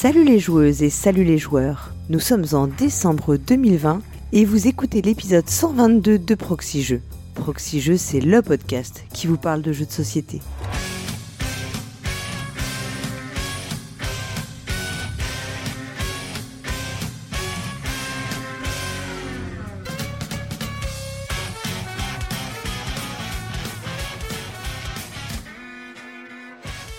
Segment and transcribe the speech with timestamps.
[0.00, 1.92] Salut les joueuses et salut les joueurs.
[2.08, 7.02] Nous sommes en décembre 2020 et vous écoutez l'épisode 122 de Proxy Jeux.
[7.34, 10.40] Proxy Jeux, c'est le podcast qui vous parle de jeux de société.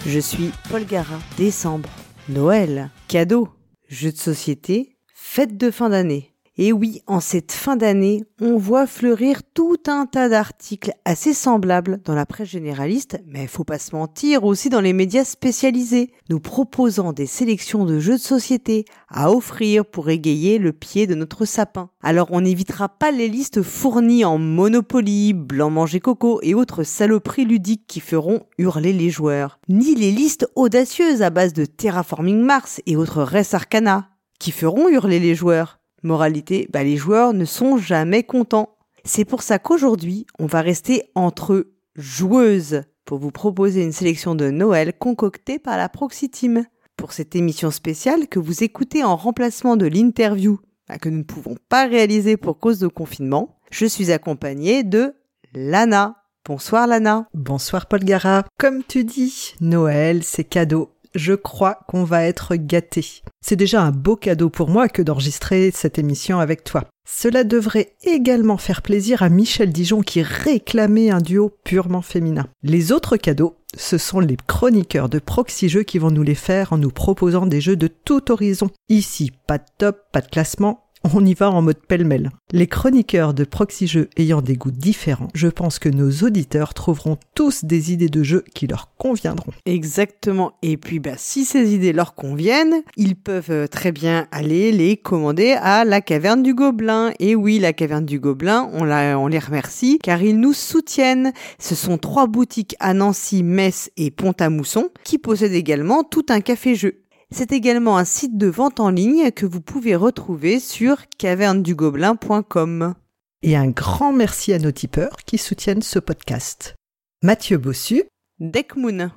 [0.05, 1.19] Je suis Paul Gara.
[1.37, 1.87] Décembre,
[2.29, 3.49] Noël, cadeaux,
[3.87, 6.35] jeux de société, fête de fin d'année.
[6.61, 12.01] Et oui, en cette fin d'année, on voit fleurir tout un tas d'articles assez semblables
[12.03, 16.41] dans la presse généraliste, mais faut pas se mentir, aussi dans les médias spécialisés, nous
[16.41, 21.45] proposant des sélections de jeux de société à offrir pour égayer le pied de notre
[21.45, 21.91] sapin.
[22.03, 27.45] Alors on n'évitera pas les listes fournies en Monopoly, Blanc Manger Coco et autres saloperies
[27.45, 32.81] ludiques qui feront hurler les joueurs, ni les listes audacieuses à base de Terraforming Mars
[32.85, 35.78] et autres Res Arcana qui feront hurler les joueurs.
[36.03, 38.77] Moralité, bah les joueurs ne sont jamais contents.
[39.03, 44.49] C'est pour ça qu'aujourd'hui, on va rester entre joueuses pour vous proposer une sélection de
[44.51, 46.65] Noël concoctée par la Proxy Team.
[46.95, 51.23] Pour cette émission spéciale que vous écoutez en remplacement de l'interview bah, que nous ne
[51.23, 55.15] pouvons pas réaliser pour cause de confinement, je suis accompagnée de
[55.53, 56.23] Lana.
[56.45, 57.27] Bonsoir Lana.
[57.33, 58.43] Bonsoir Paul Gara.
[58.57, 63.05] Comme tu dis, Noël, c'est cadeau je crois qu'on va être gâté.
[63.41, 66.85] C'est déjà un beau cadeau pour moi que d'enregistrer cette émission avec toi.
[67.07, 72.47] Cela devrait également faire plaisir à Michel Dijon qui réclamait un duo purement féminin.
[72.61, 76.73] Les autres cadeaux, ce sont les chroniqueurs de Proxy Jeux qui vont nous les faire
[76.73, 78.69] en nous proposant des jeux de tout horizon.
[78.89, 82.31] Ici, pas de top, pas de classement, on y va en mode pêle-mêle.
[82.51, 87.17] Les chroniqueurs de proxy jeux ayant des goûts différents, je pense que nos auditeurs trouveront
[87.35, 89.51] tous des idées de jeux qui leur conviendront.
[89.65, 90.53] Exactement.
[90.61, 94.97] Et puis, bah, si ces idées leur conviennent, ils peuvent euh, très bien aller les
[94.97, 97.11] commander à la caverne du Gobelin.
[97.19, 101.33] Et oui, la caverne du Gobelin, on, on les remercie car ils nous soutiennent.
[101.59, 107.01] Ce sont trois boutiques à Nancy, Metz et Pont-à-Mousson qui possèdent également tout un café-jeu.
[107.31, 112.95] C'est également un site de vente en ligne que vous pouvez retrouver sur cavernedugobelin.com.
[113.43, 116.75] Et un grand merci à nos tipeurs qui soutiennent ce podcast.
[117.21, 118.03] Mathieu Bossu,
[118.39, 119.11] Deckmoon,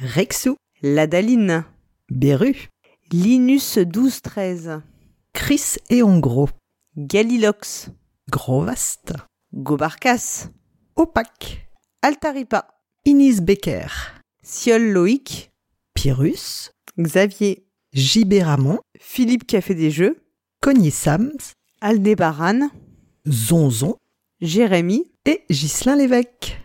[0.00, 1.64] Rexou, Ladaline,
[2.10, 2.68] Beru,
[3.12, 4.80] Linus 1213,
[5.34, 6.48] Chris et Hongro,
[6.96, 7.90] Galilox,
[8.30, 9.12] Grovast,
[9.52, 10.48] Gobarcas,
[10.96, 11.68] Opac,
[12.02, 12.66] Altaripa,
[13.04, 13.88] Inis Becker,
[14.42, 15.50] Siol Loïc,
[15.94, 20.18] Pyrrhus, Xavier, JB Ramon, Philippe fait des jeux,
[20.60, 21.38] Cogny Sams,
[21.80, 22.68] Aldébaran,
[23.28, 23.96] Zonzon
[24.40, 26.60] Jérémy et Ghislain Lévesque.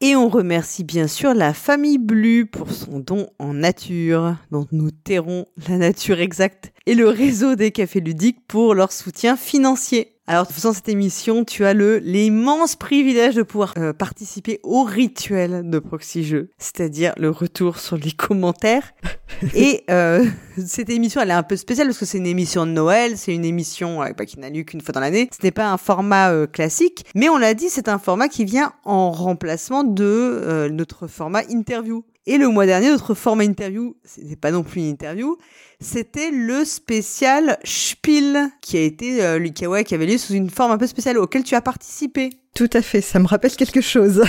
[0.00, 4.92] Et on remercie bien sûr la famille Blu pour son don en nature, dont nous
[4.92, 10.14] tairons la nature exacte, et le réseau des cafés ludiques pour leur soutien financier.
[10.26, 14.84] Alors, en faisant cette émission, tu as le l'immense privilège de pouvoir euh, participer au
[14.84, 18.94] rituel de Proxy Jeux, c'est-à-dire le retour sur les commentaires.
[19.54, 20.24] Et euh,
[20.66, 23.34] cette émission, elle est un peu spéciale parce que c'est une émission de Noël, c'est
[23.34, 25.28] une émission euh, bah, qui n'a lieu qu'une fois dans l'année.
[25.38, 28.44] Ce n'est pas un format euh, classique, mais on l'a dit, c'est un format qui
[28.44, 32.04] vient en remplacement de euh, notre format interview.
[32.28, 35.38] Et le mois dernier, notre format interview, ce n'est pas non plus une interview,
[35.80, 40.76] c'était le spécial Spiel qui a été euh, qui avait lieu sous une forme un
[40.76, 42.28] peu spéciale auquel tu as participé.
[42.54, 44.24] Tout à fait, ça me rappelle quelque chose.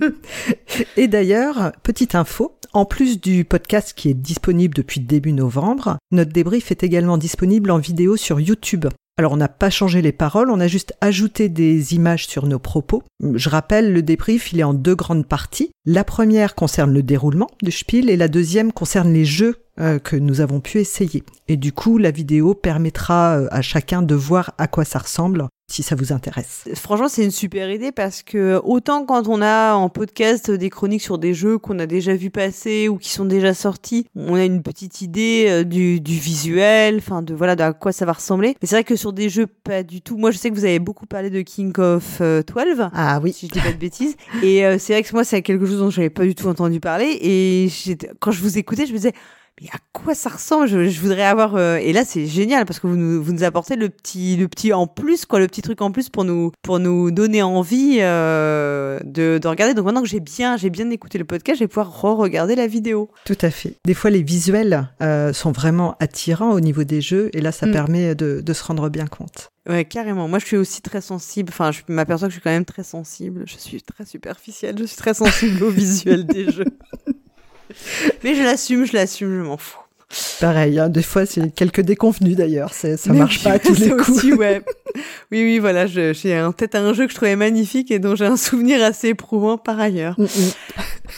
[0.96, 6.30] Et d'ailleurs, petite info, en plus du podcast qui est disponible depuis début novembre, notre
[6.30, 8.86] débrief est également disponible en vidéo sur YouTube.
[9.16, 12.58] Alors on n'a pas changé les paroles, on a juste ajouté des images sur nos
[12.58, 13.02] propos.
[13.22, 15.70] Je rappelle, le débrief, il est en deux grandes parties.
[15.86, 20.16] La première concerne le déroulement du spiel et la deuxième concerne les jeux euh, que
[20.16, 21.22] nous avons pu essayer.
[21.48, 25.48] Et du coup, la vidéo permettra euh, à chacun de voir à quoi ça ressemble
[25.70, 26.68] si ça vous intéresse.
[26.74, 31.02] Franchement, c'est une super idée parce que autant quand on a en podcast des chroniques
[31.02, 34.44] sur des jeux qu'on a déjà vu passer ou qui sont déjà sortis, on a
[34.44, 38.12] une petite idée euh, du, du visuel, enfin de voilà de à quoi ça va
[38.12, 38.56] ressembler.
[38.60, 40.18] Mais c'est vrai que sur des jeux pas du tout.
[40.18, 42.90] Moi, je sais que vous avez beaucoup parlé de King of 12.
[42.92, 44.16] Ah oui, si je dis pas de bêtises.
[44.42, 46.78] Et euh, c'est vrai que moi, c'est quelque chose dont j'avais pas du tout entendu
[46.78, 47.18] parler.
[47.22, 47.68] Et
[48.20, 49.14] quand je vous écoutais, je me disais
[49.60, 50.66] mais à quoi ça ressemble?
[50.66, 53.44] Je, je, voudrais avoir euh, et là c'est génial parce que vous nous, vous nous
[53.44, 56.50] apportez le petit le petit en plus quoi le petit truc en plus pour nous
[56.62, 60.90] pour nous donner envie euh, de, de regarder donc maintenant que j'ai bien j'ai bien
[60.90, 64.22] écouté le podcast je vais pouvoir re-regarder la vidéo tout à fait des fois les
[64.22, 67.72] visuels euh, sont vraiment attirants au niveau des jeux et là ça mm.
[67.72, 70.28] permet de, de se rendre bien compte Ouais, carrément.
[70.28, 71.48] Moi, je suis aussi très sensible.
[71.50, 73.44] Enfin, je m'aperçois que je suis quand même très sensible.
[73.46, 74.76] Je suis très superficielle.
[74.78, 76.66] Je suis très sensible au visuel des jeux.
[78.22, 79.84] Mais je l'assume, je l'assume, je m'en fous.
[80.40, 82.72] Pareil, hein, des fois, c'est quelques déconvenus d'ailleurs.
[82.72, 84.10] Ça marche pas à tous les coups.
[84.10, 84.62] Aussi, ouais.
[85.32, 85.86] Oui, oui, voilà.
[85.86, 89.08] J'ai en tête un jeu que je trouvais magnifique et dont j'ai un souvenir assez
[89.08, 90.14] éprouvant par ailleurs.
[90.18, 90.50] Mm, mm.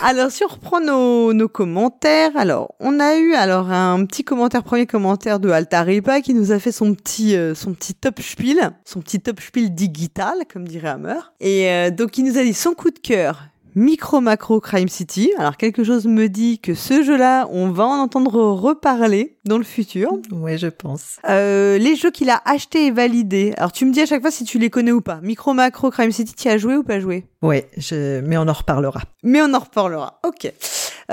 [0.00, 4.62] alors, si on reprend nos, nos commentaires, alors on a eu alors un petit commentaire,
[4.62, 8.70] premier commentaire de Altaripa qui nous a fait son petit euh, son petit top spiel,
[8.84, 11.20] son petit top spiel digital, comme dirait Hammer.
[11.40, 13.42] Et euh, donc il nous a dit son coup de cœur
[13.76, 15.30] Micro Macro Crime City.
[15.36, 19.64] Alors quelque chose me dit que ce jeu-là, on va en entendre reparler dans le
[19.64, 20.18] futur.
[20.32, 21.16] Ouais, je pense.
[21.28, 23.52] Euh, les jeux qu'il a achetés et validés.
[23.58, 25.20] Alors tu me dis à chaque fois si tu les connais ou pas.
[25.22, 27.26] Micro Macro Crime City, tu as joué ou pas joué?
[27.42, 28.20] Ouais, je...
[28.22, 29.02] mais on en reparlera.
[29.22, 30.20] Mais on en reparlera.
[30.26, 30.50] Ok.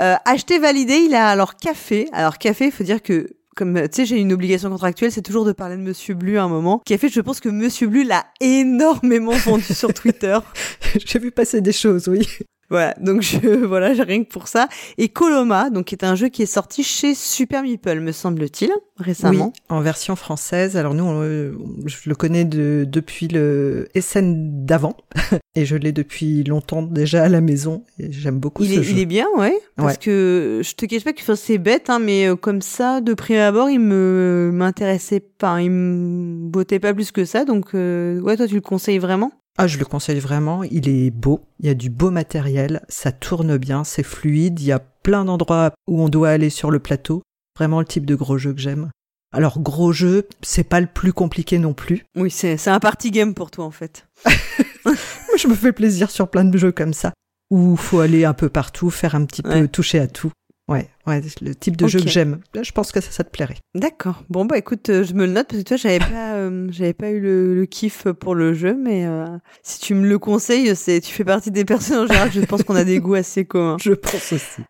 [0.00, 2.08] Euh, acheté, validé, il a alors café.
[2.14, 5.44] Alors café, il faut dire que comme tu sais, j'ai une obligation contractuelle, c'est toujours
[5.44, 7.86] de parler de Monsieur Blu à un moment, qui a fait, je pense que Monsieur
[7.86, 10.38] Blu l'a énormément vendu sur Twitter.
[11.04, 12.26] j'ai vu passer des choses, oui.
[12.70, 14.68] Voilà, donc je voilà, j'ai rien que pour ça.
[14.98, 18.70] Et Coloma, donc qui est un jeu qui est sorti chez Super Meeple, me semble-t-il,
[18.98, 19.52] récemment.
[19.54, 20.76] Oui, en version française.
[20.76, 21.06] Alors nous,
[21.86, 24.96] je le connais de, depuis le SN d'avant,
[25.54, 27.84] et je l'ai depuis longtemps déjà à la maison.
[27.98, 28.92] Et j'aime beaucoup il ce est, jeu.
[28.92, 29.54] Il est bien, ouais.
[29.76, 33.14] Parce que je te cache pas que c'est bête, hein, mais euh, comme ça, de
[33.14, 37.44] prime abord, il me m'intéressait pas, il me bottait pas plus que ça.
[37.44, 39.32] Donc euh, ouais, toi, tu le conseilles vraiment?
[39.56, 40.64] Ah, je le conseille vraiment.
[40.64, 41.44] Il est beau.
[41.60, 42.82] Il y a du beau matériel.
[42.88, 43.84] Ça tourne bien.
[43.84, 44.60] C'est fluide.
[44.60, 47.22] Il y a plein d'endroits où on doit aller sur le plateau.
[47.56, 48.90] Vraiment le type de gros jeu que j'aime.
[49.32, 52.04] Alors, gros jeu, c'est pas le plus compliqué non plus.
[52.16, 54.06] Oui, c'est un party game pour toi, en fait.
[54.86, 57.12] je me fais plaisir sur plein de jeux comme ça.
[57.50, 60.32] Où faut aller un peu partout, faire un petit peu toucher à tout.
[60.66, 62.40] Ouais, ouais, le type de jeu que j'aime.
[62.54, 63.58] Je pense que ça, ça te plairait.
[63.74, 64.24] D'accord.
[64.30, 66.94] Bon bah écoute, euh, je me le note parce que toi j'avais pas, euh, j'avais
[66.94, 69.26] pas eu le, kiff pour le jeu, mais euh,
[69.62, 72.32] si tu me le conseilles, c'est, tu fais partie des personnes en général.
[72.32, 73.76] Je pense qu'on a des goûts assez communs.
[73.82, 74.62] Je pense aussi.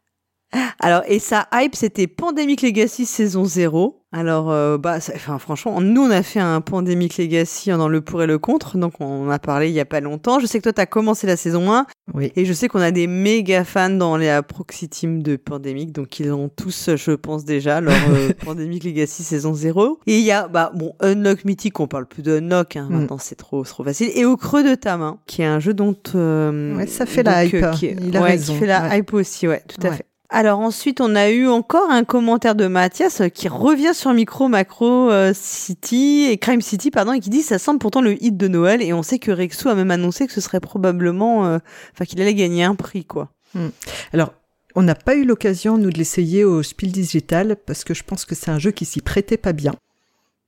[0.80, 4.03] Alors, et sa hype, c'était Pandemic Legacy saison 0.
[4.16, 8.22] Alors, euh, bah, enfin, franchement, nous, on a fait un Pandemic Legacy dans le pour
[8.22, 10.38] et le contre, donc on en a parlé il y a pas longtemps.
[10.38, 11.84] Je sais que toi, t'as commencé la saison 1.
[12.14, 12.30] Oui.
[12.36, 16.20] Et je sais qu'on a des méga fans dans les proxy team de Pandemic, donc
[16.20, 19.98] ils ont tous, je pense déjà, leur euh, Pandemic Legacy saison 0.
[20.06, 22.94] Et il y a, bah, bon, Unlock Mythic, on parle plus de Unlock, hein, mm.
[22.94, 24.12] maintenant c'est trop, trop facile.
[24.14, 25.96] Et Au creux de ta main, qui est un jeu dont...
[26.14, 27.72] Euh, ouais, ça fait la hype.
[27.72, 28.52] Qui, il a raison.
[28.52, 30.06] qui fait la hype aussi, ouais, tout à fait.
[30.36, 34.48] Alors ensuite, on a eu encore un commentaire de Mathias euh, qui revient sur Micro
[34.48, 38.36] Macro euh, City et Crime City, pardon, et qui dit ça semble pourtant le hit
[38.36, 41.58] de Noël et on sait que Rexou a même annoncé que ce serait probablement, euh,
[41.92, 43.30] enfin qu'il allait gagner un prix quoi.
[43.54, 43.68] Hmm.
[44.12, 44.34] Alors
[44.74, 48.24] on n'a pas eu l'occasion nous de l'essayer au Spiel Digital parce que je pense
[48.24, 49.76] que c'est un jeu qui s'y prêtait pas bien.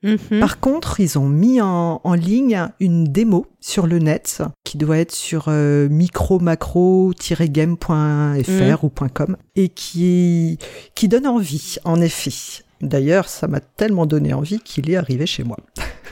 [0.07, 0.41] Mhm.
[0.41, 5.13] Par contre, ils ont mis en, ligne une démo sur le net qui doit être
[5.13, 8.79] sur euh, micro-macro-game.fr mhm.
[8.83, 10.59] ou .com et qui,
[10.95, 12.63] qui donne envie, en effet.
[12.81, 15.57] D'ailleurs, ça m'a tellement donné envie qu'il est arrivé chez moi.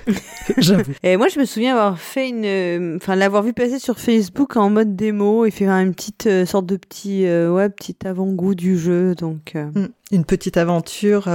[0.59, 0.93] J'avoue.
[1.03, 4.71] Et moi, je me souviens avoir fait une, enfin, l'avoir vu passer sur Facebook en
[4.71, 8.79] mode démo et faire une petite euh, sorte de petit, euh, ouais, petit avant-goût du
[8.79, 9.55] jeu, donc.
[9.55, 9.87] Hmm.
[10.11, 11.29] Une petite aventure.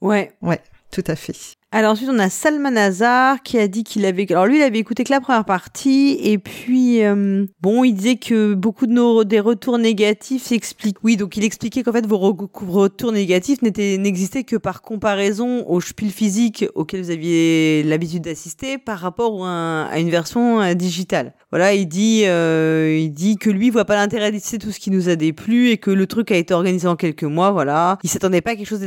[0.00, 0.32] Ouais.
[0.40, 0.60] Ouais,
[0.90, 1.59] tout à fait.
[1.72, 4.26] Alors ensuite, on a Salman Hazar qui a dit qu'il avait...
[4.32, 8.16] Alors lui, il avait écouté que la première partie, et puis, euh, bon, il disait
[8.16, 10.96] que beaucoup de nos des retours négatifs s'expliquent.
[11.04, 16.10] Oui, donc il expliquait qu'en fait, vos retours négatifs n'existaient que par comparaison au spiel
[16.10, 21.34] physique auquel vous aviez l'habitude d'assister par rapport à, une version euh, digitale.
[21.52, 24.90] Voilà, il dit, euh, il dit que lui voit pas l'intérêt d'essayer tout ce qui
[24.90, 27.98] nous a déplu et que le truc a été organisé en quelques mois, voilà.
[28.02, 28.80] Il s'attendait pas à quelque chose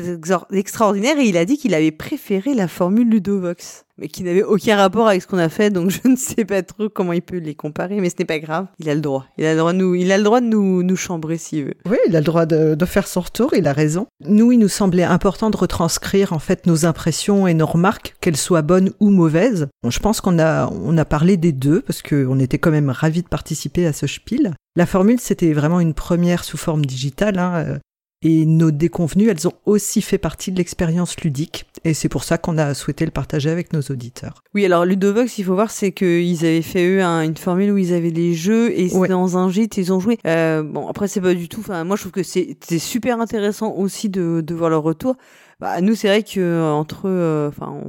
[0.51, 4.75] d'extraordinaire et il a dit qu'il avait préféré la formule Ludovox, mais qui n'avait aucun
[4.75, 7.37] rapport avec ce qu'on a fait, donc je ne sais pas trop comment il peut
[7.37, 8.67] les comparer, mais ce n'est pas grave.
[8.79, 9.27] Il a le droit.
[9.37, 11.65] Il a le droit de nous, il a le droit de nous, nous chambrer s'il
[11.65, 11.75] veut.
[11.89, 14.07] Oui, il a le droit de, faire son retour, il a raison.
[14.25, 18.37] Nous, il nous semblait important de retranscrire, en fait, nos impressions et nos remarques, qu'elles
[18.37, 19.67] soient bonnes ou mauvaises.
[19.87, 23.23] Je pense qu'on a, on a parlé des deux, parce qu'on était quand même ravis
[23.23, 24.53] de participer à ce spiel.
[24.75, 27.39] La formule, c'était vraiment une première sous forme digitale.
[27.39, 27.79] Hein.
[28.23, 31.65] Et nos déconvenues, elles ont aussi fait partie de l'expérience ludique.
[31.83, 34.43] Et c'est pour ça qu'on a souhaité le partager avec nos auditeurs.
[34.53, 37.93] Oui, alors Ludovox, il faut voir, c'est qu'ils avaient fait eux une formule où ils
[37.93, 40.19] avaient des jeux et dans un gîte, ils ont joué.
[40.25, 41.59] Euh, bon, après, c'est pas du tout.
[41.59, 45.17] Enfin, moi, je trouve que c'est super intéressant aussi de, de voir leur retour.
[45.59, 47.81] Bah, nous, c'est vrai que euh, entre, euh, enfin,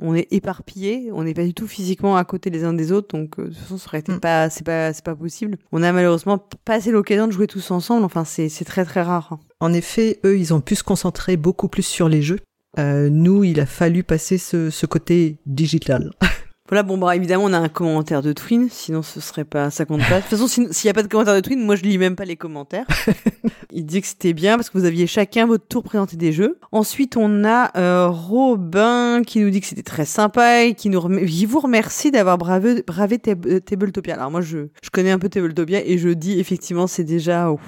[0.00, 3.16] on est éparpillés, on n'est pas du tout physiquement à côté les uns des autres,
[3.16, 4.20] donc euh, de toute façon, ça aurait été mm.
[4.20, 5.58] pas, c'est pas, c'est pas possible.
[5.72, 8.04] On a malheureusement pas assez l'occasion de jouer tous ensemble.
[8.04, 9.32] Enfin, c'est, c'est très très rare.
[9.32, 9.40] Hein.
[9.60, 12.40] En effet, eux, ils ont pu se concentrer beaucoup plus sur les jeux.
[12.78, 16.12] Euh, nous, il a fallu passer ce, ce côté digital.
[16.68, 19.84] Voilà, bon, bah, évidemment, on a un commentaire de Twin, sinon ce serait pas, ça
[19.86, 20.16] compte pas.
[20.16, 22.14] De toute façon, s'il n'y a pas de commentaire de Twin, moi je lis même
[22.16, 22.86] pas les commentaires.
[23.72, 26.58] Il dit que c'était bien parce que vous aviez chacun votre tour présenté des jeux.
[26.72, 31.00] Ensuite, on a euh, Robin qui nous dit que c'était très sympa et qui nous
[31.00, 34.14] rem- il vous remercie d'avoir bravé, bravé euh, Tabletopia.
[34.14, 37.60] Alors moi, je, je connais un peu Tabletopia et je dis effectivement, c'est déjà ouf.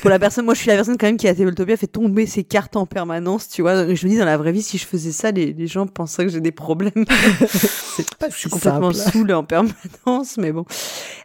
[0.00, 2.26] Pour la personne, moi je suis la personne quand même qui à Tabletopia fait tomber
[2.26, 3.94] ses cartes en permanence, tu vois.
[3.94, 6.26] Je me dis dans la vraie vie, si je faisais ça, les, les gens penseraient
[6.26, 6.92] que j'ai des problèmes.
[7.96, 10.64] C'est pas Je suis complètement saoule en permanence, mais bon.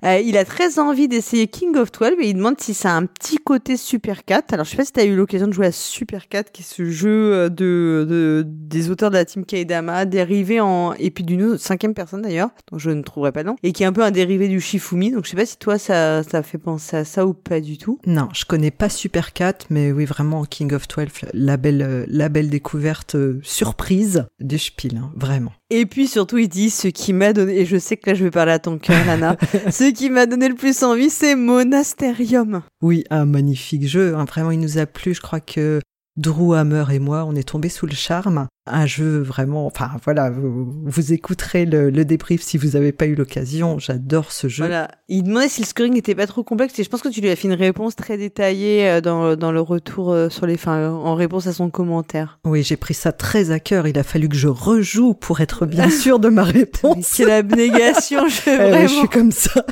[0.03, 2.95] Euh, il a très envie d'essayer King of 12 et il demande si ça a
[2.95, 4.53] un petit côté Super 4.
[4.53, 6.61] Alors, je sais pas si tu as eu l'occasion de jouer à Super 4, qui
[6.61, 11.09] est ce jeu euh, de, de des auteurs de la team Kaidama, dérivé en, et
[11.09, 13.85] puis d'une cinquième personne d'ailleurs, dont je ne trouverai pas le nom, et qui est
[13.85, 15.11] un peu un dérivé du Shifumi.
[15.11, 17.77] Donc, je sais pas si toi, ça, ça fait penser à ça ou pas du
[17.77, 17.99] tout.
[18.05, 22.05] Non, je connais pas Super 4, mais oui, vraiment King of 12, la belle, euh,
[22.07, 25.51] la belle découverte euh, surprise du Spiel, hein, vraiment.
[25.69, 28.23] Et puis surtout, il dit ce qui m'a donné, et je sais que là je
[28.23, 29.37] vais parler à ton cœur, Lana,
[29.69, 32.61] ce qui m'a donné le plus envie, c'est Monasterium.
[32.81, 35.79] Oui, un magnifique jeu, hein, vraiment il nous a plu, je crois que
[36.17, 38.47] Drew Hammer et moi, on est tombés sous le charme.
[38.65, 43.05] Un jeu vraiment, enfin voilà, vous, vous écouterez le, le débrief si vous n'avez pas
[43.05, 44.65] eu l'occasion, j'adore ce jeu.
[44.65, 44.89] Voilà.
[45.07, 47.29] Il demandait si le scoring n'était pas trop complexe et je pense que tu lui
[47.29, 50.89] as fait une réponse très détaillée euh, dans, dans le retour euh, sur les, enfin,
[50.89, 52.39] en réponse à son commentaire.
[52.45, 55.65] Oui, j'ai pris ça très à cœur, il a fallu que je rejoue pour être
[55.65, 57.13] bien sûr de ma réponse.
[57.15, 58.87] Quelle abnégation, je vraiment.
[58.87, 59.63] je suis comme ça.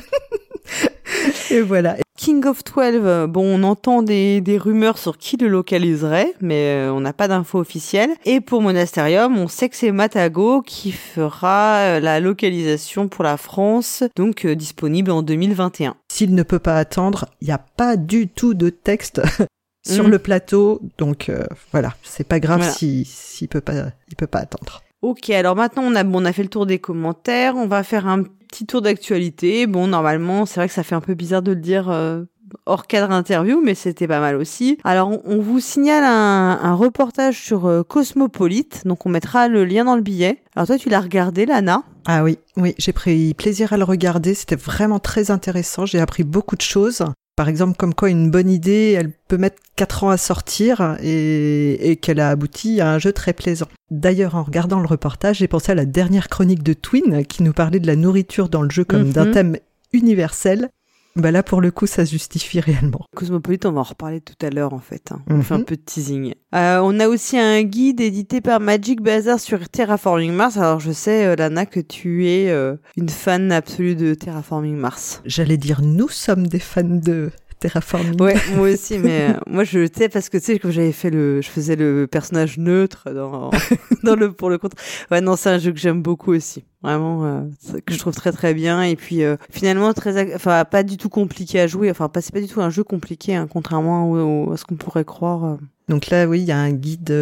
[1.50, 1.96] et voilà.
[2.16, 6.74] King of 12, euh, bon, on entend des, des rumeurs sur qui le localiserait, mais
[6.74, 8.10] euh, on n'a pas d'infos officielles.
[8.24, 13.36] Et pour Monasterium, on sait que c'est Matago qui fera euh, la localisation pour la
[13.36, 15.94] France, donc euh, disponible en 2021.
[16.10, 19.20] S'il ne peut pas attendre, il n'y a pas du tout de texte
[19.86, 20.10] sur Mm.
[20.10, 22.72] le plateau, donc euh, voilà, c'est pas grave Voilà.
[22.72, 23.74] si s'il peut pas,
[24.08, 24.82] il peut pas attendre.
[25.02, 27.82] Ok, alors maintenant on a bon, on a fait le tour des commentaires, on va
[27.84, 28.24] faire un
[28.56, 29.66] petit tour d'actualité.
[29.66, 32.24] Bon, normalement, c'est vrai que ça fait un peu bizarre de le dire euh,
[32.64, 34.78] hors cadre interview, mais c'était pas mal aussi.
[34.82, 39.84] Alors, on, vous signale un, un reportage sur euh, Cosmopolite, donc on mettra le lien
[39.84, 40.42] dans le billet.
[40.54, 41.82] Alors toi, tu l'as regardé, Lana?
[42.06, 46.24] Ah oui, oui, j'ai pris plaisir à le regarder, c'était vraiment très intéressant, j'ai appris
[46.24, 47.04] beaucoup de choses.
[47.36, 51.90] Par exemple, comme quoi une bonne idée, elle peut mettre 4 ans à sortir et,
[51.90, 53.68] et qu'elle a abouti à un jeu très plaisant.
[53.90, 57.52] D'ailleurs, en regardant le reportage, j'ai pensé à la dernière chronique de Twin qui nous
[57.52, 59.12] parlait de la nourriture dans le jeu comme Mhm.
[59.12, 59.56] d'un thème
[59.92, 60.70] universel.
[61.16, 63.00] Bah là, pour le coup, ça se justifie réellement.
[63.16, 65.12] Cosmopolite, on va en reparler tout à l'heure en fait.
[65.12, 65.20] hein.
[65.28, 65.42] On Mhm.
[65.42, 66.34] fait un peu de teasing.
[66.54, 70.56] Euh, on a aussi un guide édité par Magic Bazar sur Terraforming Mars.
[70.58, 75.22] Alors je sais, euh, Lana, que tu es euh, une fan absolue de Terraforming Mars.
[75.24, 78.20] J'allais dire, nous sommes des fans de Terraforming.
[78.20, 81.10] Ouais, moi aussi, mais euh, moi je sais parce que tu sais que j'avais fait
[81.10, 83.50] le, je faisais le personnage neutre dans,
[84.02, 84.72] dans le pour le compte.
[85.10, 87.40] Ouais, non, c'est un jeu que j'aime beaucoup aussi, vraiment euh,
[87.86, 91.08] que je trouve très très bien et puis euh, finalement très, enfin pas du tout
[91.08, 91.90] compliqué à jouer.
[91.90, 94.76] Enfin, c'est pas du tout un jeu compliqué, hein, contrairement au- au- à ce qu'on
[94.76, 95.58] pourrait croire.
[95.88, 97.12] Donc là, oui, il y a un guide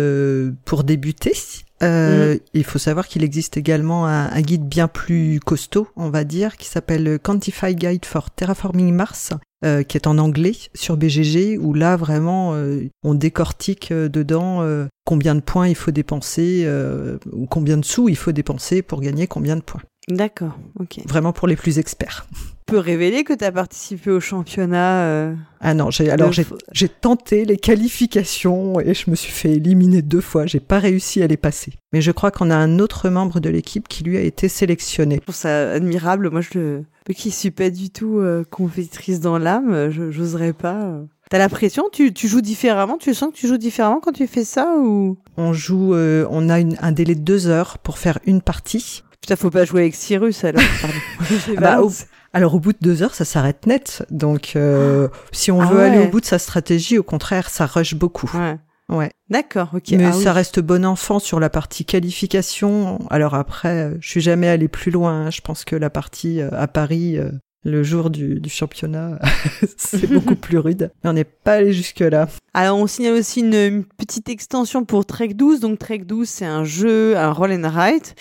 [0.64, 1.32] pour débuter.
[1.82, 6.24] Euh, Il faut savoir qu'il existe également un, un guide bien plus costaud, on va
[6.24, 9.32] dire, qui s'appelle Quantify Guide for Terraforming Mars,
[9.64, 14.62] euh, qui est en anglais sur BGG, où là, vraiment, euh, on décortique euh, dedans
[15.06, 16.68] combien de points il faut dépenser,
[17.32, 19.82] ou combien de sous il faut dépenser pour gagner combien de points.
[20.08, 21.00] D'accord, ok.
[21.06, 22.26] Vraiment pour les plus experts.
[22.66, 25.04] Tu peux révéler que tu as participé au championnat.
[25.04, 29.52] euh, Ah non, j'ai alors j'ai j'ai tenté les qualifications et je me suis fait
[29.52, 30.46] éliminer deux fois.
[30.46, 31.72] J'ai pas réussi à les passer.
[31.92, 35.16] Mais je crois qu'on a un autre membre de l'équipe qui lui a été sélectionné.
[35.16, 36.30] Je trouve ça admirable.
[36.30, 36.82] Moi, je
[37.14, 41.00] qui suis pas du tout euh, compétitrice dans l'âme, je j'oserais pas.
[41.30, 41.84] T'as la pression?
[41.92, 42.98] Tu, tu joues différemment?
[42.98, 45.16] Tu sens que tu joues différemment quand tu fais ça ou?
[45.36, 49.02] On joue, euh, on a une- un délai de deux heures pour faire une partie.
[49.24, 50.60] Putain, faut pas jouer avec Cyrus alors.
[51.56, 51.80] Ah bah.
[52.34, 54.04] Alors au bout de deux heures, ça s'arrête net.
[54.10, 57.64] Donc euh, si on Ah veut aller au bout de sa stratégie, au contraire, ça
[57.64, 58.30] rush beaucoup.
[58.36, 58.58] Ouais.
[58.90, 59.10] Ouais.
[59.30, 59.92] D'accord, ok.
[59.92, 60.28] Mais Ah ça oui.
[60.36, 62.98] reste bon enfant sur la partie qualification.
[63.08, 65.26] Alors après, euh, je suis jamais allé plus loin.
[65.26, 65.30] hein.
[65.30, 67.30] Je pense que la partie euh, à Paris, euh,
[67.64, 69.18] le jour du, du championnat,
[69.78, 70.90] c'est beaucoup plus rude.
[71.02, 72.28] Mais on n'est pas allé jusque là.
[72.56, 75.58] Alors, on signale aussi une, une petite extension pour Trek 12.
[75.58, 78.14] Donc, Trek 12, c'est un jeu, un roll and write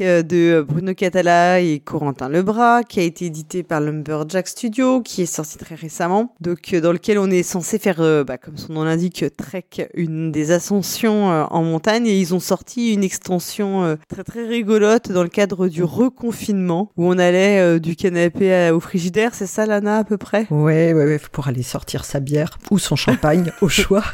[0.00, 5.26] de Bruno Catala et Corentin Lebras, qui a été édité par Lumberjack Studio, qui est
[5.26, 6.34] sorti très récemment.
[6.40, 9.88] Donc, euh, dans lequel on est censé faire, euh, bah, comme son nom l'indique, Trek,
[9.94, 12.08] une des ascensions euh, en montagne.
[12.08, 16.90] Et ils ont sorti une extension euh, très très rigolote dans le cadre du reconfinement,
[16.96, 19.32] où on allait du canapé à- au frigidaire.
[19.34, 20.48] C'est ça, Lana, à peu près?
[20.50, 24.04] Ouais, ouais, ouais, pour aller sortir sa bière ou son champagne au choix.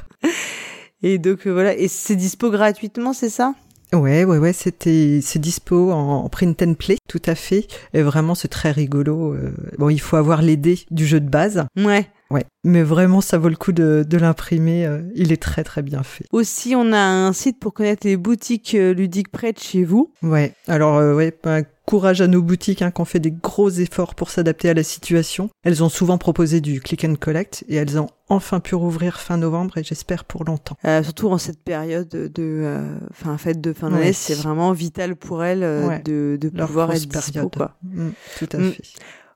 [1.02, 1.74] Et donc, euh, voilà.
[1.76, 3.54] Et c'est dispo gratuitement, c'est ça?
[3.92, 6.96] Ouais, ouais, ouais, c'était, c'est dispo en print and play.
[7.08, 7.66] tout à fait.
[7.92, 9.34] Et vraiment, c'est très rigolo.
[9.34, 11.66] Euh, bon, il faut avoir les dés du jeu de base.
[11.76, 12.08] Ouais.
[12.32, 14.86] Ouais, mais vraiment, ça vaut le coup de, de l'imprimer.
[14.86, 16.24] euh, il est très très bien fait.
[16.32, 20.12] Aussi, on a un site pour connaître les boutiques euh, ludiques près de chez vous.
[20.22, 20.54] Ouais.
[20.68, 21.36] Alors euh, ouais,
[21.84, 24.82] courage à nos boutiques hein, qui ont fait des gros efforts pour s'adapter à la
[24.82, 25.50] situation.
[25.64, 29.36] Elles ont souvent proposé du click and collect et elles ont enfin pu rouvrir fin
[29.36, 30.76] novembre et j'espère pour longtemps.
[30.86, 34.12] Euh, surtout en cette période de, euh, enfin, fête de fin d'année, Ouais.
[34.12, 36.02] c'est vraiment vital pour elles euh, Ouais.
[36.02, 37.74] de, pouvoir être dispo, quoi.
[37.82, 38.08] Mm,
[38.38, 38.70] tout à Mm.
[38.70, 38.82] fait.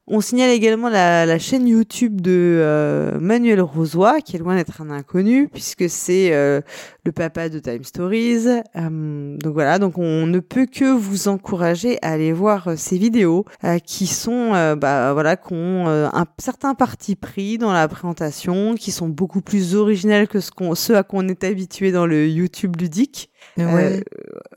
[0.09, 4.81] On signale également la, la chaîne YouTube de euh, Manuel Rosoy, qui est loin d'être
[4.81, 6.61] un inconnu, puisque c'est euh,
[7.05, 8.47] le papa de Time Stories.
[8.77, 12.99] Euh, donc voilà, donc on ne peut que vous encourager à aller voir euh, ces
[12.99, 17.89] vidéos, euh, qui sont, euh, bah voilà, qui ont un certain parti pris dans la
[17.89, 21.91] présentation, qui sont beaucoup plus originales que ce, qu'on, ce à quoi on est habitué
[21.91, 23.31] dans le YouTube ludique.
[23.59, 24.03] Ouais.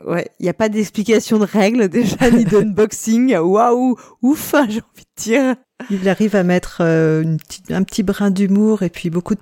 [0.06, 3.36] Euh, ouais, il n'y a pas d'explication de règles déjà, ni d'unboxing.
[3.38, 5.56] Waouh, ouf, j'ai envie de dire.
[5.90, 7.38] Il arrive à mettre euh, une
[7.70, 9.42] un petit brin d'humour et puis beaucoup de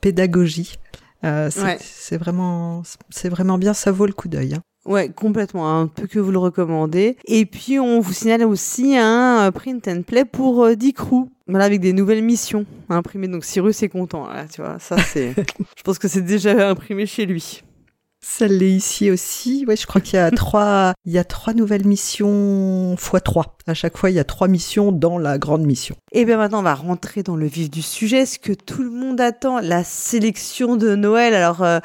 [0.00, 0.76] pédagogie.
[1.24, 1.62] Euh, c'est
[2.14, 2.18] Ouais.
[2.18, 3.72] vraiment, c'est vraiment bien.
[3.74, 4.54] Ça vaut le coup d'œil.
[4.54, 4.62] hein.
[4.84, 5.80] Ouais, complètement.
[5.80, 7.16] Un peu que vous le recommandez.
[7.26, 11.28] Et puis, on vous signale aussi un euh, print and play pour euh, Dicrou.
[11.48, 13.26] Voilà, avec des nouvelles missions imprimées.
[13.28, 14.28] Donc, Cyrus est content.
[14.28, 15.34] Là, tu vois, ça, c'est.
[15.76, 17.62] Je pense que c'est déjà imprimé chez lui.
[18.28, 19.64] Ça l'est ici aussi.
[19.66, 23.56] Ouais, je crois qu'il y a trois, il y a trois nouvelles missions x 3.
[23.66, 25.96] À chaque fois, il y a trois missions dans la grande mission.
[26.10, 28.90] Et bien maintenant, on va rentrer dans le vif du sujet, ce que tout le
[28.90, 31.34] monde attend, la sélection de Noël.
[31.34, 31.78] Alors, euh,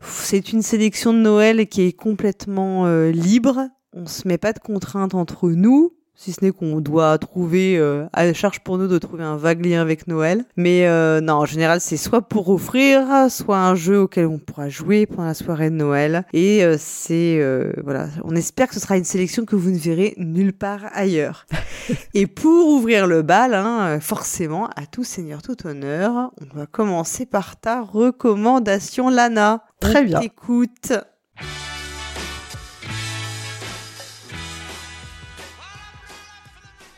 [0.00, 3.68] c'est une sélection de Noël qui est complètement euh, libre.
[3.92, 8.06] On se met pas de contraintes entre nous, si ce n'est qu'on doit trouver, euh,
[8.12, 10.44] à la charge pour nous de trouver un vague lien avec Noël.
[10.56, 14.68] Mais euh, non, en général, c'est soit pour offrir, soit un jeu auquel on pourra
[14.68, 16.24] jouer pendant la soirée de Noël.
[16.32, 19.78] Et euh, c'est euh, voilà, on espère que ce sera une sélection que vous ne
[19.78, 21.46] verrez nulle part ailleurs.
[22.14, 27.26] Et pour ouvrir le bal, hein, forcément, à tout seigneur, tout honneur, on va commencer
[27.26, 29.64] par ta recommandation, Lana.
[29.80, 30.20] Très bien.
[30.20, 30.92] Écoute.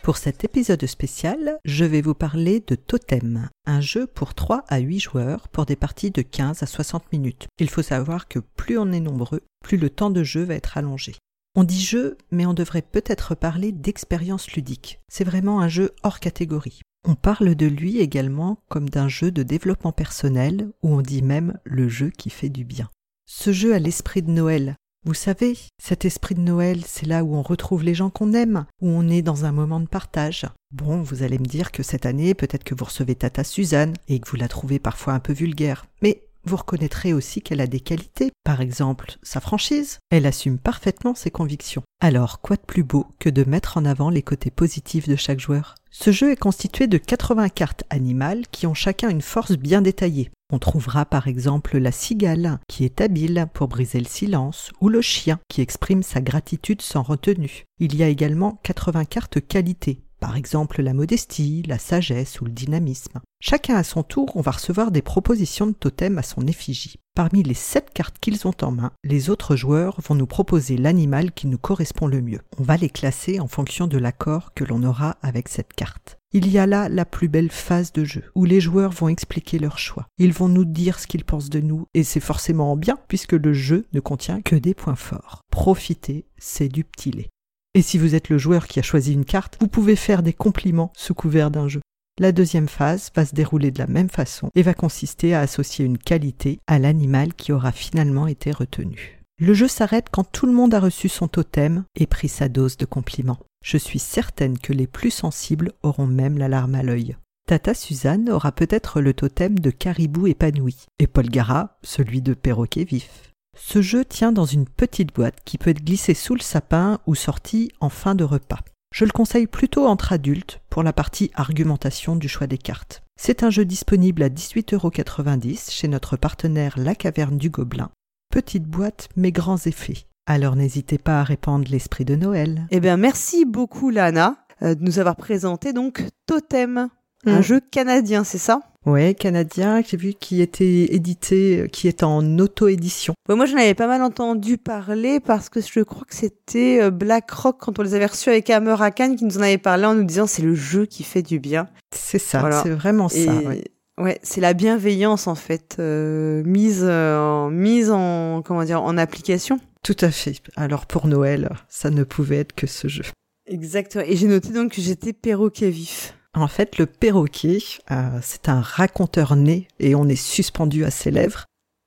[0.05, 4.77] Pour cet épisode spécial, je vais vous parler de Totem, un jeu pour 3 à
[4.77, 7.47] 8 joueurs pour des parties de 15 à 60 minutes.
[7.59, 10.77] Il faut savoir que plus on est nombreux, plus le temps de jeu va être
[10.77, 11.15] allongé.
[11.55, 15.01] On dit jeu, mais on devrait peut-être parler d'expérience ludique.
[15.09, 16.83] C'est vraiment un jeu hors catégorie.
[17.09, 21.59] On parle de lui également comme d'un jeu de développement personnel, ou on dit même
[21.65, 22.91] le jeu qui fait du bien.
[23.25, 27.35] Ce jeu a l'esprit de Noël, vous savez, cet esprit de Noël, c'est là où
[27.35, 30.47] on retrouve les gens qu'on aime, où on est dans un moment de partage.
[30.71, 34.19] Bon, vous allez me dire que cette année, peut-être que vous recevez Tata Suzanne et
[34.19, 35.85] que vous la trouvez parfois un peu vulgaire.
[36.01, 38.31] Mais vous reconnaîtrez aussi qu'elle a des qualités.
[38.45, 39.99] Par exemple, sa franchise.
[40.11, 41.83] Elle assume parfaitement ses convictions.
[42.01, 45.41] Alors, quoi de plus beau que de mettre en avant les côtés positifs de chaque
[45.41, 45.75] joueur?
[45.97, 50.33] Ce jeu est constitué de 80 cartes animales qui ont chacun une force bien détaillée.
[50.53, 55.01] On trouvera par exemple la cigale, qui est habile pour briser le silence, ou le
[55.01, 57.63] chien, qui exprime sa gratitude sans retenue.
[57.79, 62.51] Il y a également 80 cartes qualités, par exemple la modestie, la sagesse ou le
[62.51, 63.21] dynamisme.
[63.41, 66.97] Chacun à son tour, on va recevoir des propositions de totem à son effigie.
[67.17, 71.31] Parmi les 7 cartes qu'ils ont en main, les autres joueurs vont nous proposer l'animal
[71.31, 72.41] qui nous correspond le mieux.
[72.59, 76.19] On va les classer en fonction de l'accord que l'on aura avec cette carte.
[76.33, 79.61] Il y a là la plus belle phase de jeu, où les joueurs vont expliquer
[79.61, 80.09] leur choix.
[80.19, 83.53] Ils vont nous dire ce qu'ils pensent de nous, et c'est forcément bien, puisque le
[83.53, 85.43] jeu ne contient que des points forts.
[85.53, 87.31] Profitez, c'est du petit lait.
[87.75, 90.33] Et si vous êtes le joueur qui a choisi une carte, vous pouvez faire des
[90.33, 91.81] compliments sous couvert d'un jeu.
[92.21, 95.85] La deuxième phase va se dérouler de la même façon et va consister à associer
[95.85, 99.21] une qualité à l'animal qui aura finalement été retenu.
[99.41, 102.77] Le jeu s'arrête quand tout le monde a reçu son totem et pris sa dose
[102.77, 103.41] de compliments.
[103.65, 107.17] Je suis certaine que les plus sensibles auront même la larme à l'œil.
[107.49, 112.85] Tata Suzanne aura peut-être le totem de caribou épanoui, et Paul Gara celui de perroquet
[112.85, 113.33] vif.
[113.57, 117.17] Ce jeu tient dans une petite boîte qui peut être glissée sous le sapin ou
[117.17, 118.61] sortie en fin de repas.
[118.95, 123.03] Je le conseille plutôt entre adultes pour la partie argumentation du choix des cartes.
[123.17, 127.91] C'est un jeu disponible à 18,90€ chez notre partenaire La Caverne du Gobelin.
[128.31, 130.07] Petite boîte mais grands effets.
[130.27, 132.69] Alors n'hésitez pas à répandre l'esprit de Noël.
[132.71, 136.89] Eh bien, merci beaucoup, Lana, euh, de nous avoir présenté donc Totem,
[137.27, 137.43] un Mm.
[137.43, 138.61] jeu canadien, c'est ça?
[138.87, 143.15] Ouais, canadien, j'ai vu qui était édité, euh, qui est en auto-édition.
[143.29, 146.91] Ouais, moi, j'en avais pas mal entendu parler parce que je crois que c'était euh,
[146.91, 149.87] BlackRock quand on les avait reçus avec Hammer à Cannes qui nous en avait parlé
[149.87, 151.69] en nous disant c'est le jeu qui fait du bien.
[151.95, 152.63] C'est ça, Voilà.
[152.63, 153.33] c'est vraiment Et ça.
[153.35, 153.65] ouais.
[153.99, 158.99] ouais, c'est la bienveillance en fait euh, mise euh, en mise en comment dire en
[158.99, 159.59] application.
[159.83, 160.35] Tout à fait.
[160.57, 163.05] Alors pour Noël, ça ne pouvait être que ce jeu.
[163.47, 164.05] Exactement.
[164.07, 166.15] Et j'ai noté donc que j'étais perroquet vif.
[166.35, 167.59] En fait, le perroquet,
[167.91, 171.45] euh, c'est un raconteur né et on est suspendu à ses lèvres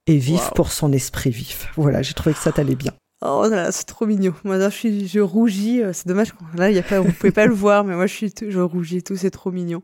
[0.07, 0.51] et vif Wow.
[0.55, 1.67] pour son esprit vif.
[1.75, 2.93] Voilà, j'ai trouvé que ça t'allait bien.
[3.25, 4.33] Oh là là, c'est trop mignon.
[4.43, 5.81] Moi, là, je suis, je rougis.
[5.81, 6.35] euh, C'est dommage.
[6.55, 8.45] Là, il y a pas, vous pouvez pas le voir, mais moi, je suis, tout-
[8.49, 9.15] je rougis et tout.
[9.15, 9.81] C'est trop mignon.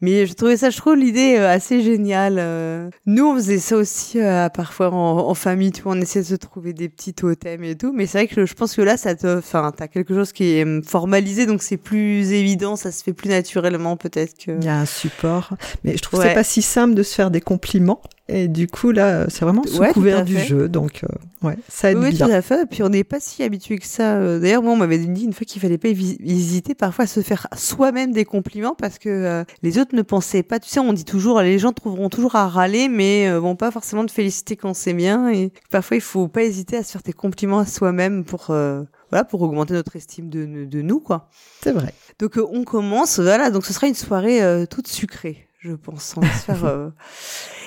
[0.00, 2.38] Mais je trouvais ça, je trouve l'idée euh, assez géniale.
[2.40, 2.90] euh.
[3.06, 5.70] Nous, on faisait ça aussi euh, parfois en, en famille.
[5.70, 7.92] Tu vois, on essayait de se trouver des petits totems et tout.
[7.92, 10.56] Mais c'est vrai que je pense que là, ça te, enfin, t'as quelque chose qui
[10.56, 12.74] est hum, formalisé, donc c'est plus évident.
[12.74, 14.50] Ça se fait plus naturellement, peut-être que.
[14.58, 15.50] Il y a un support,
[15.84, 16.30] mais je trouve que Ouais.
[16.30, 18.00] c'est pas si simple de se faire des compliments.
[18.28, 21.90] Et du coup, là, c'est vraiment sous Ouais, couvert du jeu, donc euh, ouais, ça
[21.90, 22.26] aide Oui, bien.
[22.28, 22.66] tout à fait.
[22.70, 24.14] Puis on n'est pas si habitué que ça.
[24.14, 27.08] Euh, D'ailleurs, moi, on m'avait dit une fois qu'il fallait pas hési- hésiter parfois à
[27.08, 30.60] se faire soi-même des compliments parce que euh, les autres ne pensaient pas.
[30.60, 33.72] Tu sais, on dit toujours, les gens trouveront toujours à râler, mais euh, vont pas
[33.72, 35.28] forcément te féliciter quand c'est bien.
[35.30, 38.82] Et parfois, il faut pas hésiter à se faire des compliments à soi-même pour, euh,
[39.10, 41.28] voilà, pour augmenter notre estime de, de nous, quoi.
[41.62, 41.92] C'est vrai.
[42.20, 46.14] Donc euh, on commence, voilà, donc ce sera une soirée euh, toute sucrée, je pense.
[46.16, 46.88] On va se faire, euh,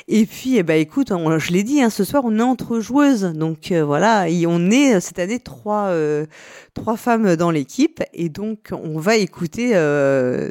[0.07, 3.23] Et puis, eh ben, écoute, je l'ai dit, hein, ce soir on est entre joueuses,
[3.23, 6.27] donc euh, voilà, on est euh, cette année trois euh,
[6.75, 9.71] trois femmes dans l'équipe, et donc on va écouter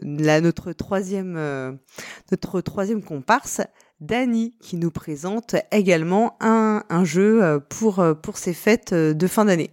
[0.02, 1.78] notre troisième
[2.32, 3.60] notre troisième comparse.
[4.00, 9.70] Dani qui nous présente également un, un jeu pour, pour ces fêtes de fin d'année.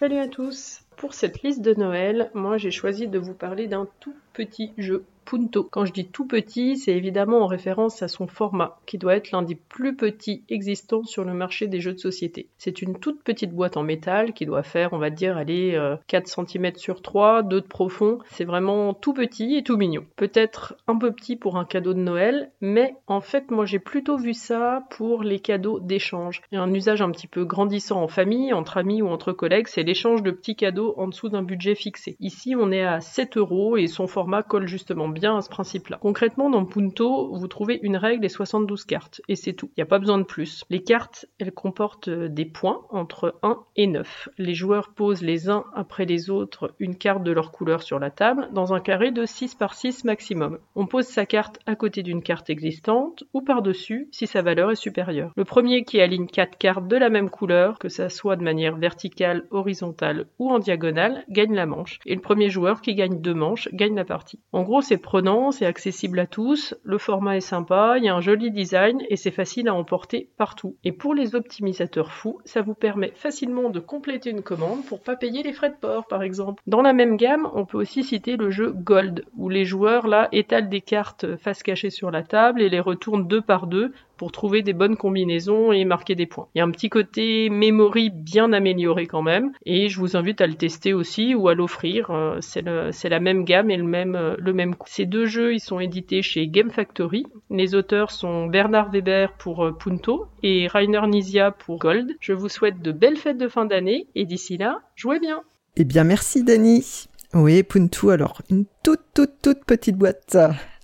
[0.00, 0.71] Salut à tous
[1.02, 5.04] Pour cette liste de Noël, moi j'ai choisi de vous parler d'un tout petit jeu
[5.24, 5.68] Punto.
[5.70, 9.30] Quand je dis tout petit, c'est évidemment en référence à son format, qui doit être
[9.30, 12.48] l'un des plus petits existants sur le marché des jeux de société.
[12.58, 15.96] C'est une toute petite boîte en métal qui doit faire, on va dire, aller euh,
[16.08, 18.18] 4 cm sur 3, 2 de profond.
[18.30, 20.04] C'est vraiment tout petit et tout mignon.
[20.16, 24.18] Peut-être un peu petit pour un cadeau de Noël, mais en fait, moi j'ai plutôt
[24.18, 26.42] vu ça pour les cadeaux d'échange.
[26.50, 29.82] Et un usage un petit peu grandissant en famille, entre amis ou entre collègues, c'est
[29.82, 32.16] l'échange de petits cadeaux en dessous d'un budget fixé.
[32.20, 35.98] Ici, on est à 7 euros et son format colle justement bien à ce principe-là.
[36.00, 39.70] Concrètement, dans Punto, vous trouvez une règle et 72 cartes, et c'est tout.
[39.76, 40.64] Il n'y a pas besoin de plus.
[40.70, 44.28] Les cartes, elles comportent euh, des points entre 1 et 9.
[44.38, 48.10] Les joueurs posent les uns après les autres une carte de leur couleur sur la
[48.10, 50.58] table, dans un carré de 6 par 6 maximum.
[50.74, 54.76] On pose sa carte à côté d'une carte existante, ou par-dessus, si sa valeur est
[54.76, 55.32] supérieure.
[55.36, 58.76] Le premier qui aligne 4 cartes de la même couleur, que ça soit de manière
[58.76, 61.98] verticale, horizontale ou en diagonale, gagne la manche.
[62.06, 64.11] Et le premier joueur qui gagne deux manches gagne la partie.
[64.52, 68.14] En gros, c'est prenant, c'est accessible à tous, le format est sympa, il y a
[68.14, 70.76] un joli design et c'est facile à emporter partout.
[70.84, 75.16] Et pour les optimisateurs fous, ça vous permet facilement de compléter une commande pour pas
[75.16, 76.62] payer les frais de port par exemple.
[76.66, 80.28] Dans la même gamme, on peut aussi citer le jeu Gold, où les joueurs là
[80.32, 83.92] étalent des cartes face cachée sur la table et les retournent deux par deux
[84.22, 86.46] pour trouver des bonnes combinaisons et marquer des points.
[86.54, 90.40] Il y a un petit côté memory bien amélioré quand même, et je vous invite
[90.40, 92.12] à le tester aussi ou à l'offrir.
[92.12, 94.86] Euh, C'est la même gamme et le même, euh, le même coût.
[94.88, 97.24] Ces deux jeux, ils sont édités chez Game Factory.
[97.50, 102.12] Les auteurs sont Bernard Weber pour euh, Punto et Rainer Nisia pour Gold.
[102.20, 105.42] Je vous souhaite de belles fêtes de fin d'année et d'ici là, jouez bien.
[105.76, 107.08] Eh bien, merci Dani.
[107.34, 110.36] Oui, Puntu, alors, une toute, toute, toute petite boîte,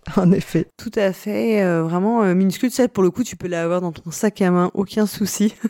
[0.16, 0.66] en effet.
[0.77, 2.71] Tout à fait, euh, vraiment euh, minuscule.
[2.71, 5.55] Ça, pour le coup, tu peux l'avoir dans ton sac à main, aucun souci.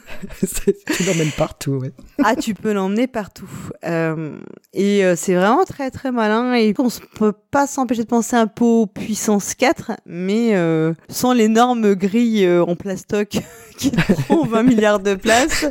[0.96, 1.92] Tu l'emmènes partout, ouais.
[2.24, 3.48] ah, tu peux l'emmener partout.
[3.84, 4.38] Euh,
[4.72, 6.54] et euh, c'est vraiment très très malin.
[6.54, 10.92] Et on ne peut pas s'empêcher de penser un peu aux puissance 4, mais euh,
[11.08, 13.38] sans l'énorme grille euh, en plastoc
[13.76, 15.66] qui prend 20 milliards de place.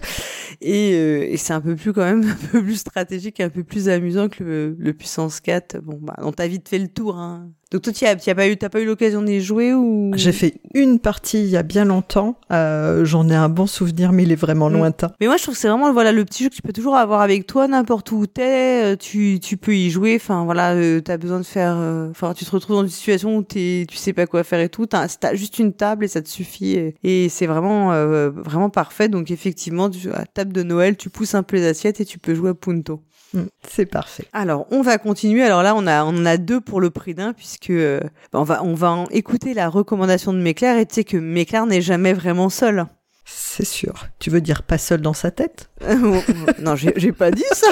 [0.62, 3.64] Et, euh, et c'est un peu plus quand même, un peu plus stratégique, un peu
[3.64, 5.80] plus amusant que le, le puissance 4.
[5.82, 7.18] Bon, bah, on t'a vite fait le tour.
[7.18, 7.52] Hein.
[7.72, 10.12] Donc toi, tu as, tu as pas eu, t'as pas eu l'occasion d'y jouer ou?
[10.16, 12.40] J'ai fait une partie il y a bien longtemps.
[12.52, 14.74] Euh, J'en ai un bon souvenir, mais il est vraiment Mm.
[14.74, 15.12] lointain.
[15.20, 16.96] Mais moi, je trouve que c'est vraiment voilà le petit jeu que tu peux toujours
[16.96, 18.94] avoir avec toi n'importe où t'es.
[18.94, 20.16] euh, Tu tu peux y jouer.
[20.16, 21.76] Enfin voilà, euh, t'as besoin de faire.
[21.78, 24.62] euh, Enfin, tu te retrouves dans une situation où t'es, tu sais pas quoi faire
[24.62, 24.86] et tout.
[24.86, 26.72] T'as juste une table et ça te suffit.
[26.74, 29.10] Et, et c'est vraiment euh, vraiment parfait.
[29.10, 32.18] Donc effectivement, tu, à table de Noël, tu pousses un peu les assiettes et tu
[32.18, 33.02] peux jouer à Punto.
[33.34, 34.26] Mm, C'est parfait.
[34.34, 35.44] Alors, on va continuer.
[35.44, 38.00] Alors là, on a, on en a deux pour le prix d'un, puisque euh,
[38.32, 40.78] bah, on va, on va en écouter la recommandation de Méclair.
[40.78, 42.86] Et tu sais que Méclair n'est jamais vraiment seul.
[43.26, 44.08] C'est sûr.
[44.20, 45.70] Tu veux dire pas seul dans sa tête?
[46.60, 47.68] Non, j'ai pas dit ça.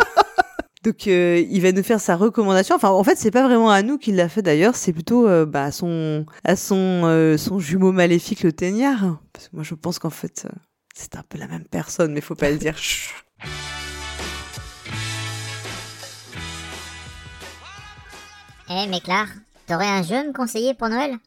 [0.83, 2.75] Donc, euh, il va nous faire sa recommandation.
[2.75, 4.75] Enfin, en fait, c'est pas vraiment à nous qu'il l'a fait d'ailleurs.
[4.75, 9.17] C'est plutôt euh, bah, à son, à son, euh, son jumeau maléfique, le Teignard.
[9.33, 10.45] Parce que moi, je pense qu'en fait,
[10.93, 12.75] c'est un peu la même personne, mais faut pas le dire.
[18.69, 19.27] Eh, Méclar,
[19.67, 21.17] t'aurais un jeu à me conseiller pour Noël?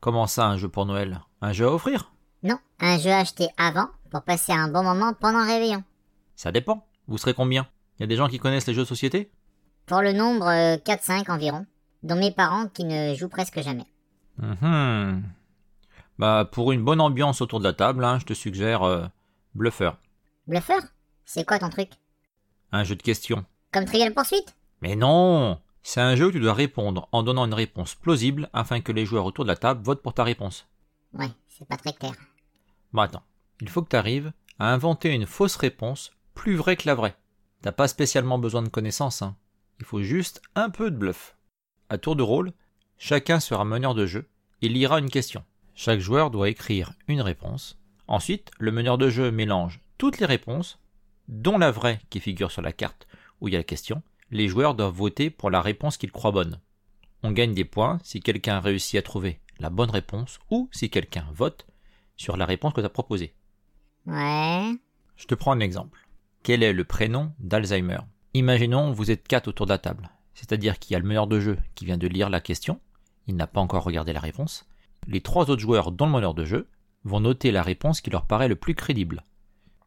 [0.00, 1.20] Comment ça, un jeu pour Noël?
[1.40, 2.12] Un jeu à offrir?
[2.42, 5.84] Non, un jeu acheté avant pour passer un bon moment pendant le réveillon.
[6.34, 6.86] Ça dépend.
[7.06, 7.68] Vous serez combien?
[7.98, 9.30] Il y a des gens qui connaissent les jeux de société?
[9.86, 11.66] Pour le nombre euh, 4-5 environ,
[12.02, 13.86] dont mes parents qui ne jouent presque jamais.
[14.38, 15.22] Mhm.
[16.18, 19.06] Bah, pour une bonne ambiance autour de la table, hein, je te suggère euh,
[19.54, 19.92] Bluffer.
[20.46, 20.82] Bluffeur
[21.24, 21.90] C'est quoi ton truc?
[22.72, 23.44] Un jeu de questions.
[23.72, 27.54] Comme Trivial Poursuite Mais non C'est un jeu où tu dois répondre en donnant une
[27.54, 30.68] réponse plausible afin que les joueurs autour de la table votent pour ta réponse.
[31.14, 32.12] Ouais, c'est pas très clair.
[32.92, 33.22] Bon attends,
[33.62, 37.16] il faut que tu arrives à inventer une fausse réponse plus vraie que la vraie.
[37.62, 39.34] T'as pas spécialement besoin de connaissances, hein.
[39.80, 41.38] Il faut juste un peu de bluff.
[41.88, 42.52] À tour de rôle,
[42.98, 44.28] chacun sera meneur de jeu
[44.60, 45.42] et lira une question.
[45.74, 47.78] Chaque joueur doit écrire une réponse.
[48.08, 50.80] Ensuite, le meneur de jeu mélange toutes les réponses,
[51.28, 53.08] dont la vraie qui figure sur la carte
[53.40, 54.02] où il y a la question.
[54.30, 56.60] Les joueurs doivent voter pour la réponse qu'ils croient bonne.
[57.22, 61.26] On gagne des points si quelqu'un réussit à trouver la bonne réponse ou si quelqu'un
[61.32, 61.66] vote
[62.16, 63.34] sur la réponse que tu as proposée.
[64.06, 64.74] Ouais.
[65.16, 66.06] Je te prends un exemple.
[66.42, 67.98] Quel est le prénom d'Alzheimer?
[68.34, 71.40] Imaginons vous êtes quatre autour de la table, c'est-à-dire qu'il y a le meneur de
[71.40, 72.80] jeu qui vient de lire la question,
[73.26, 74.66] il n'a pas encore regardé la réponse.
[75.06, 76.68] Les trois autres joueurs, dont le meneur de jeu,
[77.04, 79.24] vont noter la réponse qui leur paraît le plus crédible.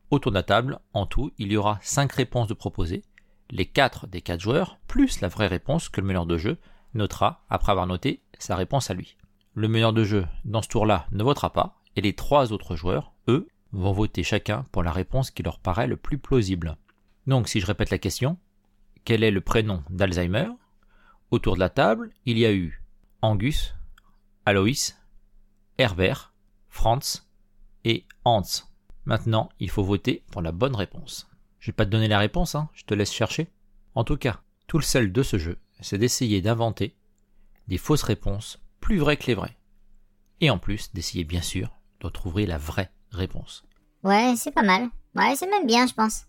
[0.09, 3.03] Autour de la table, en tout, il y aura cinq réponses de proposées.
[3.51, 6.57] Les quatre des quatre joueurs, plus la vraie réponse que le meneur de jeu,
[6.93, 9.17] notera après avoir noté sa réponse à lui.
[9.53, 13.11] Le meneur de jeu, dans ce tour-là, ne votera pas, et les trois autres joueurs,
[13.27, 16.77] eux, vont voter chacun pour la réponse qui leur paraît le plus plausible.
[17.27, 18.37] Donc, si je répète la question,
[19.03, 20.47] quel est le prénom d'Alzheimer?
[21.29, 22.81] Autour de la table, il y a eu
[23.21, 23.75] Angus,
[24.45, 24.97] Aloïs,
[25.77, 26.33] Herbert,
[26.69, 27.23] Franz
[27.83, 28.43] et Hans.
[29.03, 31.30] Maintenant, il faut voter pour la bonne réponse.
[31.61, 33.47] Je vais pas te donner la réponse, hein, je te laisse chercher.
[33.93, 36.97] En tout cas, tout le sel de ce jeu, c'est d'essayer d'inventer
[37.67, 39.55] des fausses réponses plus vraies que les vraies.
[40.39, 41.69] Et en plus, d'essayer bien sûr
[41.99, 43.63] de trouver la vraie réponse.
[44.03, 44.89] Ouais, c'est pas mal.
[45.15, 46.25] Ouais, c'est même bien, je pense.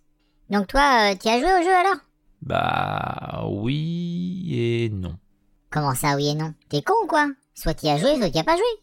[0.51, 2.01] Donc toi, euh, t'y as joué au jeu alors?
[2.43, 5.19] Bah oui et non.
[5.71, 6.53] Comment ça, oui et non?
[6.69, 7.31] T'es con ou quoi?
[7.55, 8.83] Soit t'y as joué, soit t'y as pas joué.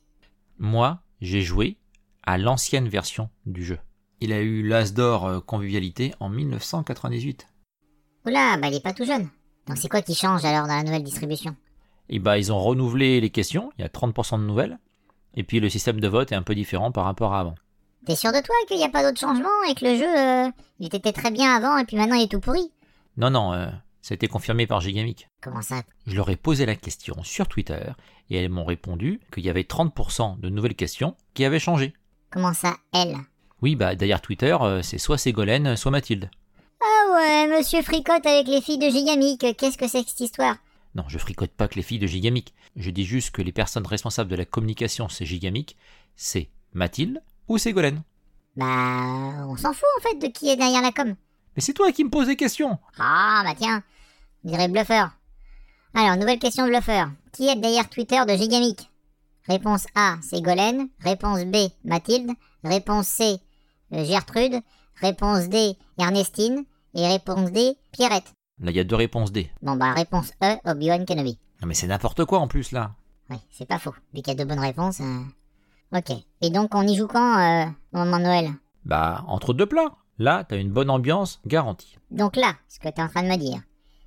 [0.58, 1.78] Moi, j'ai joué
[2.24, 3.78] à l'ancienne version du jeu.
[4.22, 7.48] Il a eu l'As d'or euh, convivialité en 1998.
[8.26, 9.30] Oula, bah il est pas tout jeune.
[9.68, 11.56] Donc c'est quoi qui change alors dans la nouvelle distribution?
[12.10, 14.80] Et bah ils ont renouvelé les questions, il y a 30% de nouvelles.
[15.36, 17.56] Et puis le système de vote est un peu différent par rapport à avant.
[18.06, 20.52] T'es sûr de toi qu'il n'y a pas d'autres changements et que le jeu, euh,
[20.80, 22.72] il était très bien avant et puis maintenant il est tout pourri?
[23.18, 23.68] Non, non, euh,
[24.02, 25.28] ça a été confirmé par Gigamic.
[25.42, 25.84] Comment ça?
[26.08, 27.92] Je leur ai posé la question sur Twitter
[28.30, 31.94] et elles m'ont répondu qu'il y avait 30% de nouvelles questions qui avaient changé.
[32.32, 33.16] Comment ça, elle
[33.62, 36.30] Oui, bah derrière Twitter, euh, c'est soit Ségolène, soit Mathilde.
[36.82, 40.56] Ah ouais, monsieur fricote avec les filles de Gigamic, qu'est-ce que c'est que cette histoire?
[40.96, 42.54] Non, je fricote pas que les filles de Gigamic.
[42.76, 45.76] Je dis juste que les personnes responsables de la communication chez Gigamic,
[46.16, 48.02] c'est Mathilde ou Ségolène.
[48.56, 51.16] Bah, on s'en fout en fait de qui est derrière la com.
[51.56, 52.80] Mais c'est toi qui me poses des questions.
[52.98, 53.84] Ah bah tiens,
[54.44, 55.12] je dirais bluffeur.
[55.94, 57.10] Alors, nouvelle question bluffeur.
[57.34, 58.90] Qui est derrière Twitter de Gigamic?
[59.48, 60.90] Réponse A, Ségolène.
[61.00, 62.32] Réponse B, Mathilde.
[62.64, 63.38] Réponse C,
[63.92, 64.62] Gertrude.
[65.02, 66.64] Réponse D, Ernestine.
[66.96, 68.34] Et réponse D, Pierrette.
[68.62, 69.50] Là, il y a deux réponses D.
[69.62, 71.38] Bon bah, réponse E, Obi-Wan Kenobi.
[71.62, 72.92] Non mais c'est n'importe quoi en plus là.
[73.30, 73.94] Oui, c'est pas faux.
[74.14, 75.00] Vu qu'il y a deux bonnes réponses.
[75.02, 75.22] euh,
[75.96, 76.12] Ok.
[76.42, 78.50] Et donc, on y joue quand, euh, au moment de Noël?
[78.86, 79.96] Bah, entre deux plats.
[80.18, 81.98] Là, t'as une bonne ambiance garantie.
[82.12, 83.62] Donc là, ce que t'es en train de me dire,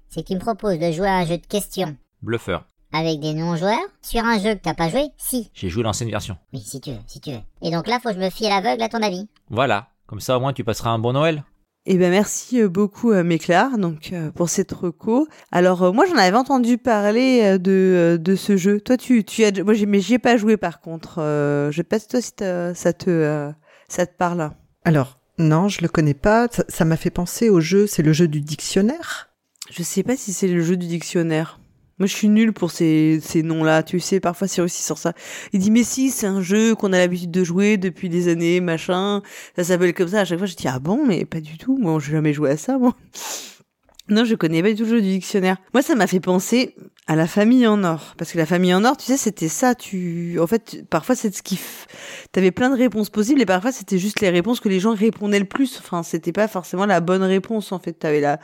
[0.08, 2.66] c'est que tu me proposes de jouer à un jeu de questions Bluffeur.
[2.92, 5.50] Avec des non-joueurs sur un jeu que t'as pas joué Si.
[5.54, 6.36] J'ai joué l'ancienne version.
[6.52, 7.40] Oui, si tu veux, si tu veux.
[7.62, 9.28] Et donc là, faut que je me fie à l'aveugle à ton avis.
[9.50, 9.88] Voilà.
[10.06, 11.44] Comme ça, au moins, tu passeras un bon Noël.
[11.84, 15.26] Eh ben merci euh, beaucoup euh, Méclar donc euh, pour cette reco.
[15.50, 18.80] Alors euh, moi j'en avais entendu parler de de ce jeu.
[18.80, 21.16] Toi tu tu as moi j'ai mais j'y ai pas joué par contre.
[21.18, 23.50] Euh, je sais pas si toi si ça te euh,
[23.88, 24.52] ça te parle.
[24.84, 26.46] Alors, non, je le connais pas.
[26.52, 29.30] Ça- Ça m'a fait penser au jeu, c'est le jeu du dictionnaire.
[29.68, 31.58] Je sais pas si c'est le jeu du dictionnaire.
[31.98, 33.82] Moi, je suis nulle pour ces, ces noms-là.
[33.82, 35.12] Tu sais, parfois, c'est aussi sur ça.
[35.52, 38.60] Il dit, mais si, c'est un jeu qu'on a l'habitude de jouer depuis des années,
[38.60, 39.22] machin.
[39.56, 40.20] Ça s'appelle comme ça.
[40.20, 41.78] À chaque fois, je dis, ah bon, mais pas du tout.
[41.78, 42.94] Moi, j'ai jamais joué à ça, moi.
[44.08, 45.56] Non, je connais pas du tout le jeu du dictionnaire.
[45.74, 46.74] Moi, ça m'a fait penser
[47.06, 48.14] à la famille en or.
[48.18, 49.74] Parce que la famille en or, tu sais, c'était ça.
[49.74, 51.86] Tu, en fait, parfois, c'est ce qui, f-
[52.32, 55.38] t'avais plein de réponses possibles et parfois, c'était juste les réponses que les gens répondaient
[55.38, 55.78] le plus.
[55.78, 57.92] Enfin, c'était pas forcément la bonne réponse, en fait.
[57.92, 58.38] T'avais la,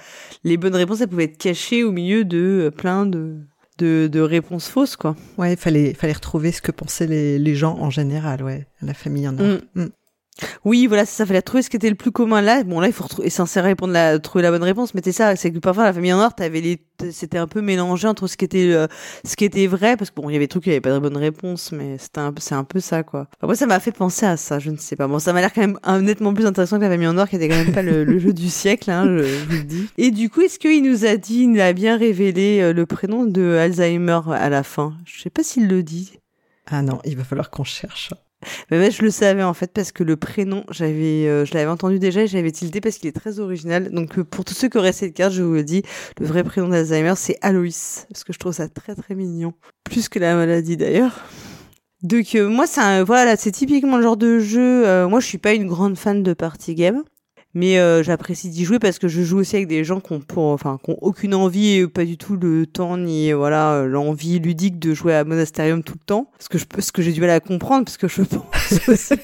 [0.45, 3.37] les bonnes réponses, elles pouvaient être cachées au milieu de euh, plein de,
[3.79, 5.17] de, de réponses fausses, quoi.
[5.39, 9.27] Ouais, fallait, fallait retrouver ce que pensaient les, les gens en général, ouais, la famille
[9.29, 9.45] en or.
[9.75, 9.83] Mm.
[9.83, 9.89] Mm.
[10.65, 11.27] Oui, voilà, ça.
[11.27, 12.63] Fallait trouver ce qui était le plus commun là.
[12.65, 14.95] Bon, là, il faut retrouver, censé répondre trouver la bonne réponse.
[14.95, 17.61] Mais c'est ça, c'est que parfois la famille en or, t'avais les, c'était un peu
[17.61, 18.87] mélangé entre ce qui était,
[19.25, 20.81] ce qui était vrai, parce que bon, il y avait des trucs, il y avait
[20.81, 23.29] pas de bonne réponse, mais c'était un, c'est un peu ça, quoi.
[23.37, 24.59] Enfin, moi, ça m'a fait penser à ça.
[24.59, 25.07] Je ne sais pas.
[25.07, 27.37] Bon, ça m'a l'air quand même nettement plus intéressant que la famille en or, qui
[27.37, 29.89] était quand même pas le, jeu du siècle, hein, je, je vous le dis.
[29.99, 33.25] Et du coup, est-ce qu'il nous a dit, il a bien révélé euh, le prénom
[33.25, 34.95] de Alzheimer à la fin?
[35.05, 36.19] Je sais pas s'il le dit.
[36.67, 38.11] Ah non, il va falloir qu'on cherche.
[38.71, 41.99] Mais je le savais en fait parce que le prénom, j'avais, euh, je l'avais entendu
[41.99, 43.91] déjà et j'avais tilté parce qu'il est très original.
[43.91, 45.83] Donc euh, pour tous ceux qui auraient cette carte, je vous le dis,
[46.21, 50.09] le vrai prénom d'Alzheimer c'est Aloïs parce que je trouve ça très très mignon, plus
[50.09, 51.25] que la maladie d'ailleurs.
[52.03, 55.07] Donc euh, moi c'est voilà, c'est typiquement le genre de jeu.
[55.09, 57.03] moi je suis pas une grande fan de party game
[57.55, 60.21] mais euh, j'apprécie d'y jouer parce que je joue aussi avec des gens qui ont
[60.21, 64.39] pour enfin qui ont aucune envie et pas du tout le temps ni voilà l'envie
[64.39, 66.31] ludique de jouer à Monasterium tout le temps.
[66.37, 69.15] Parce que je ce que j'ai du mal à comprendre parce que je pense aussi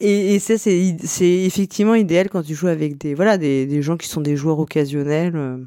[0.00, 3.82] et, et ça c'est c'est effectivement idéal quand tu joues avec des voilà des des
[3.82, 5.58] gens qui sont des joueurs occasionnels euh.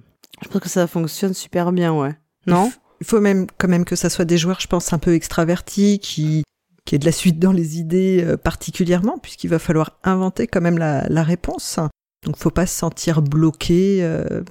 [0.44, 2.16] je pense que ça fonctionne super bien ouais.
[2.46, 2.72] Non?
[3.02, 6.00] Il faut même quand même que ça soit des joueurs je pense un peu extravertis
[6.00, 6.44] qui
[6.88, 10.62] qui est de la suite dans les idées euh, particulièrement, puisqu'il va falloir inventer quand
[10.62, 11.80] même la, la réponse.
[12.24, 14.42] Donc faut pas se sentir bloqué euh,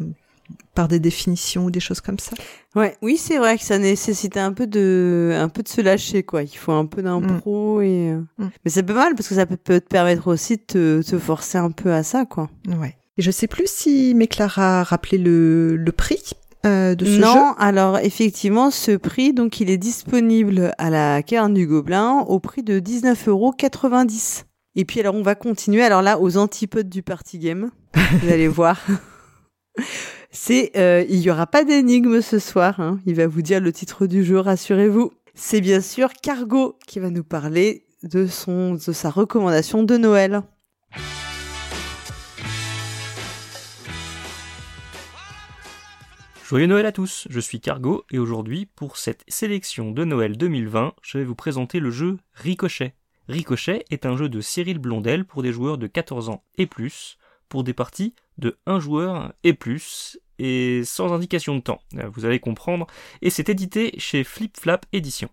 [0.75, 2.37] par des définitions ou des choses comme ça.
[2.75, 6.25] Ouais, oui, c'est vrai que ça nécessite un peu de un peu de se lâcher
[6.25, 6.43] quoi.
[6.43, 7.83] Il faut un peu d'impro mm.
[7.83, 8.51] et euh, mm.
[8.65, 11.57] mais c'est pas mal parce que ça peut, peut te permettre aussi de te, forcer
[11.57, 12.51] un peu à ça quoi.
[12.69, 12.97] Ouais.
[13.17, 16.35] Et je sais plus si Méclara a rappelé le, le prix
[16.67, 21.55] euh, de ce non, alors effectivement, ce prix, donc il est disponible à la caverne
[21.55, 23.55] du Gobelin au prix de 19,90 euros.
[24.75, 28.49] Et puis alors on va continuer, alors là, aux antipodes du party game, vous allez
[28.49, 28.85] voir.
[30.31, 32.99] C'est, euh, il y aura pas d'énigme ce soir, hein.
[33.07, 35.13] il va vous dire le titre du jeu, rassurez-vous.
[35.35, 40.43] C'est bien sûr Cargo qui va nous parler de son, de sa recommandation de Noël.
[46.49, 50.95] Joyeux Noël à tous, je suis Cargo et aujourd'hui, pour cette sélection de Noël 2020,
[51.03, 52.95] je vais vous présenter le jeu Ricochet.
[53.27, 57.19] Ricochet est un jeu de Cyril Blondel pour des joueurs de 14 ans et plus,
[57.49, 61.81] pour des parties de 1 joueur et plus, et sans indication de temps,
[62.15, 62.87] vous allez comprendre,
[63.23, 65.31] et c'est édité chez Flip Flap Édition.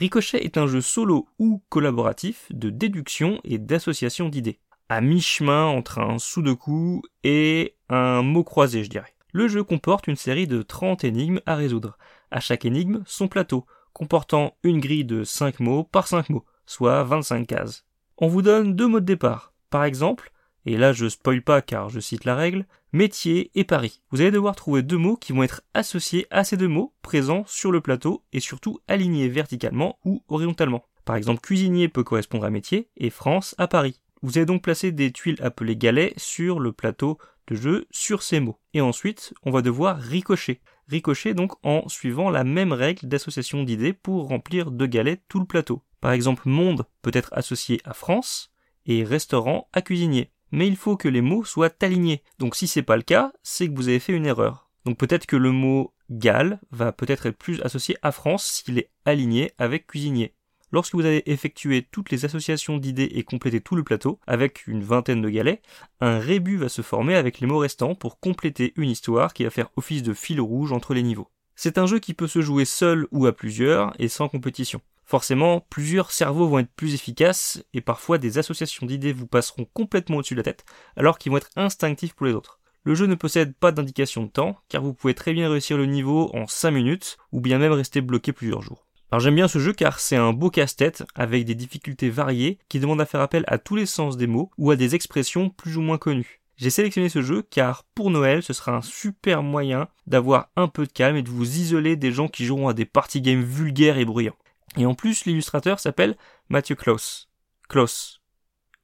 [0.00, 6.00] Ricochet est un jeu solo ou collaboratif de déduction et d'association d'idées, à mi-chemin entre
[6.00, 9.15] un sous-de-coup et un mot croisé, je dirais.
[9.36, 11.98] Le jeu comporte une série de 30 énigmes à résoudre.
[12.30, 17.04] À chaque énigme, son plateau, comportant une grille de 5 mots par 5 mots, soit
[17.04, 17.84] 25 cases.
[18.16, 19.52] On vous donne deux mots de départ.
[19.68, 20.32] Par exemple,
[20.64, 24.00] et là je spoil pas car je cite la règle, métier et Paris.
[24.10, 27.44] Vous allez devoir trouver deux mots qui vont être associés à ces deux mots présents
[27.46, 30.86] sur le plateau et surtout alignés verticalement ou horizontalement.
[31.04, 34.00] Par exemple, cuisinier peut correspondre à métier et France à Paris.
[34.22, 37.18] Vous allez donc placer des tuiles appelées galets sur le plateau
[37.48, 38.58] de jeu sur ces mots.
[38.74, 40.60] Et ensuite, on va devoir ricocher.
[40.88, 45.46] Ricocher donc en suivant la même règle d'association d'idées pour remplir de galets tout le
[45.46, 45.82] plateau.
[46.00, 48.52] Par exemple, monde peut être associé à France
[48.86, 50.30] et restaurant à cuisinier.
[50.52, 52.22] Mais il faut que les mots soient alignés.
[52.38, 54.70] Donc si c'est pas le cas, c'est que vous avez fait une erreur.
[54.84, 58.90] Donc peut-être que le mot Galles va peut-être être plus associé à France s'il est
[59.04, 60.35] aligné avec cuisinier.
[60.76, 64.82] Lorsque vous avez effectué toutes les associations d'idées et complété tout le plateau, avec une
[64.82, 65.62] vingtaine de galets,
[66.02, 69.48] un rébut va se former avec les mots restants pour compléter une histoire qui va
[69.48, 71.30] faire office de fil rouge entre les niveaux.
[71.54, 74.82] C'est un jeu qui peut se jouer seul ou à plusieurs et sans compétition.
[75.06, 80.18] Forcément, plusieurs cerveaux vont être plus efficaces et parfois des associations d'idées vous passeront complètement
[80.18, 82.60] au-dessus de la tête alors qu'ils vont être instinctifs pour les autres.
[82.84, 85.86] Le jeu ne possède pas d'indication de temps car vous pouvez très bien réussir le
[85.86, 88.85] niveau en 5 minutes ou bien même rester bloqué plusieurs jours.
[89.12, 92.80] Alors j'aime bien ce jeu car c'est un beau casse-tête avec des difficultés variées qui
[92.80, 95.76] demandent à faire appel à tous les sens des mots ou à des expressions plus
[95.76, 96.40] ou moins connues.
[96.56, 100.86] J'ai sélectionné ce jeu car pour Noël ce sera un super moyen d'avoir un peu
[100.86, 103.98] de calme et de vous isoler des gens qui joueront à des party games vulgaires
[103.98, 104.36] et bruyants.
[104.76, 106.16] Et en plus l'illustrateur s'appelle
[106.48, 107.28] Mathieu Klaus.
[107.68, 108.20] Klaus.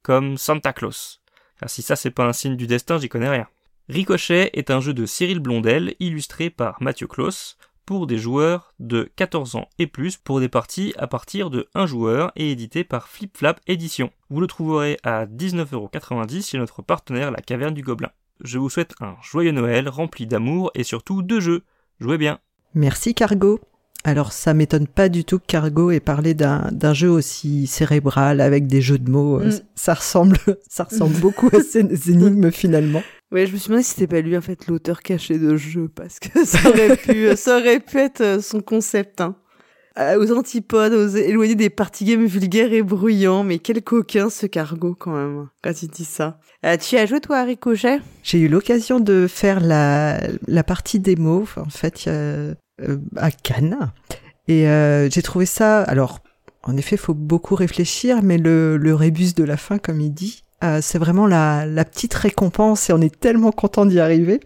[0.02, 1.20] Comme Santa Claus.
[1.58, 3.48] Car si ça c'est pas un signe du destin j'y connais rien.
[3.88, 9.10] Ricochet est un jeu de Cyril Blondel illustré par Mathieu Klaus pour des joueurs de
[9.16, 13.08] 14 ans et plus pour des parties à partir de 1 joueur et édité par
[13.08, 14.10] Flip Flap Édition.
[14.30, 18.10] Vous le trouverez à 19,90€ chez notre partenaire La Caverne du Gobelin.
[18.42, 21.62] Je vous souhaite un joyeux Noël rempli d'amour et surtout de jeux.
[22.00, 22.38] Jouez bien.
[22.74, 23.60] Merci Cargo.
[24.04, 28.66] Alors ça m'étonne pas du tout que Cargo ait parlé d'un jeu aussi cérébral avec
[28.66, 29.38] des jeux de mots.
[29.38, 29.52] Mm.
[29.76, 30.38] Ça ressemble,
[30.68, 31.80] ça ressemble beaucoup à ces
[32.10, 33.02] énigmes finalement.
[33.30, 35.88] Ouais, je me suis demandé si c'était pas lui en fait l'auteur caché de jeu
[35.88, 39.20] parce que ça aurait pu, ça aurait pu être euh, son concept.
[39.20, 39.36] Hein.
[39.98, 43.44] euh, aux antipodes, aux éloignés des party games vulgaires et bruyants.
[43.44, 46.40] Mais quel coquin ce cargo quand même, quand il dit ça.
[46.64, 51.00] Euh, tu as joué toi à Ricochet J'ai eu l'occasion de faire la, la partie
[51.00, 52.54] démo, en fait, euh,
[53.16, 53.92] à Cannes.
[54.48, 56.20] Et euh, j'ai trouvé ça, alors,
[56.62, 60.44] en effet, faut beaucoup réfléchir, mais le, le rébus de la fin, comme il dit,
[60.62, 64.40] euh, c'est vraiment la, la petite récompense et on est tellement content d'y arriver.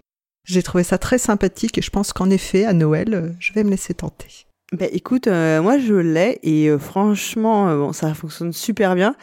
[0.45, 3.65] J'ai trouvé ça très sympathique et je pense qu'en effet, à Noël, euh, je vais
[3.65, 4.46] me laisser tenter.
[4.73, 9.15] Ben écoute, euh, moi je l'ai et euh, franchement, euh, bon, ça fonctionne super bien,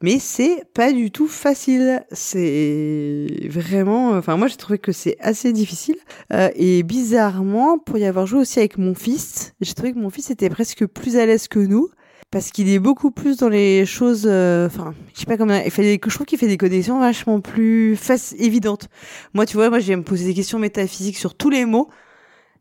[0.00, 2.04] mais c'est pas du tout facile.
[2.12, 5.96] C'est vraiment, enfin moi j'ai trouvé que c'est assez difficile
[6.32, 10.08] Euh, et bizarrement, pour y avoir joué aussi avec mon fils, j'ai trouvé que mon
[10.10, 11.88] fils était presque plus à l'aise que nous.
[12.30, 15.70] Parce qu'il est beaucoup plus dans les choses, euh, enfin, je sais pas comment, il
[15.70, 18.88] fait des- je trouve qu'il fait des connexions vachement plus faci- évidentes.
[19.34, 21.90] Moi, tu vois, moi, j'aime me poser des questions métaphysiques sur tous les mots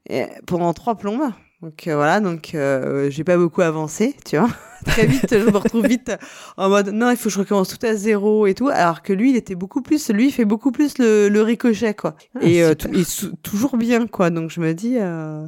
[0.09, 1.31] et pendant trois plombes.
[1.61, 4.49] Donc euh, voilà, donc euh, j'ai pas beaucoup avancé, tu vois.
[4.85, 6.11] Très vite, je me retrouve vite
[6.57, 8.69] en mode non, il faut que je recommence tout à zéro et tout.
[8.69, 11.93] Alors que lui, il était beaucoup plus, lui, il fait beaucoup plus le, le ricochet
[11.93, 12.15] quoi.
[12.35, 13.03] Ah, et euh, tout- et
[13.43, 14.31] toujours bien quoi.
[14.31, 15.45] Donc je me dis, euh...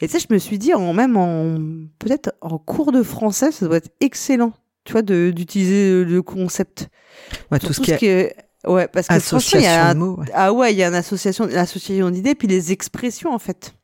[0.00, 1.58] et tu sais, je me suis dit en même en
[2.00, 4.52] peut-être en cours de français, ça doit être excellent,
[4.84, 6.88] tu vois, d'utiliser le concept.
[7.52, 8.34] Ouais, tout ce qui est
[8.66, 10.16] ouais, parce que franchement, il y a association un de mots.
[10.18, 10.26] ouais.
[10.34, 13.74] ah ouais, il y a une association, l'association d'idées, puis les expressions en fait.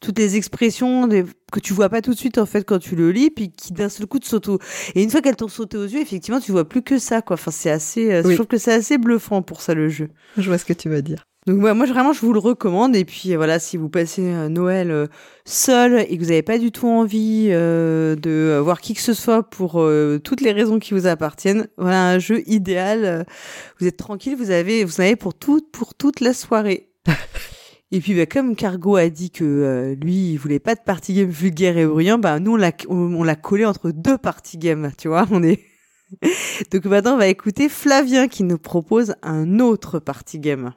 [0.00, 2.96] Toutes les expressions des- que tu vois pas tout de suite en fait quand tu
[2.96, 4.48] le lis, puis qui d'un seul coup te sautent.
[4.48, 4.58] au-
[4.94, 7.34] Et une fois qu'elles t'ont sauté aux yeux, effectivement, tu vois plus que ça quoi.
[7.34, 8.12] Enfin, c'est assez.
[8.12, 8.30] euh, Oui.
[8.32, 10.08] Je trouve que c'est assez bluffant pour ça le jeu.
[10.36, 11.24] Je vois ce que tu veux dire.
[11.46, 13.88] Donc ouais, moi je- vraiment je vous le recommande et puis euh, voilà si vous
[13.88, 15.08] passez euh, Noël
[15.44, 19.14] seul et que vous n'avez pas du tout envie euh, de voir qui que ce
[19.14, 23.24] soit pour euh, toutes les raisons qui vous appartiennent, voilà un jeu idéal.
[23.78, 26.88] vous êtes tranquille, vous avez vous en avez pour tout pour toute la soirée.
[27.92, 31.14] Et puis bah, comme Cargo a dit que euh, lui il voulait pas de party
[31.14, 32.58] game vulgaire et bruyant, bah nous
[32.88, 35.60] on l'a collé entre deux party games, tu vois, on est
[36.72, 40.72] Donc maintenant on va écouter Flavien qui nous propose un autre party game.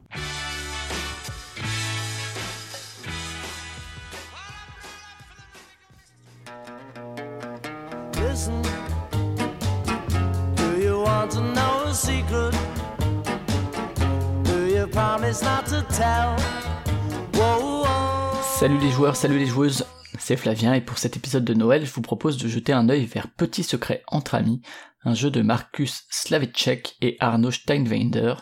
[14.91, 16.35] Promise not to tell?
[18.41, 19.85] Salut les joueurs, salut les joueuses,
[20.17, 23.05] c'est Flavien et pour cet épisode de Noël, je vous propose de jeter un œil
[23.05, 24.61] vers Petit Secret entre amis,
[25.05, 28.35] un jeu de Marcus Slavicek et Arno Steinwender,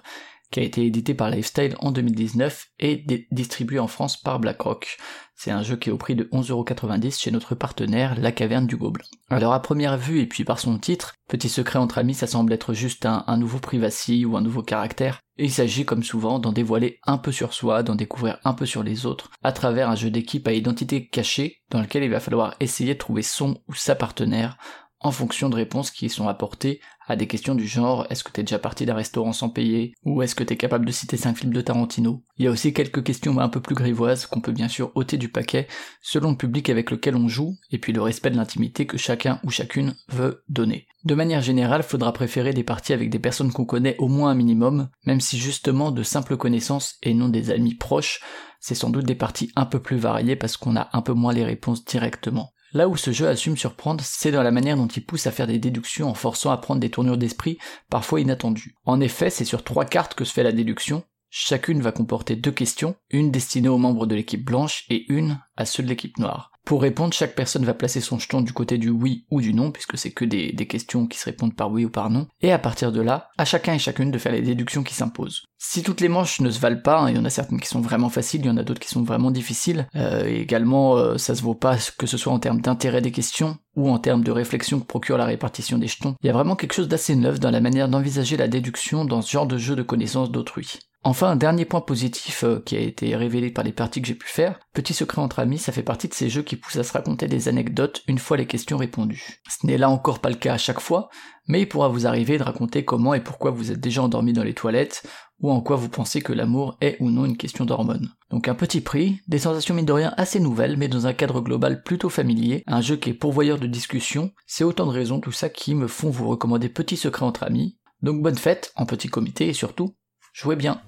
[0.49, 4.97] qui a été édité par Lifestyle en 2019 et distribué en France par BlackRock.
[5.39, 8.75] C'est un jeu qui est au prix de 11,90€ chez notre partenaire La Caverne du
[8.75, 9.05] Gobelin.
[9.29, 12.51] Alors à première vue et puis par son titre, Petit Secret entre amis, ça semble
[12.53, 16.39] être juste un, un nouveau privacy ou un nouveau caractère, et il s'agit comme souvent
[16.39, 19.91] d'en dévoiler un peu sur soi, d'en découvrir un peu sur les autres, à travers
[19.91, 23.61] un jeu d'équipe à identité cachée, dans lequel il va falloir essayer de trouver son
[23.67, 24.57] ou sa partenaire,
[25.01, 28.43] en fonction de réponses qui sont apportées à des questions du genre est-ce que t'es
[28.43, 31.53] déjà parti d'un restaurant sans payer ou est-ce que t'es capable de citer 5 films
[31.53, 32.23] de Tarantino?
[32.37, 35.17] Il y a aussi quelques questions un peu plus grivoises qu'on peut bien sûr ôter
[35.17, 35.67] du paquet
[36.01, 39.39] selon le public avec lequel on joue et puis le respect de l'intimité que chacun
[39.43, 40.87] ou chacune veut donner.
[41.03, 44.35] De manière générale, faudra préférer des parties avec des personnes qu'on connaît au moins un
[44.35, 48.19] minimum, même si justement de simples connaissances et non des amis proches,
[48.59, 51.33] c'est sans doute des parties un peu plus variées parce qu'on a un peu moins
[51.33, 52.51] les réponses directement.
[52.73, 55.47] Là où ce jeu assume surprendre, c'est dans la manière dont il pousse à faire
[55.47, 57.57] des déductions en forçant à prendre des tournures d'esprit
[57.89, 58.75] parfois inattendues.
[58.85, 61.03] En effet, c'est sur trois cartes que se fait la déduction.
[61.29, 65.65] Chacune va comporter deux questions, une destinée aux membres de l'équipe blanche et une à
[65.65, 66.51] ceux de l'équipe noire.
[66.67, 69.71] Pour répondre, chaque personne va placer son jeton du côté du oui ou du non,
[69.71, 72.59] puisque c'est que des, questions qui se répondent par oui ou par non, et à
[72.59, 75.45] partir de là, à chacun et chacune de faire les déductions qui s'imposent.
[75.57, 77.69] Si toutes les manches ne se valent pas, hein, il y en a certaines qui
[77.69, 81.17] sont vraiment faciles, il y en a d'autres qui sont vraiment difficiles, euh, également euh,
[81.17, 84.25] ça se vaut pas que ce soit en termes d'intérêt des questions, ou en termes
[84.25, 86.15] de réflexion que procure la répartition des jetons.
[86.21, 89.21] Il y a vraiment quelque chose d'assez neuf dans la manière d'envisager la déduction dans
[89.21, 90.79] ce genre de jeu de connaissance d'autrui.
[91.03, 94.15] Enfin, un dernier point positif euh, qui a été révélé par les parties que j'ai
[94.15, 96.83] pu faire, Petit secret entre amis, ça fait partie de ces jeux qui poussent à
[96.83, 99.41] se raconter des anecdotes une fois les questions répondues.
[99.49, 101.09] Ce n'est là encore pas le cas à chaque fois,
[101.47, 104.43] mais il pourra vous arriver de raconter comment et pourquoi vous êtes déjà endormi dans
[104.43, 105.01] les toilettes,
[105.39, 108.11] ou en quoi vous pensez que l'amour est ou non une question d'hormones.
[108.29, 111.41] Donc un petit prix, des sensations mine de rien assez nouvelles, mais dans un cadre
[111.41, 115.31] global plutôt familier, un jeu qui est pourvoyeur de discussion, c'est autant de raisons tout
[115.31, 117.79] ça qui me font vous recommander Petit secret entre amis.
[118.03, 119.95] Donc bonne fête, en petit comité et surtout,
[120.37, 120.79] jouez bien.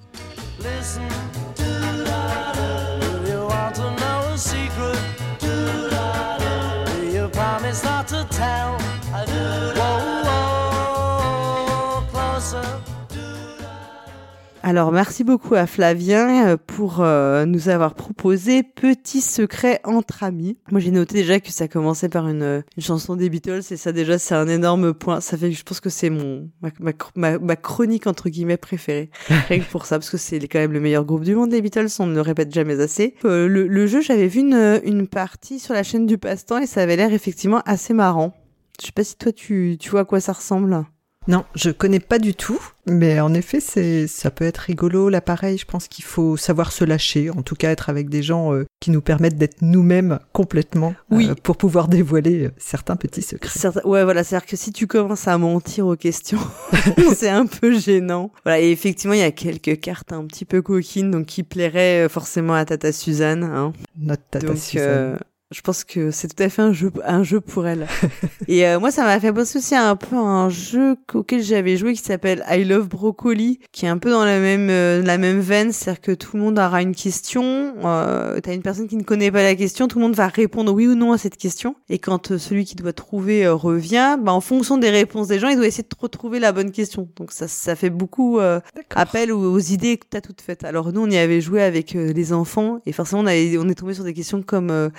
[14.70, 20.60] Alors merci beaucoup à Flavien euh, pour euh, nous avoir proposé Petit secret entre amis.
[20.70, 23.78] Moi j'ai noté déjà que ça commençait par une, euh, une chanson des Beatles et
[23.78, 25.22] ça déjà c'est un énorme point.
[25.22, 29.10] Ça fait je pense que c'est mon ma, ma, ma- ma chronique entre guillemets préférée.
[29.50, 31.64] Rien que pour ça parce que c'est quand même le meilleur groupe du monde les
[31.64, 33.16] Beatles, on ne le répète jamais assez.
[33.26, 36.68] Euh, le, le jeu j'avais vu une, une partie sur la chaîne du passe-temps et
[36.68, 38.36] ça avait l'air effectivement assez marrant.
[38.80, 40.86] Je sais pas si toi tu, tu vois à quoi ça ressemble.
[41.28, 45.10] Non, je connais pas du tout, mais en effet, c'est ça peut être rigolo.
[45.10, 48.24] Là, pareil, je pense qu'il faut savoir se lâcher, en tout cas être avec des
[48.24, 51.30] gens euh, qui nous permettent d'être nous-mêmes complètement, Oui.
[51.30, 53.52] euh, pour pouvoir dévoiler euh, certains petits secrets.
[53.84, 56.40] Ouais, voilà, c'est-à-dire que si tu commences à mentir aux questions,
[57.16, 58.32] c'est un peu gênant.
[58.44, 62.08] Voilà, et effectivement, il y a quelques cartes un petit peu coquines, donc qui plairaient
[62.10, 63.44] forcément à Tata Suzanne.
[63.44, 63.74] Hein.
[64.00, 65.20] Notre tata donc, Suzanne.
[65.52, 67.88] Je pense que c'est tout à fait un jeu, un jeu pour elle.
[68.48, 71.42] et euh, moi, ça m'a fait penser aussi à un peu à un jeu auquel
[71.42, 75.02] j'avais joué qui s'appelle I Love Broccoli, qui est un peu dans la même euh,
[75.02, 78.88] la même veine, c'est-à-dire que tout le monde aura une question, euh, t'as une personne
[78.88, 81.18] qui ne connaît pas la question, tout le monde va répondre oui ou non à
[81.18, 84.92] cette question, et quand euh, celui qui doit trouver euh, revient, bah, en fonction des
[84.92, 87.10] réponses des gens, il doit essayer de retrouver la bonne question.
[87.16, 88.60] Donc ça, ça fait beaucoup euh,
[88.92, 90.64] appel aux, aux idées que t'as toutes faites.
[90.64, 93.76] Alors nous, on y avait joué avec les enfants, et forcément, on, avait, on est
[93.76, 94.90] tombé sur des questions comme euh,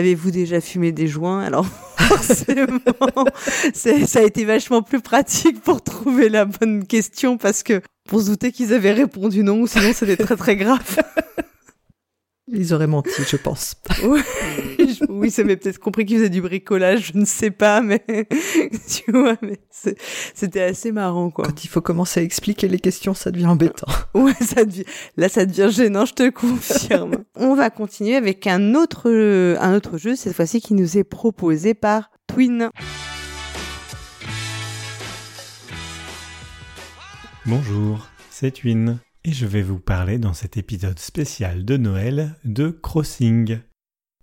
[0.00, 1.40] avez-vous déjà fumé des joints?
[1.42, 2.80] Alors forcément,
[3.72, 8.26] ça a été vachement plus pratique pour trouver la bonne question parce que pour se
[8.26, 10.98] douter qu'ils avaient répondu non, ou sinon c'était très très grave.
[12.52, 13.76] Ils auraient menti, je pense.
[13.94, 14.69] Je-
[15.08, 18.04] oui, ça m'est peut-être compris qu'ils faisaient du bricolage, je ne sais pas, mais
[18.88, 19.58] tu vois, mais
[20.34, 21.46] c'était assez marrant quoi.
[21.46, 23.86] Quand il faut commencer à expliquer les questions, ça devient embêtant.
[24.14, 24.84] Ouais, ça devient,
[25.16, 27.24] là, ça devient gênant, je te confirme.
[27.36, 31.74] On va continuer avec un autre, un autre jeu, cette fois-ci, qui nous est proposé
[31.74, 32.70] par Twin.
[37.46, 42.70] Bonjour, c'est Twin, et je vais vous parler dans cet épisode spécial de Noël de
[42.70, 43.60] Crossing.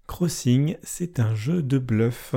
[0.07, 2.35] Crossing, c'est un jeu de bluff.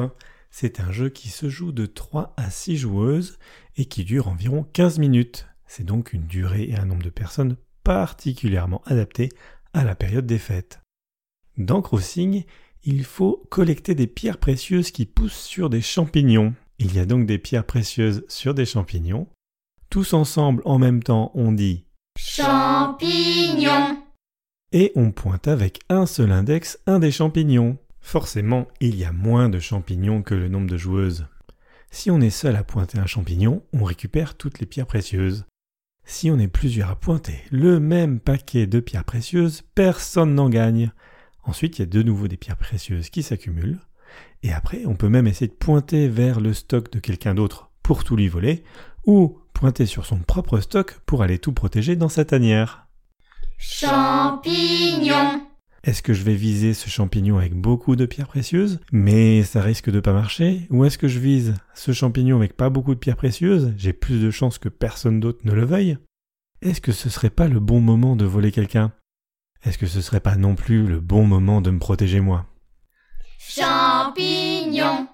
[0.50, 3.38] C'est un jeu qui se joue de 3 à 6 joueuses
[3.76, 5.46] et qui dure environ 15 minutes.
[5.66, 9.28] C'est donc une durée et un nombre de personnes particulièrement adaptés
[9.72, 10.80] à la période des fêtes.
[11.56, 12.44] Dans Crossing,
[12.82, 16.54] il faut collecter des pierres précieuses qui poussent sur des champignons.
[16.78, 19.28] Il y a donc des pierres précieuses sur des champignons.
[19.90, 21.84] Tous ensemble en même temps on dit
[22.18, 23.99] Champignon.
[24.72, 27.78] Et on pointe avec un seul index un des champignons.
[28.00, 31.26] Forcément, il y a moins de champignons que le nombre de joueuses.
[31.90, 35.44] Si on est seul à pointer un champignon, on récupère toutes les pierres précieuses.
[36.04, 40.92] Si on est plusieurs à pointer le même paquet de pierres précieuses, personne n'en gagne.
[41.44, 43.80] Ensuite, il y a de nouveau des pierres précieuses qui s'accumulent.
[44.42, 48.04] Et après, on peut même essayer de pointer vers le stock de quelqu'un d'autre pour
[48.04, 48.62] tout lui voler,
[49.04, 52.89] ou pointer sur son propre stock pour aller tout protéger dans sa tanière.
[53.62, 55.46] Champignon.
[55.84, 59.90] Est-ce que je vais viser ce champignon avec beaucoup de pierres précieuses, mais ça risque
[59.90, 60.66] de pas marcher?
[60.70, 64.22] Ou est-ce que je vise ce champignon avec pas beaucoup de pierres précieuses J'ai plus
[64.22, 65.98] de chances que personne d'autre ne le veuille?
[66.62, 68.92] Est-ce que ce serait pas le bon moment de voler quelqu'un?
[69.62, 72.46] Est-ce que ce serait pas non plus le bon moment de me protéger moi?
[73.38, 75.06] Champignon.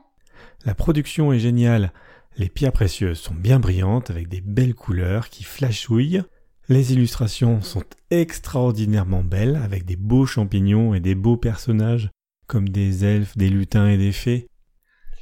[0.65, 1.93] La production est géniale.
[2.37, 6.23] Les pierres précieuses sont bien brillantes avec des belles couleurs qui flashouillent.
[6.69, 12.11] Les illustrations sont extraordinairement belles avec des beaux champignons et des beaux personnages
[12.49, 14.49] comme des elfes, des lutins et des fées.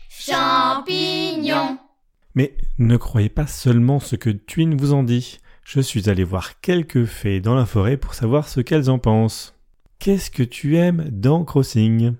[0.09, 1.79] Champignon.
[2.35, 5.39] Mais ne croyez pas seulement ce que Twin vous en dit.
[5.65, 9.55] Je suis allé voir quelques fées dans la forêt pour savoir ce qu'elles en pensent.
[9.99, 12.15] Qu'est-ce que tu aimes dans Crossing?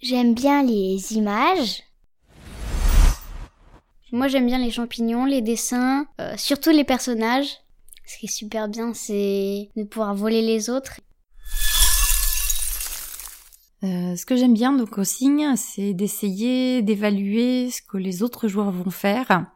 [0.00, 1.82] J'aime bien les images.
[4.10, 7.58] Moi, j'aime bien les champignons, les dessins, euh, surtout les personnages.
[8.06, 11.00] Ce qui est super bien, c'est de pouvoir voler les autres.
[13.84, 18.48] Euh, ce que j'aime bien donc au signe, c'est d'essayer d'évaluer ce que les autres
[18.48, 19.46] joueurs vont faire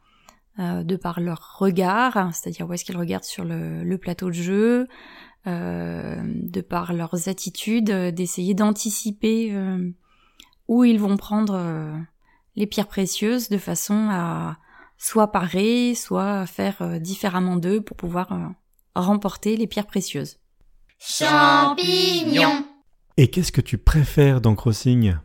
[0.59, 4.87] euh, de par leur regard, c'est-à-dire où est-ce qu'ils regardent sur le, plateau de jeu,
[5.47, 9.57] de par leurs attitudes, d'essayer d'anticiper
[10.69, 12.05] où ils vont prendre
[12.57, 14.57] les pierres précieuses de façon à
[14.99, 18.47] soit parer, soit faire euh, différemment d'eux pour pouvoir euh,
[18.95, 20.39] remporter les pierres précieuses.
[20.99, 22.65] Champignon.
[23.17, 25.17] Et qu'est-ce que tu préfères dans Crossing?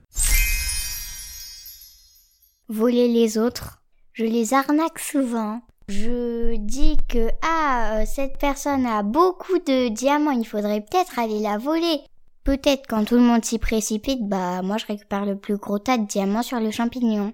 [2.69, 3.81] Voler les autres.
[4.13, 5.61] Je les arnaque souvent.
[5.87, 11.39] Je dis que ah euh, cette personne a beaucoup de diamants, il faudrait peut-être aller
[11.39, 12.01] la voler.
[12.47, 15.97] Peut-être quand tout le monde s'y précipite, bah moi je récupère le plus gros tas
[15.97, 17.33] de diamants sur le champignon.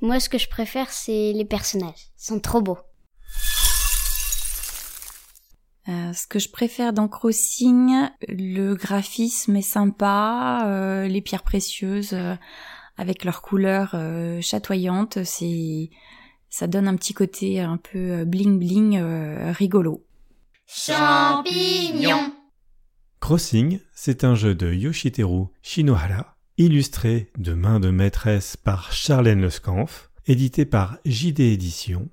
[0.00, 2.08] Moi, ce que je préfère, c'est les personnages.
[2.18, 2.78] Ils sont trop beaux.
[5.86, 12.14] Euh, ce que je préfère dans Crossing, le graphisme est sympa, euh, les pierres précieuses
[12.14, 12.36] euh,
[12.96, 15.90] avec leurs couleurs euh, chatoyantes, c'est
[16.48, 18.98] ça donne un petit côté un peu bling bling
[19.52, 20.06] rigolo.
[20.66, 22.32] Champignon.
[23.22, 30.10] Crossing, c'est un jeu de Yoshiteru Shinohara, illustré de main de maîtresse par Charlène Lescanf,
[30.26, 32.08] édité par JD Éditions,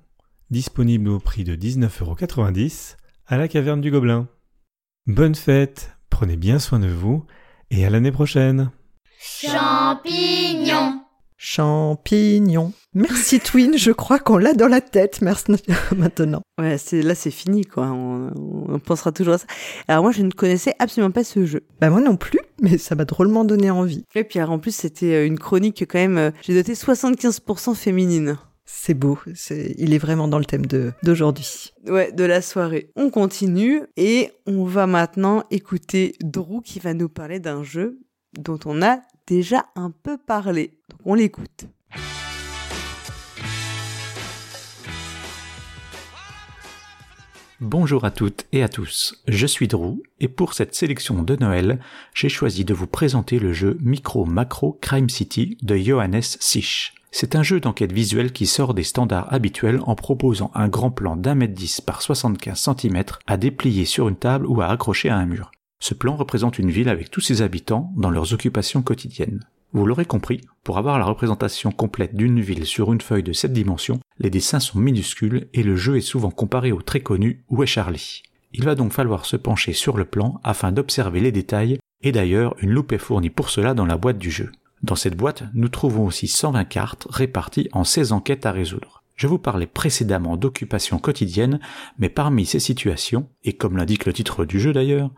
[0.50, 2.94] disponible au prix de 19,90€
[3.26, 4.28] à la caverne du Gobelin.
[5.08, 7.26] Bonne fête, prenez bien soin de vous
[7.72, 8.70] et à l'année prochaine.
[9.18, 10.99] Champignon.
[11.42, 12.72] Champignon.
[12.92, 15.52] Merci Twin, je crois qu'on l'a dans la tête merci
[15.96, 16.42] maintenant.
[16.60, 17.86] Ouais, c'est là c'est fini quoi.
[17.86, 18.30] On,
[18.68, 19.46] on pensera toujours à ça.
[19.88, 21.62] Alors moi je ne connaissais absolument pas ce jeu.
[21.80, 24.04] Bah moi non plus, mais ça m'a drôlement donné envie.
[24.14, 26.18] Et puis alors, en plus c'était euh, une chronique quand même.
[26.18, 28.36] euh, J'ai noté 75% féminine.
[28.66, 31.72] C'est beau, c'est, il est vraiment dans le thème de, d'aujourd'hui.
[31.88, 32.90] Ouais, de la soirée.
[32.96, 37.98] On continue et on va maintenant écouter Drew qui va nous parler d'un jeu
[38.38, 40.78] dont on a déjà un peu parlé.
[41.04, 41.66] On l'écoute.
[47.60, 51.78] Bonjour à toutes et à tous, je suis Drew et pour cette sélection de Noël,
[52.14, 56.94] j'ai choisi de vous présenter le jeu Micro Macro Crime City de Johannes Sich.
[57.10, 61.16] C'est un jeu d'enquête visuelle qui sort des standards habituels en proposant un grand plan
[61.16, 65.16] d'un mètre dix par 75 cm à déplier sur une table ou à accrocher à
[65.16, 65.50] un mur.
[65.80, 69.44] Ce plan représente une ville avec tous ses habitants dans leurs occupations quotidiennes.
[69.72, 73.52] Vous l'aurez compris, pour avoir la représentation complète d'une ville sur une feuille de cette
[73.52, 77.62] dimension, les dessins sont minuscules et le jeu est souvent comparé au très connu Où
[77.62, 78.22] est Charlie?
[78.52, 82.56] Il va donc falloir se pencher sur le plan afin d'observer les détails et d'ailleurs
[82.60, 84.50] une loupe est fournie pour cela dans la boîte du jeu.
[84.82, 88.99] Dans cette boîte, nous trouvons aussi 120 cartes réparties en 16 enquêtes à résoudre.
[89.20, 91.60] Je vous parlais précédemment d'occupation quotidienne,
[91.98, 95.10] mais parmi ces situations, et comme l'indique le titre du jeu d'ailleurs,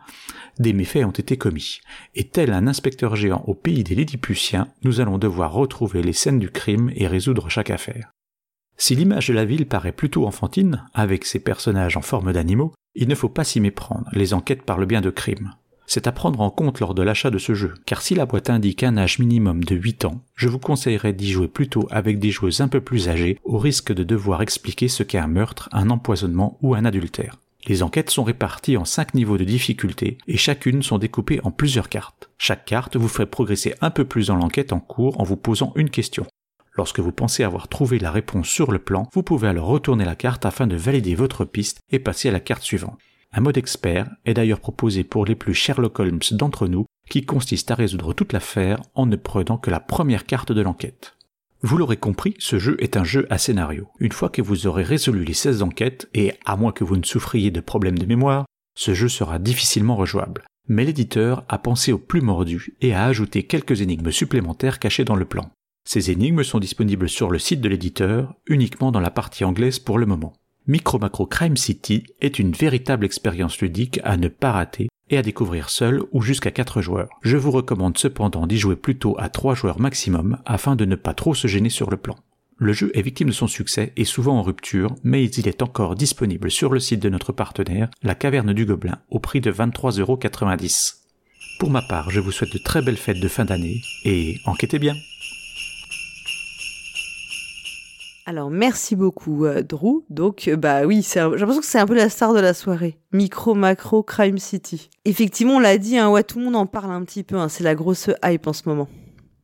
[0.59, 1.79] des méfaits ont été commis.
[2.13, 6.37] Et tel un inspecteur géant au pays des Lilliputiens, nous allons devoir retrouver les scènes
[6.37, 8.11] du crime et résoudre chaque affaire.
[8.75, 13.07] Si l'image de la ville paraît plutôt enfantine, avec ses personnages en forme d'animaux, il
[13.07, 15.53] ne faut pas s'y méprendre, les enquêtes parlent bien de crime.
[15.85, 18.49] C'est à prendre en compte lors de l'achat de ce jeu, car si la boîte
[18.49, 22.31] indique un âge minimum de 8 ans, je vous conseillerais d'y jouer plutôt avec des
[22.31, 25.89] joueuses un peu plus âgées, au risque de devoir expliquer ce qu'est un meurtre, un
[25.89, 27.37] empoisonnement ou un adultère.
[27.65, 31.87] Les enquêtes sont réparties en 5 niveaux de difficulté et chacune sont découpées en plusieurs
[31.87, 32.29] cartes.
[32.37, 35.71] Chaque carte vous ferait progresser un peu plus dans l'enquête en cours en vous posant
[35.75, 36.25] une question.
[36.75, 40.15] Lorsque vous pensez avoir trouvé la réponse sur le plan, vous pouvez alors retourner la
[40.15, 42.97] carte afin de valider votre piste et passer à la carte suivante.
[43.33, 47.71] Un mode expert est d'ailleurs proposé pour les plus Sherlock Holmes d'entre nous, qui consiste
[47.71, 51.15] à résoudre toute l'affaire en ne prenant que la première carte de l'enquête.
[51.61, 53.87] Vous l'aurez compris, ce jeu est un jeu à scénario.
[53.99, 57.05] Une fois que vous aurez résolu les 16 enquêtes, et à moins que vous ne
[57.05, 60.43] souffriez de problèmes de mémoire, ce jeu sera difficilement rejouable.
[60.67, 65.15] Mais l'éditeur a pensé au plus mordu et a ajouté quelques énigmes supplémentaires cachées dans
[65.15, 65.49] le plan.
[65.85, 69.97] Ces énigmes sont disponibles sur le site de l'éditeur, uniquement dans la partie anglaise pour
[69.97, 70.33] le moment.
[70.65, 75.21] Micro Macro Crime City est une véritable expérience ludique à ne pas rater et à
[75.21, 77.09] découvrir seul ou jusqu'à 4 joueurs.
[77.21, 81.13] Je vous recommande cependant d'y jouer plutôt à 3 joueurs maximum afin de ne pas
[81.13, 82.15] trop se gêner sur le plan.
[82.55, 85.95] Le jeu est victime de son succès et souvent en rupture, mais il est encore
[85.95, 90.93] disponible sur le site de notre partenaire, la Caverne du Gobelin, au prix de 23,90€.
[91.59, 94.79] Pour ma part, je vous souhaite de très belles fêtes de fin d'année et enquêtez
[94.79, 94.95] bien.
[98.25, 100.03] Alors merci beaucoup euh, Drew.
[100.09, 102.97] Donc euh, bah oui, j'ai l'impression que c'est un peu la star de la soirée.
[103.11, 104.89] Micro macro Crime City.
[105.05, 107.35] Effectivement, on l'a dit, hein, ouais, tout le monde en parle un petit peu.
[107.35, 108.87] hein, c'est la grosse hype en ce moment.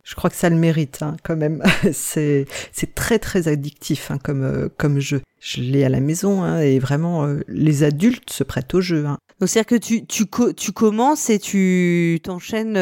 [0.06, 1.62] Je crois que ça le mérite hein, quand même.
[1.92, 5.22] c'est c'est très très addictif hein, comme euh, comme jeu.
[5.42, 9.04] Je l'ai à la maison hein, et vraiment les adultes se prêtent au jeu.
[9.04, 9.18] Donc
[9.50, 12.76] c'est-à-dire que tu tu co- tu commences et tu t'enchaînes.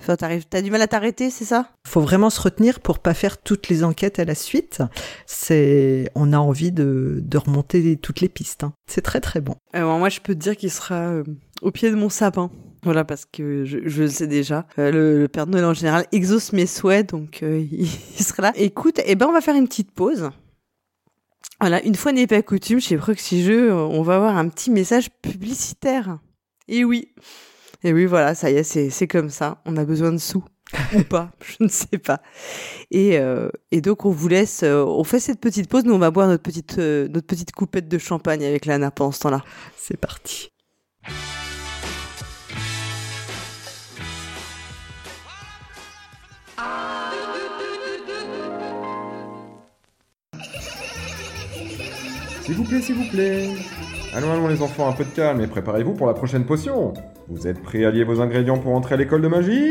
[0.00, 1.68] Enfin, t'arrives, t'as du mal à t'arrêter, c'est ça?
[1.86, 4.82] Faut vraiment se retenir pour pas faire toutes les enquêtes à la suite.
[5.26, 8.64] C'est on a envie de de remonter toutes les pistes.
[8.64, 8.72] hein.
[8.86, 9.54] C'est très très bon.
[9.72, 11.24] Alors moi, je peux te dire qu'il sera euh,
[11.62, 12.50] au pied de mon sapin.
[12.82, 14.66] Voilà, parce que je, je le sais déjà.
[14.78, 17.82] Euh, le, le Père Noël en général exauce mes souhaits, donc euh, il,
[18.18, 18.52] il sera là.
[18.56, 20.30] Écoute, eh ben on va faire une petite pause.
[21.60, 25.10] Voilà, une fois n'est pas coutume, chez Proxy Jeux, on va avoir un petit message
[25.20, 26.18] publicitaire.
[26.68, 27.08] Et oui.
[27.82, 29.62] Et oui, voilà, ça y est, c'est comme ça.
[29.64, 30.44] On a besoin de sous.
[30.94, 32.20] ou pas, je ne sais pas.
[32.90, 35.98] Et, euh, et donc on vous laisse, euh, on fait cette petite pause, nous on
[35.98, 39.20] va boire notre petite, euh, notre petite coupette de champagne avec la nappe en ce
[39.20, 39.42] temps-là.
[39.76, 40.50] C'est parti.
[52.42, 53.48] S'il vous plaît, s'il vous plaît.
[54.12, 56.92] Allons, allons les enfants, un peu de calme et préparez-vous pour la prochaine potion.
[57.30, 59.70] Vous êtes prêts à lier vos ingrédients pour entrer à l'école de magie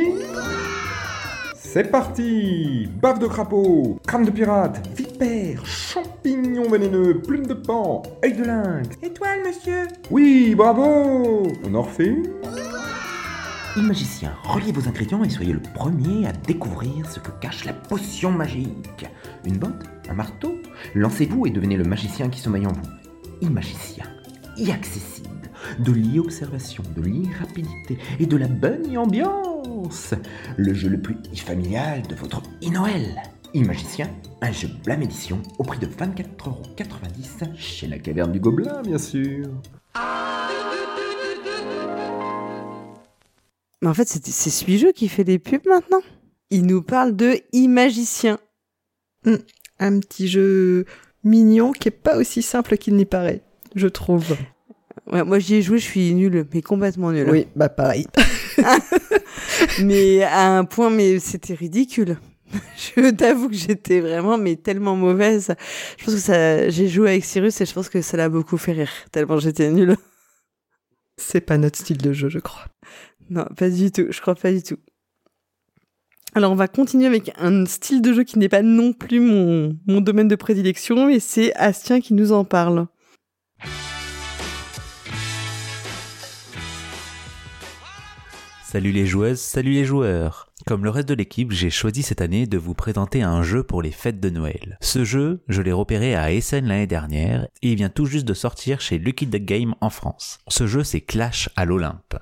[1.55, 8.33] C'est parti Bave de crapaud, crâne de pirate, vipère, champignons vénéneux, plume de pan, œil
[8.33, 8.97] de lynx.
[9.03, 12.15] Étoile, monsieur Oui, bravo On en refait
[13.75, 17.73] une Magicien, reliez vos ingrédients et soyez le premier à découvrir ce que cache la
[17.73, 19.05] potion magique.
[19.45, 20.55] Une botte Un marteau
[20.95, 22.89] Lancez-vous et devenez le magicien qui sommeille en vous.
[23.41, 24.05] Imagicien,
[24.67, 25.18] accessible,
[25.79, 30.13] de l'e-observation, de l'e-rapidité et de la bonne ambiance.
[30.57, 33.21] Le jeu le plus familial de votre e-Noël.
[33.53, 34.09] Imagicien,
[34.41, 39.47] un jeu blâme édition au prix de 24,90€ chez la caverne du Gobelin, bien sûr.
[43.81, 46.01] Mais en fait, c'est Suijeux qui fait les pubs maintenant.
[46.49, 48.39] Il nous parle de Imagicien.
[49.25, 49.37] Hmm,
[49.79, 50.85] un petit jeu
[51.23, 53.41] mignon qui est pas aussi simple qu'il n'y paraît,
[53.75, 54.35] je trouve.
[55.07, 57.29] Ouais, moi j'y ai joué, je suis nulle, mais complètement nulle.
[57.29, 58.05] Oui, bah pareil.
[59.83, 62.17] mais à un point, mais c'était ridicule.
[62.77, 65.53] Je t'avoue que j'étais vraiment, mais tellement mauvaise.
[65.97, 68.57] Je pense que ça, j'ai joué avec Cyrus et je pense que ça l'a beaucoup
[68.57, 69.95] fait rire, tellement j'étais nulle.
[71.17, 72.65] C'est pas notre style de jeu, je crois.
[73.29, 74.77] Non, pas du tout, je crois pas du tout.
[76.33, 79.77] Alors on va continuer avec un style de jeu qui n'est pas non plus mon,
[79.87, 82.87] mon domaine de prédilection, et c'est Astien qui nous en parle.
[88.71, 90.47] Salut les joueuses, salut les joueurs.
[90.67, 93.81] Comme le reste de l'équipe, j'ai choisi cette année de vous présenter un jeu pour
[93.81, 94.77] les fêtes de Noël.
[94.79, 98.35] Ce jeu, je l'ai repéré à Essen l'année dernière et il vient tout juste de
[98.35, 100.37] sortir chez Lucky Duck Game en France.
[100.49, 102.19] Ce jeu, c'est Clash à l'Olympe.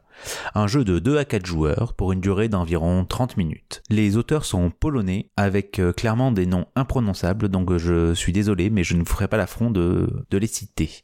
[0.56, 3.84] Un jeu de 2 à 4 joueurs pour une durée d'environ 30 minutes.
[3.90, 8.70] Les auteurs sont polonais avec euh, clairement des noms imprononçables donc euh, je suis désolé
[8.70, 11.04] mais je ne vous ferai pas l'affront de, de les citer.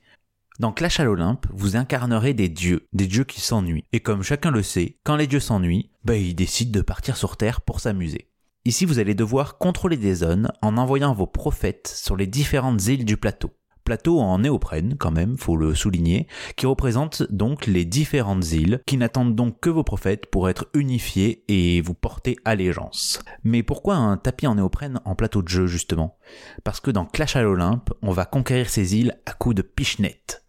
[0.60, 3.86] Dans Clash à l'Olympe, vous incarnerez des dieux, des dieux qui s'ennuient.
[3.91, 7.38] Et comme chacun le sait, quand les dieux s'ennuient, bah ils décident de partir sur
[7.38, 8.30] Terre pour s'amuser.
[8.64, 13.04] Ici, vous allez devoir contrôler des zones en envoyant vos prophètes sur les différentes îles
[13.04, 13.49] du plateau.
[13.84, 18.95] Plateau en néoprène, quand même, faut le souligner, qui représente donc les différentes îles, qui
[18.95, 23.22] n'attendent donc que vos prophètes pour être unifiés et vous porter allégeance.
[23.43, 26.16] Mais pourquoi un tapis en néoprène en plateau de jeu, justement?
[26.64, 30.43] Parce que dans Clash à l'Olympe, on va conquérir ces îles à coups de pichenette.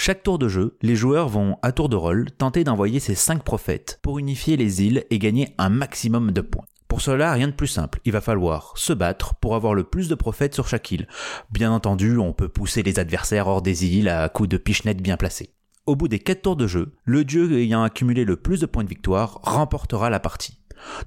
[0.00, 3.42] Chaque tour de jeu, les joueurs vont, à tour de rôle, tenter d'envoyer ces 5
[3.42, 6.66] prophètes pour unifier les îles et gagner un maximum de points.
[6.86, 7.98] Pour cela, rien de plus simple.
[8.04, 11.08] Il va falloir se battre pour avoir le plus de prophètes sur chaque île.
[11.50, 15.16] Bien entendu, on peut pousser les adversaires hors des îles à coups de pichenettes bien
[15.16, 15.52] placés.
[15.84, 18.84] Au bout des 4 tours de jeu, le dieu ayant accumulé le plus de points
[18.84, 20.60] de victoire remportera la partie.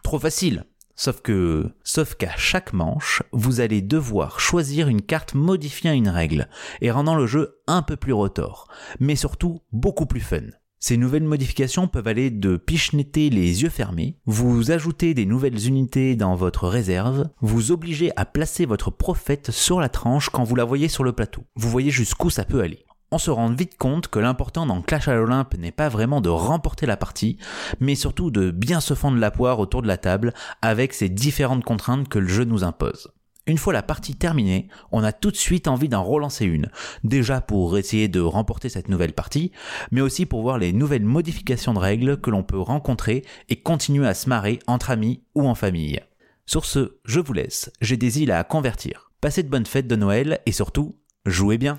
[0.03, 0.65] Trop facile
[0.95, 6.47] Sauf que, sauf qu'à chaque manche, vous allez devoir choisir une carte modifiant une règle
[6.81, 8.67] et rendant le jeu un peu plus rotor,
[8.99, 10.41] mais surtout beaucoup plus fun.
[10.83, 16.15] Ces nouvelles modifications peuvent aller de pichenetter les yeux fermés, vous ajouter des nouvelles unités
[16.15, 20.65] dans votre réserve, vous obliger à placer votre prophète sur la tranche quand vous la
[20.65, 21.43] voyez sur le plateau.
[21.55, 22.83] Vous voyez jusqu'où ça peut aller.
[23.13, 26.29] On se rend vite compte que l'important dans Clash à l'Olympe n'est pas vraiment de
[26.29, 27.37] remporter la partie,
[27.81, 31.65] mais surtout de bien se fendre la poire autour de la table avec ces différentes
[31.65, 33.11] contraintes que le jeu nous impose.
[33.47, 36.69] Une fois la partie terminée, on a tout de suite envie d'en relancer une.
[37.03, 39.51] Déjà pour essayer de remporter cette nouvelle partie,
[39.91, 44.07] mais aussi pour voir les nouvelles modifications de règles que l'on peut rencontrer et continuer
[44.07, 45.99] à se marrer entre amis ou en famille.
[46.45, 49.11] Sur ce, je vous laisse, j'ai des îles à convertir.
[49.19, 50.95] Passez de bonnes fêtes de Noël et surtout,
[51.25, 51.77] jouez bien.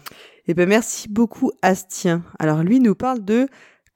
[0.49, 2.24] Eh ben merci beaucoup Astien.
[2.38, 3.47] Alors lui nous parle de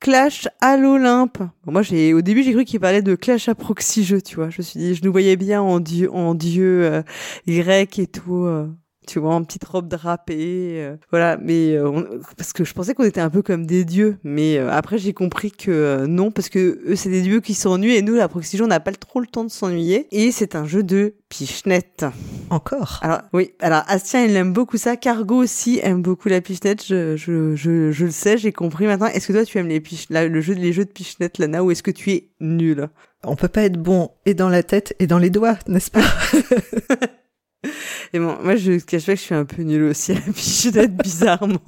[0.00, 1.38] Clash à l'Olympe.
[1.66, 4.50] Moi j'ai au début j'ai cru qu'il parlait de Clash à proxy tu vois.
[4.50, 7.02] Je me suis dit je nous voyais bien en dieu en dieu euh,
[7.48, 8.44] grec et tout.
[8.44, 8.68] euh,
[9.06, 11.38] tu vois, en petite robe drapée, euh, voilà.
[11.40, 14.58] Mais euh, on- parce que je pensais qu'on était un peu comme des dieux, mais
[14.58, 18.02] euh, après j'ai compris que non, parce que eux c'est des dieux qui s'ennuient et
[18.02, 20.06] nous la proxy on n'a pas trop le temps de s'ennuyer.
[20.10, 22.04] Et c'est un jeu de pichenette.
[22.50, 23.00] Encore?
[23.02, 27.16] Alors oui, alors Astien il aime beaucoup ça, Cargo aussi aime beaucoup la pichenette, je,
[27.16, 29.06] je, je, je le sais, j'ai compris maintenant.
[29.06, 31.62] Est-ce que toi tu aimes les pich la- le jeu les jeux de pichenette Lana
[31.64, 32.88] ou est-ce que tu es nul
[33.24, 36.00] On peut pas être bon et dans la tête et dans les doigts, n'est-ce pas?
[38.12, 40.32] Et bon, moi je cache pas que je suis un peu nul aussi à la
[40.32, 41.60] pichenette bizarrement.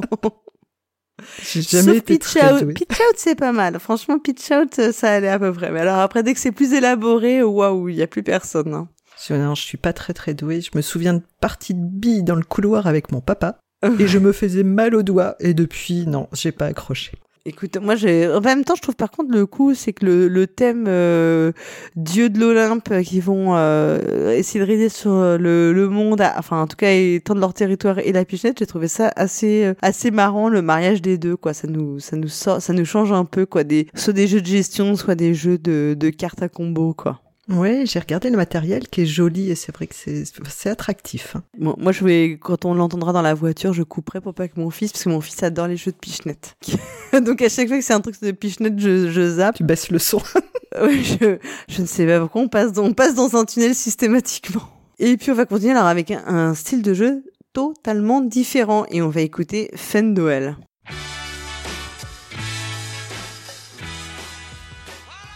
[1.42, 2.62] J'ai jamais Sauf été Pitch très Out.
[2.62, 2.74] douée.
[2.74, 3.78] Pitch Out, c'est pas mal.
[3.80, 5.70] Franchement, Pitch Out, euh, ça allait à peu près.
[5.72, 8.72] Mais alors après, dès que c'est plus élaboré, waouh, il y a plus personne.
[8.72, 8.88] hein.
[9.26, 10.60] Je- Non, je suis pas très très douée.
[10.60, 13.58] Je me souviens de parties de billes dans le couloir avec mon papa.
[13.98, 15.34] Et je me faisais mal aux doigts.
[15.40, 17.12] Et depuis, non, j'ai pas accroché.
[17.48, 18.28] Écoute, moi, j'ai.
[18.28, 21.52] En même temps, je trouve par contre le coup, c'est que le, le thème euh,
[21.96, 26.20] dieu de l'Olympe euh, qui vont euh, essayer de régner sur euh, le, le monde,
[26.36, 29.74] enfin en tout cas étendre leur territoire et la pichenette, j'ai trouvé ça assez euh,
[29.80, 31.54] assez marrant le mariage des deux quoi.
[31.54, 34.42] Ça nous ça nous sort, ça nous change un peu quoi des soit des jeux
[34.42, 37.22] de gestion, soit des jeux de de cartes à combo quoi.
[37.48, 41.34] Ouais, j'ai regardé le matériel qui est joli et c'est vrai que c'est c'est attractif.
[41.34, 41.42] hein.
[41.58, 44.60] Bon, moi, je vais, quand on l'entendra dans la voiture, je couperai pour pas que
[44.60, 46.56] mon fils, parce que mon fils adore les jeux de pichenette.
[47.24, 49.56] Donc, à chaque fois que c'est un truc de pichenette, je, je zappe.
[49.56, 50.20] Tu baisses le son.
[50.82, 51.38] oui, je,
[51.68, 54.62] je ne sais pas pourquoi on passe, dans, on passe dans un tunnel systématiquement.
[54.98, 57.24] Et puis, on va continuer alors avec un, un style de jeu
[57.54, 60.12] totalement différent et on va écouter Fen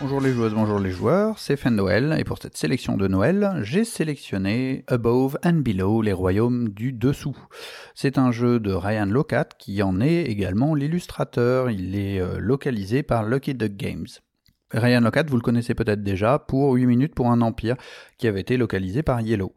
[0.03, 3.61] Bonjour les joueuses, bonjour les joueurs, c'est Fin Noël et pour cette sélection de Noël,
[3.63, 7.37] j'ai sélectionné Above and Below, les royaumes du dessous.
[7.95, 13.05] C'est un jeu de Ryan Locat qui en est également l'illustrateur, il est euh, localisé
[13.05, 14.09] par Lucky Duck Games.
[14.73, 17.77] Ryan Locat, vous le connaissez peut-être déjà pour 8 minutes pour un empire
[18.19, 19.55] qui avait été localisé par Yellow.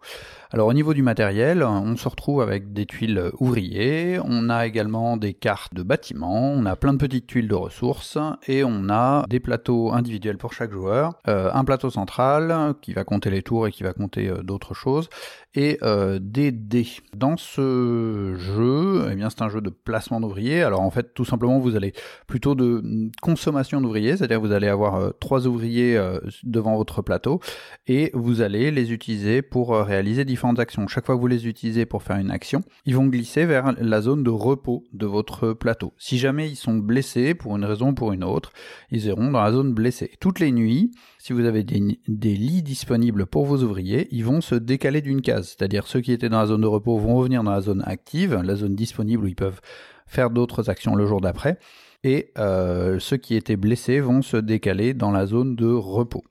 [0.52, 5.18] Alors au niveau du matériel, on se retrouve avec des tuiles ouvriers, on a également
[5.18, 8.18] des cartes de bâtiments, on a plein de petites tuiles de ressources
[8.48, 13.04] et on a des plateaux individuels pour chaque joueur, euh, un plateau central qui va
[13.04, 15.10] compter les tours et qui va compter euh, d'autres choses
[15.56, 16.88] et euh, des dés.
[17.16, 20.62] Dans ce jeu, eh bien c'est un jeu de placement d'ouvriers.
[20.62, 21.94] Alors en fait, tout simplement, vous allez
[22.28, 26.00] plutôt de mm, consommation d'ouvriers, c'est-à-dire vous allez avoir trois ouvriers
[26.44, 27.40] devant votre plateau
[27.88, 32.18] et vous allez les utiliser pour réaliser Chaque fois que vous les utilisez pour faire
[32.18, 35.94] une action, ils vont glisser vers la zone de repos de votre plateau.
[35.98, 38.52] Si jamais ils sont blessés pour une raison ou pour une autre,
[38.92, 40.12] ils iront dans la zone blessée.
[40.20, 44.42] Toutes les nuits, si vous avez des, des lits disponibles pour vos ouvriers, ils vont
[44.42, 45.56] se décaler d'une case.
[45.58, 48.36] C'est-à-dire ceux qui étaient dans la zone de repos vont revenir dans la zone active,
[48.44, 49.62] la zone disponible où ils peuvent
[50.08, 51.58] faire d'autres actions le jour d'après.
[52.04, 56.24] Et euh, ceux qui étaient blessés vont se décaler dans la zone de repos.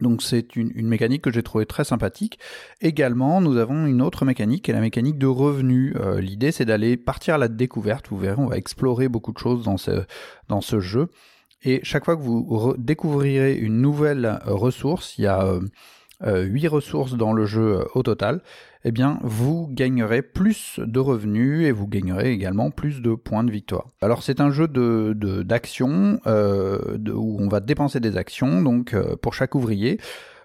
[0.00, 2.38] Donc c'est une, mécanique que j'ai trouvée très sympathique.
[2.80, 5.94] Également, nous avons une autre mécanique qui est la mécanique de revenu.
[6.00, 8.06] Euh, L'idée c'est d'aller partir à la découverte.
[8.10, 10.04] Vous verrez, on va explorer beaucoup de choses dans ce,
[10.48, 11.08] dans ce jeu.
[11.62, 15.60] Et chaque fois que vous re- découvrirez une nouvelle euh, ressource, il y a euh,
[16.22, 18.42] euh, 8 ressources dans le jeu euh, au total,
[18.84, 23.50] eh bien vous gagnerez plus de revenus et vous gagnerez également plus de points de
[23.50, 23.88] victoire.
[24.00, 25.12] Alors c'est un jeu de
[25.42, 30.00] d'action euh, où on va dépenser des actions, donc euh, pour chaque ouvrier.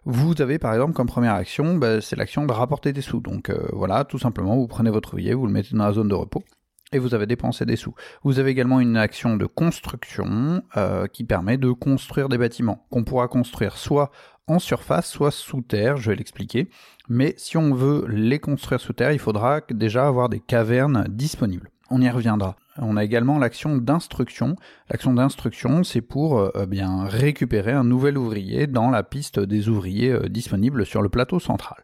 [0.05, 3.21] Vous avez par exemple comme première action, bah, c'est l'action de rapporter des sous.
[3.21, 6.09] Donc euh, voilà, tout simplement, vous prenez votre ouvrier, vous le mettez dans la zone
[6.09, 6.43] de repos
[6.91, 7.93] et vous avez dépensé des sous.
[8.23, 13.03] Vous avez également une action de construction euh, qui permet de construire des bâtiments qu'on
[13.03, 14.11] pourra construire soit
[14.47, 16.69] en surface, soit sous terre, je vais l'expliquer.
[17.09, 21.71] Mais si on veut les construire sous terre, il faudra déjà avoir des cavernes disponibles.
[21.89, 22.55] On y reviendra.
[22.77, 24.55] On a également l'action d'instruction.
[24.89, 30.11] L'action d'instruction, c'est pour euh, bien récupérer un nouvel ouvrier dans la piste des ouvriers
[30.11, 31.83] euh, disponibles sur le plateau central.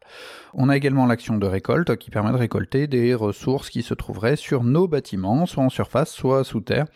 [0.53, 4.35] On a également l'action de récolte qui permet de récolter des ressources qui se trouveraient
[4.35, 6.87] sur nos bâtiments, soit en surface, soit sous terre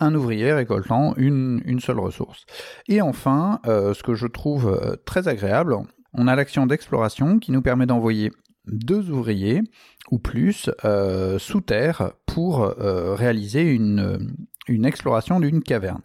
[0.00, 2.46] un ouvrier récoltant une, seule ressource.
[2.88, 5.76] Et enfin, euh, ce que je trouve euh, très agréable,
[6.14, 8.32] on a l'action d'exploration qui nous permet d'envoyer
[8.66, 9.62] deux ouvriers
[10.10, 14.34] ou plus euh, sous terre pour euh, réaliser une,
[14.68, 16.02] une exploration d'une caverne.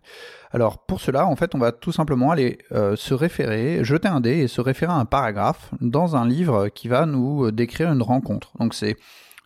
[0.52, 4.22] Alors pour cela, en fait, on va tout simplement aller euh, se référer, jeter un
[4.22, 8.02] dé et se référer à un paragraphe dans un livre qui va nous décrire une
[8.02, 8.52] rencontre.
[8.60, 8.98] Donc c'est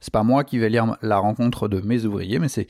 [0.02, 2.68] c'est pas moi qui vais lire la rencontre de mes ouvriers, mais c'est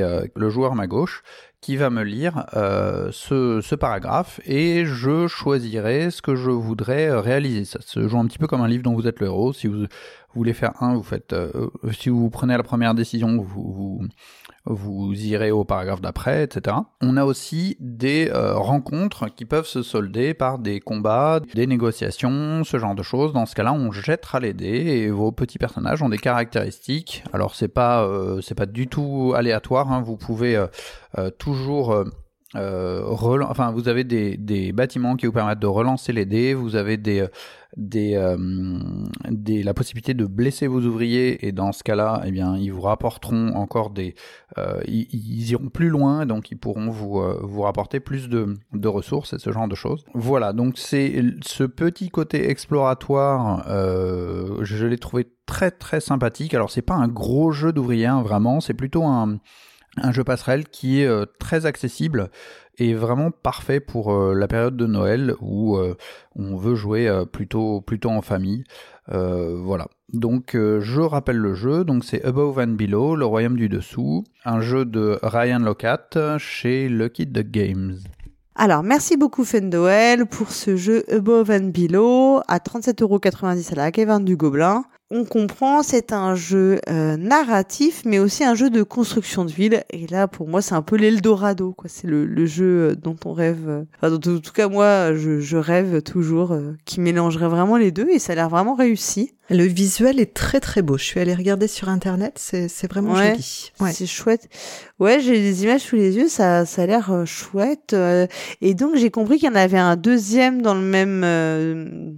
[0.00, 1.22] euh, le joueur à ma gauche
[1.60, 7.20] qui va me lire euh, ce, paragraphe et je choisirai ce que je voudrais euh,
[7.20, 7.64] réaliser.
[7.64, 9.52] Ça se joue un petit peu comme un livre dont vous êtes le héros.
[10.38, 11.32] Voulez faire un, vous faites.
[11.34, 14.00] euh, si vous prenez la première décision, vous, vous
[14.64, 16.76] vous irez au paragraphe d'après, etc.
[17.00, 22.64] On a aussi des euh, rencontres qui peuvent se solder par des combats, des négociations,
[22.64, 23.32] ce genre de choses.
[23.32, 27.24] Dans ce cas-là, on jettera les dés et vos petits personnages ont des caractéristiques.
[27.32, 29.90] Alors c'est pas euh, c'est pas du tout aléatoire.
[29.90, 30.02] hein.
[30.02, 30.66] Vous pouvez euh,
[31.16, 32.04] euh, toujours
[32.54, 33.02] euh,
[33.48, 36.54] enfin vous avez des, des bâtiments qui vous permettent de relancer les dés.
[36.54, 37.28] Vous avez des euh,
[37.76, 38.36] des, euh,
[39.28, 42.80] des la possibilité de blesser vos ouvriers et dans ce cas-là, eh bien ils vous
[42.80, 44.14] rapporteront encore des
[44.56, 48.56] euh, ils, ils iront plus loin donc ils pourront vous euh, vous rapporter plus de,
[48.72, 50.04] de ressources et ce genre de choses.
[50.14, 56.54] Voilà, donc c'est ce petit côté exploratoire euh, je l'ai trouvé très très sympathique.
[56.54, 59.38] Alors c'est pas un gros jeu d'ouvriers hein, vraiment, c'est plutôt un
[60.02, 62.30] Un jeu passerelle qui est euh, très accessible
[62.78, 65.94] et vraiment parfait pour euh, la période de Noël où euh,
[66.36, 68.64] on veut jouer plutôt, plutôt en famille.
[69.10, 69.88] Voilà.
[70.12, 74.60] Donc je rappelle le jeu, donc c'est Above and Below, le royaume du dessous, un
[74.60, 77.96] jeu de Ryan Locat chez Lucky Duck Games.
[78.60, 84.24] Alors, merci beaucoup Fendoel pour ce jeu Above and Below à 37,90€ à la caverne
[84.24, 84.84] du Gobelin.
[85.10, 89.82] On comprend, c'est un jeu euh, narratif, mais aussi un jeu de construction de ville.
[89.88, 91.88] Et là, pour moi, c'est un peu l'Eldorado, quoi.
[91.88, 93.66] C'est le, le jeu dont on rêve.
[93.68, 97.78] euh, Enfin, dont, en tout cas, moi, je, je rêve toujours, euh, qui mélangerait vraiment
[97.78, 99.32] les deux, et ça a l'air vraiment réussi.
[99.48, 100.98] Le visuel est très très beau.
[100.98, 103.70] Je suis allée regarder sur internet, c'est c'est vraiment Ouais, joli.
[103.80, 103.92] Ouais.
[103.92, 104.46] C'est chouette.
[104.98, 107.94] Ouais, j'ai des images sous les yeux, ça, ça a l'air euh, chouette.
[107.94, 108.26] euh,
[108.60, 112.10] et donc, j'ai compris qu'il y en avait un deuxième dans le même, euh,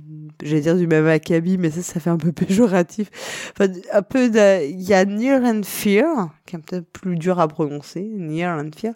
[0.42, 3.10] j'allais dire du même acabit, mais ça, ça fait un peu péjoratif.
[3.52, 7.38] Enfin, un peu de, il y a Near and Fear, qui est peut-être plus dur
[7.40, 8.94] à prononcer, Near and Fear.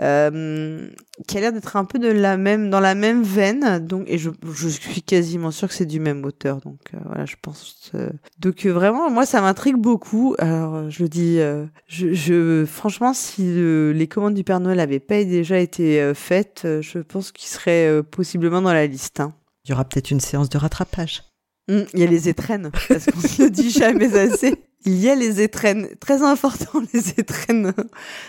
[0.00, 0.88] Euh,
[1.26, 4.16] qui a l'air d'être un peu de la même dans la même veine donc et
[4.16, 7.90] je, je suis quasiment sûre que c'est du même auteur donc euh, voilà je pense
[7.94, 8.08] euh,
[8.38, 11.38] donc euh, vraiment moi ça m'intrigue beaucoup alors euh, je le dis
[11.86, 16.66] je, je franchement si le- les commandes du Père Noël n'avaient pas déjà été faites
[16.80, 19.34] je pense qu'il serait possiblement dans la liste hein.
[19.64, 21.22] Il y aura peut-être une séance de rattrapage.
[21.68, 24.54] Hum, il y a les étrennes parce qu'on ne le dit jamais assez
[24.86, 27.74] il y a les étrennes très important les étrennes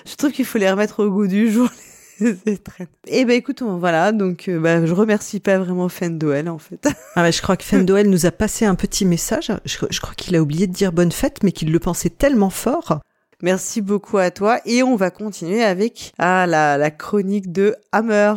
[0.05, 1.69] je trouve qu'il faut les remettre au goût du jour
[2.19, 6.57] les étrennes et ben écoute voilà donc euh, bah, je remercie pas vraiment Fendoel en
[6.57, 9.51] fait Ah ouais, je crois que Fendoel nous a passé un petit message.
[9.65, 12.49] Je, je crois qu'il a oublié de dire bonne fête, mais qu'il le pensait tellement
[12.49, 13.01] fort.
[13.41, 18.33] Merci beaucoup à toi et on va continuer avec ah, la, la chronique de Hammer.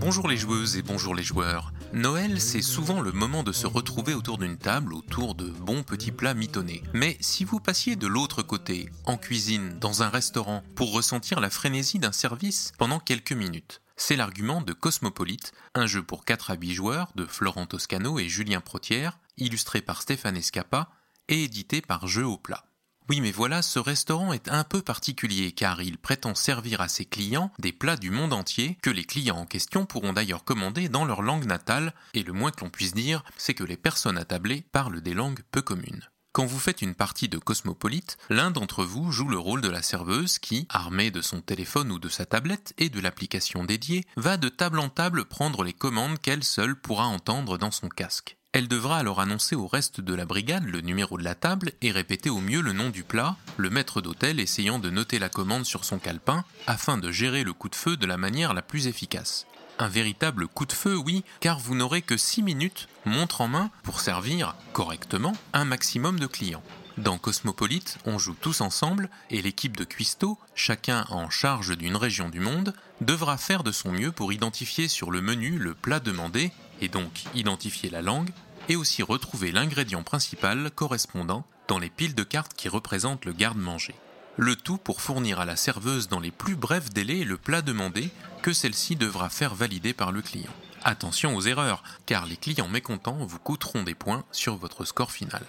[0.00, 1.74] Bonjour les joueuses et bonjour les joueurs.
[1.92, 6.10] Noël, c'est souvent le moment de se retrouver autour d'une table autour de bons petits
[6.10, 6.82] plats mitonnés.
[6.94, 11.50] Mais si vous passiez de l'autre côté, en cuisine, dans un restaurant, pour ressentir la
[11.50, 16.54] frénésie d'un service pendant quelques minutes, c'est l'argument de Cosmopolite, un jeu pour 4 à
[16.54, 20.88] 8 joueurs de Florent Toscano et Julien Protière, illustré par Stéphane Escapa
[21.28, 22.64] et édité par Jeux au plat.
[23.08, 27.04] Oui, mais voilà, ce restaurant est un peu particulier car il prétend servir à ses
[27.04, 31.04] clients des plats du monde entier que les clients en question pourront d'ailleurs commander dans
[31.04, 34.64] leur langue natale et le moins que l'on puisse dire, c'est que les personnes attablées
[34.72, 36.08] parlent des langues peu communes.
[36.32, 39.82] Quand vous faites une partie de Cosmopolite, l'un d'entre vous joue le rôle de la
[39.82, 44.38] serveuse qui, armée de son téléphone ou de sa tablette et de l'application dédiée, va
[44.38, 48.38] de table en table prendre les commandes qu'elle seule pourra entendre dans son casque.
[48.54, 51.90] Elle devra alors annoncer au reste de la brigade le numéro de la table et
[51.90, 55.64] répéter au mieux le nom du plat, le maître d'hôtel essayant de noter la commande
[55.64, 58.88] sur son calepin afin de gérer le coup de feu de la manière la plus
[58.88, 59.46] efficace.
[59.78, 63.70] Un véritable coup de feu, oui, car vous n'aurez que 6 minutes, montre en main,
[63.84, 66.62] pour servir, correctement, un maximum de clients.
[66.98, 72.28] Dans Cosmopolite, on joue tous ensemble et l'équipe de cuistots, chacun en charge d'une région
[72.28, 76.52] du monde, devra faire de son mieux pour identifier sur le menu le plat demandé
[76.82, 78.30] et donc identifier la langue
[78.68, 83.94] et aussi retrouver l'ingrédient principal correspondant dans les piles de cartes qui représentent le garde-manger.
[84.36, 88.10] Le tout pour fournir à la serveuse dans les plus brefs délais le plat demandé
[88.40, 90.52] que celle-ci devra faire valider par le client.
[90.84, 95.42] Attention aux erreurs, car les clients mécontents vous coûteront des points sur votre score final.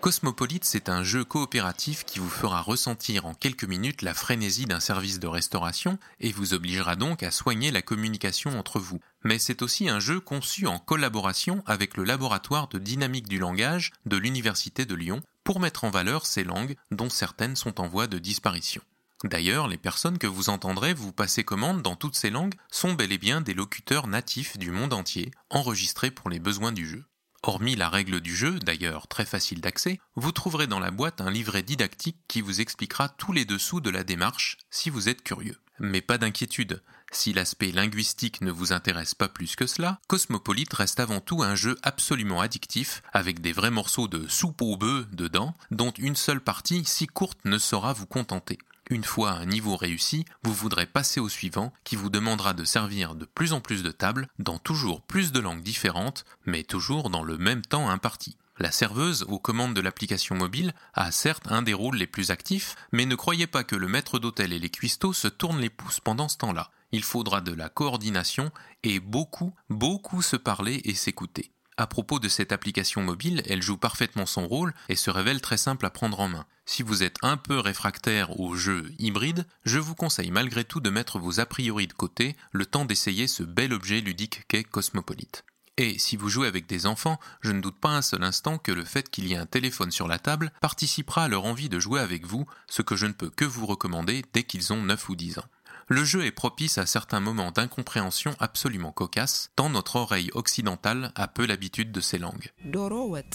[0.00, 4.80] Cosmopolite, c'est un jeu coopératif qui vous fera ressentir en quelques minutes la frénésie d'un
[4.80, 8.98] service de restauration et vous obligera donc à soigner la communication entre vous.
[9.24, 13.92] Mais c'est aussi un jeu conçu en collaboration avec le laboratoire de dynamique du langage
[14.06, 18.06] de l'Université de Lyon pour mettre en valeur ces langues dont certaines sont en voie
[18.06, 18.80] de disparition.
[19.24, 23.12] D'ailleurs, les personnes que vous entendrez vous passer commande dans toutes ces langues sont bel
[23.12, 27.04] et bien des locuteurs natifs du monde entier, enregistrés pour les besoins du jeu.
[27.42, 31.30] Hormis la règle du jeu, d'ailleurs très facile d'accès, vous trouverez dans la boîte un
[31.30, 35.56] livret didactique qui vous expliquera tous les dessous de la démarche si vous êtes curieux.
[35.78, 41.00] Mais pas d'inquiétude, si l'aspect linguistique ne vous intéresse pas plus que cela, Cosmopolite reste
[41.00, 45.54] avant tout un jeu absolument addictif, avec des vrais morceaux de soupe au bœuf dedans,
[45.70, 48.58] dont une seule partie si courte ne saura vous contenter.
[48.90, 53.14] Une fois un niveau réussi, vous voudrez passer au suivant qui vous demandera de servir
[53.14, 57.22] de plus en plus de tables dans toujours plus de langues différentes, mais toujours dans
[57.22, 58.36] le même temps imparti.
[58.58, 62.74] La serveuse, aux commandes de l'application mobile, a certes un des rôles les plus actifs,
[62.92, 66.00] mais ne croyez pas que le maître d'hôtel et les cuistots se tournent les pouces
[66.00, 66.70] pendant ce temps-là.
[66.92, 68.50] Il faudra de la coordination
[68.82, 71.52] et beaucoup, beaucoup se parler et s'écouter.
[71.76, 75.56] À propos de cette application mobile, elle joue parfaitement son rôle et se révèle très
[75.56, 76.44] simple à prendre en main.
[76.66, 80.90] Si vous êtes un peu réfractaire aux jeux hybrides, je vous conseille malgré tout de
[80.90, 85.44] mettre vos a priori de côté le temps d'essayer ce bel objet ludique qu'est Cosmopolite.
[85.78, 88.72] Et si vous jouez avec des enfants, je ne doute pas un seul instant que
[88.72, 91.80] le fait qu'il y ait un téléphone sur la table participera à leur envie de
[91.80, 95.08] jouer avec vous, ce que je ne peux que vous recommander dès qu'ils ont 9
[95.08, 95.48] ou 10 ans
[95.90, 101.26] le jeu est propice à certains moments d'incompréhension absolument cocasses, tant notre oreille occidentale a
[101.26, 102.52] peu l'habitude de ces langues.
[102.64, 103.28] Dorowet.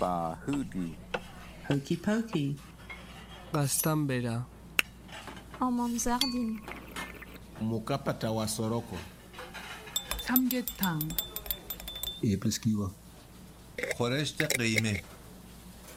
[0.00, 0.94] Bahoudi.
[1.68, 2.56] Hokey pokey.
[3.52, 4.46] Bastambela.
[5.60, 6.58] Amanzardine.
[7.60, 8.96] Mokapatawa soroko.
[10.26, 11.12] Samgetang.
[12.22, 12.78] Et plus qu'il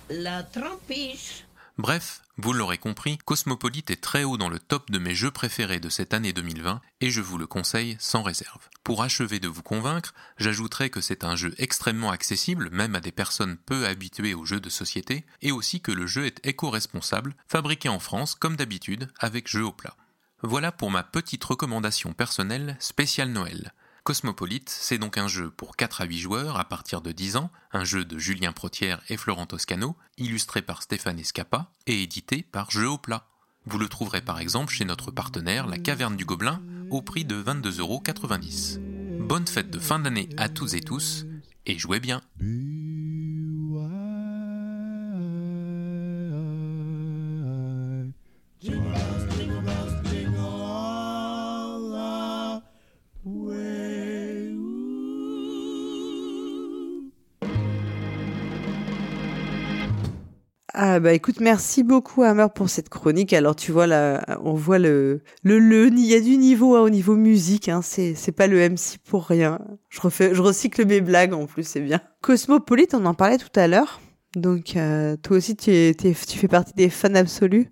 [0.10, 1.47] La trempiche.
[1.78, 5.80] Bref, vous l'aurez compris, Cosmopolite est très haut dans le top de mes jeux préférés
[5.80, 8.68] de cette année 2020 et je vous le conseille sans réserve.
[8.84, 13.12] Pour achever de vous convaincre, j'ajouterai que c'est un jeu extrêmement accessible même à des
[13.12, 17.90] personnes peu habituées aux jeux de société et aussi que le jeu est éco-responsable, fabriqué
[17.90, 19.96] en France comme d'habitude avec jeu au plat.
[20.42, 23.72] Voilà pour ma petite recommandation personnelle spéciale Noël.
[24.08, 27.52] Cosmopolite, c'est donc un jeu pour 4 à 8 joueurs à partir de 10 ans,
[27.74, 32.72] un jeu de Julien Protière et Florent Toscano, illustré par Stéphane Escapa et édité par
[32.72, 33.28] Jeu au plat.
[33.66, 37.44] Vous le trouverez par exemple chez notre partenaire La Caverne du Gobelin au prix de
[37.44, 38.80] 22,90€.
[39.28, 41.26] Bonne fête de fin d'année à toutes et tous
[41.66, 42.22] et jouez bien.
[60.80, 63.34] Ah bah écoute, merci beaucoup Hammer pour cette chronique.
[63.34, 66.82] Alors tu vois là, on voit le le le il y a du niveau hein,
[66.82, 67.68] au niveau musique.
[67.68, 69.58] Hein, c'est c'est pas le MC pour rien.
[69.90, 72.00] Je refais, je recycle mes blagues en plus, c'est bien.
[72.22, 74.00] Cosmopolite, on en parlait tout à l'heure.
[74.36, 77.72] Donc euh, toi aussi tu es, tu fais partie des fans absolus.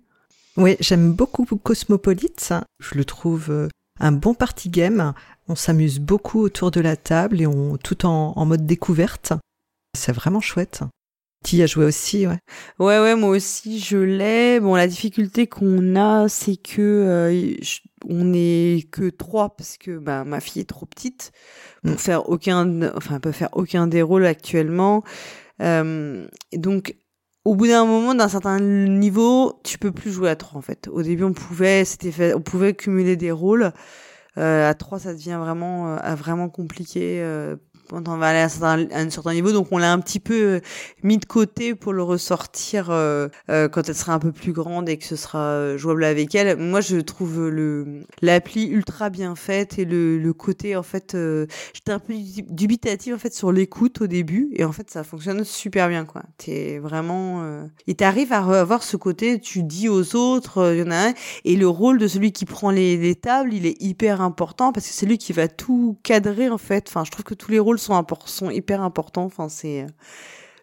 [0.56, 2.54] Oui, j'aime beaucoup Cosmopolite.
[2.80, 3.68] Je le trouve euh,
[4.00, 5.14] un bon party game.
[5.46, 9.32] On s'amuse beaucoup autour de la table et on tout en, en mode découverte.
[9.96, 10.82] C'est vraiment chouette.
[11.52, 12.38] Y as joué aussi, ouais.
[12.78, 14.58] Ouais, ouais, moi aussi, je l'ai.
[14.60, 19.98] Bon, la difficulté qu'on a, c'est que euh, je- on est que trois parce que
[19.98, 21.32] bah, ma fille est trop petite
[21.84, 25.02] pour faire aucun, enfin, peut faire aucun des rôles actuellement.
[25.62, 26.96] Euh, et donc,
[27.44, 30.88] au bout d'un moment, d'un certain niveau, tu peux plus jouer à trois en fait.
[30.92, 33.72] Au début, on pouvait, c'était fait, on pouvait cumuler des rôles.
[34.38, 37.20] Euh, à trois, ça devient vraiment, euh, vraiment compliqué.
[37.22, 37.56] Euh,
[37.90, 40.60] quand on va aller à un certain, niveau, donc on l'a un petit peu euh,
[41.02, 44.88] mis de côté pour le ressortir euh, euh, quand elle sera un peu plus grande
[44.88, 46.56] et que ce sera euh, jouable avec elle.
[46.56, 51.46] Moi, je trouve le l'appli ultra bien faite et le, le côté en fait, euh,
[51.74, 52.14] j'étais un peu
[52.48, 56.22] dubitative en fait sur l'écoute au début et en fait ça fonctionne super bien quoi.
[56.38, 57.42] T'es vraiment
[57.86, 61.14] et t'arrives à avoir ce côté, tu dis aux autres, il y en a un
[61.44, 64.86] et le rôle de celui qui prend les, les tables, il est hyper important parce
[64.86, 66.86] que c'est lui qui va tout cadrer en fait.
[66.88, 69.24] Enfin, je trouve que tous les rôles sont hyper importants.
[69.24, 69.86] Enfin, c'est euh,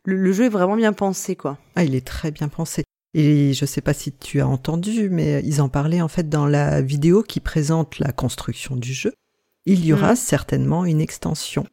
[0.05, 1.57] le, le jeu est vraiment bien pensé quoi.
[1.75, 2.83] Ah, il est très bien pensé.
[3.15, 6.47] Et je sais pas si tu as entendu, mais ils en parlaient en fait dans
[6.47, 9.13] la vidéo qui présente la construction du jeu.
[9.65, 10.15] Il y aura Mhm.
[10.15, 11.65] certainement une extension,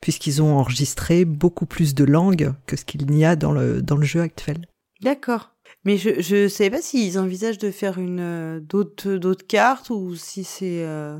[0.00, 3.96] puisqu'ils ont enregistré beaucoup plus de langues que ce qu'il n'y a dans le, dans
[3.96, 4.66] le jeu actuel.
[5.00, 5.50] D'accord.
[5.84, 10.14] Mais je je savais pas s'ils envisagent de faire une euh, d'autres d'autres cartes ou
[10.14, 11.18] si c'est euh...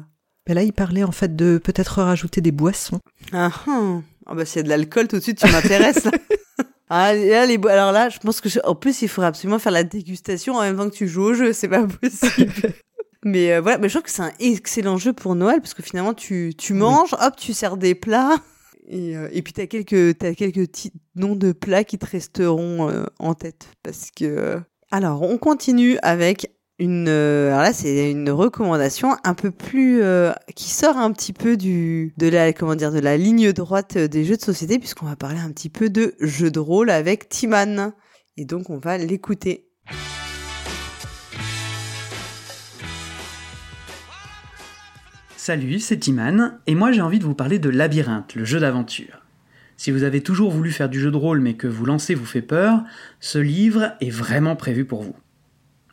[0.49, 3.01] Mais là, il parlait en fait de peut-être rajouter des boissons.
[4.27, 6.09] ah bah s'il y a de l'alcool tout de suite tu m'intéresses.
[6.91, 9.59] ah là, les bo- alors là je pense que je- en plus il faudrait absolument
[9.59, 12.53] faire la dégustation en même temps que tu joues au jeu c'est pas possible.
[13.25, 15.83] Mais euh, voilà, mais je trouve que c'est un excellent jeu pour Noël parce que
[15.85, 18.35] finalement tu tu manges, hop, tu sers des plats
[18.89, 22.91] et euh, et puis t'as quelques t'as quelques petits noms de plats qui te resteront
[22.91, 24.59] euh, en tête parce que
[24.91, 26.51] alors on continue avec
[26.89, 31.57] euh, alors là c'est une recommandation un peu plus euh, qui sort un petit peu
[31.57, 35.51] de la comment de la ligne droite des jeux de société puisqu'on va parler un
[35.51, 37.93] petit peu de jeux de rôle avec Timan
[38.37, 39.69] et donc on va l'écouter.
[45.37, 49.27] Salut, c'est Timan, et moi j'ai envie de vous parler de Labyrinthe, le jeu d'aventure.
[49.77, 52.25] Si vous avez toujours voulu faire du jeu de rôle mais que vous lancez vous
[52.25, 52.85] fait peur,
[53.19, 55.17] ce livre est vraiment prévu pour vous.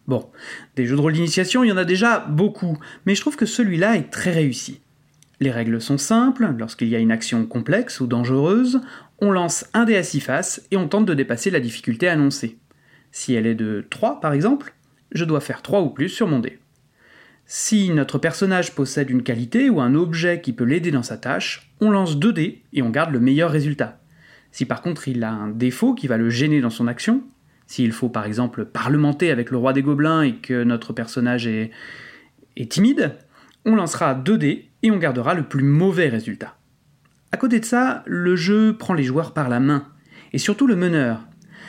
[0.10, 0.27] Bon,
[0.76, 3.45] des jeux de rôle d'initiation, il y en a déjà beaucoup, mais je trouve que
[3.45, 4.81] celui-là est très réussi.
[5.40, 8.81] Les règles sont simples, lorsqu'il y a une action complexe ou dangereuse,
[9.19, 12.57] on lance un dé à six faces et on tente de dépasser la difficulté annoncée.
[13.11, 14.73] Si elle est de 3 par exemple,
[15.11, 16.57] je dois faire 3 ou plus sur mon dé.
[17.45, 21.72] Si notre personnage possède une qualité ou un objet qui peut l'aider dans sa tâche,
[21.81, 24.02] on lance 2 dés et on garde le meilleur résultat.
[24.52, 27.22] Si par contre il a un défaut qui va le gêner dans son action,
[27.69, 31.69] s'il faut par exemple parlementer avec le roi des gobelins et que notre personnage est,
[32.67, 33.15] timide,
[33.63, 36.57] on lancera 2 dés et on gardera le plus mauvais résultat.
[37.31, 39.85] À côté de ça, le jeu prend les joueurs par la main,
[40.33, 41.27] et surtout le meneur.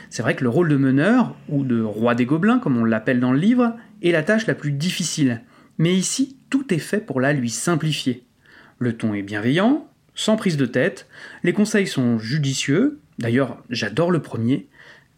[0.09, 3.20] C'est vrai que le rôle de meneur, ou de roi des gobelins comme on l'appelle
[3.20, 5.43] dans le livre, est la tâche la plus difficile,
[5.77, 8.24] mais ici tout est fait pour la lui simplifier.
[8.78, 11.06] Le ton est bienveillant, sans prise de tête,
[11.44, 14.66] les conseils sont judicieux, d'ailleurs j'adore le premier,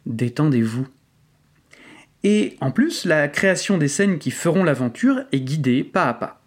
[0.07, 0.87] détendez-vous.
[2.25, 6.43] Et en plus, la création des scènes qui feront l'aventure est guidée pas à pas.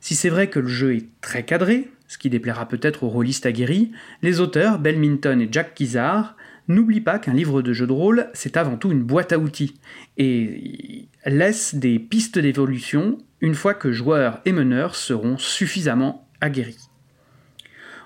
[0.00, 3.46] Si c'est vrai que le jeu est très cadré, ce qui déplaira peut-être aux rôlistes
[3.46, 3.92] aguerris,
[4.22, 6.36] les auteurs, Belminton et Jack Kizar,
[6.68, 9.74] n'oublient pas qu'un livre de jeu de rôle, c'est avant tout une boîte à outils,
[10.16, 16.83] et laissent des pistes d'évolution une fois que joueurs et meneurs seront suffisamment aguerris.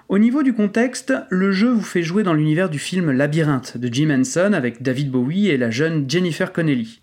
[0.09, 3.93] Au niveau du contexte, le jeu vous fait jouer dans l'univers du film Labyrinthe de
[3.93, 7.03] Jim Henson avec David Bowie et la jeune Jennifer Connelly.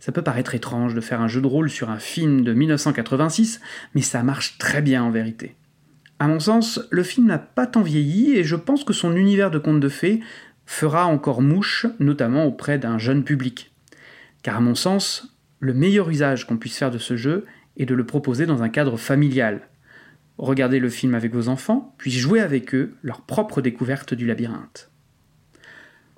[0.00, 3.60] Ça peut paraître étrange de faire un jeu de rôle sur un film de 1986,
[3.94, 5.54] mais ça marche très bien en vérité.
[6.18, 9.52] À mon sens, le film n'a pas tant vieilli et je pense que son univers
[9.52, 10.18] de contes de fées
[10.66, 13.72] fera encore mouche, notamment auprès d'un jeune public.
[14.42, 17.44] Car à mon sens, le meilleur usage qu'on puisse faire de ce jeu
[17.76, 19.68] est de le proposer dans un cadre familial.
[20.38, 24.90] Regardez le film avec vos enfants, puis jouez avec eux leur propre découverte du labyrinthe.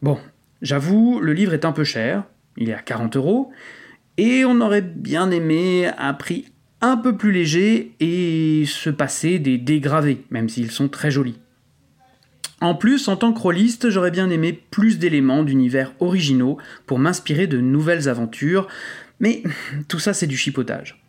[0.02, 0.18] Bon,
[0.62, 2.24] j'avoue, le livre est un peu cher,
[2.56, 3.52] il est à 40 euros,
[4.16, 6.46] et on aurait bien aimé un prix
[6.80, 11.38] un peu plus léger et se passer des dégravés, même s'ils sont très jolis.
[12.60, 16.56] En plus, en tant que rôliste, j'aurais bien aimé plus d'éléments d'univers originaux
[16.86, 18.66] pour m'inspirer de nouvelles aventures,
[19.20, 19.42] mais
[19.88, 21.02] tout ça c'est du chipotage.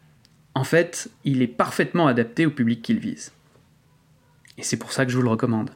[0.58, 3.32] En fait, il est parfaitement adapté au public qu'il vise.
[4.58, 5.70] Et c'est pour ça que je vous le recommande.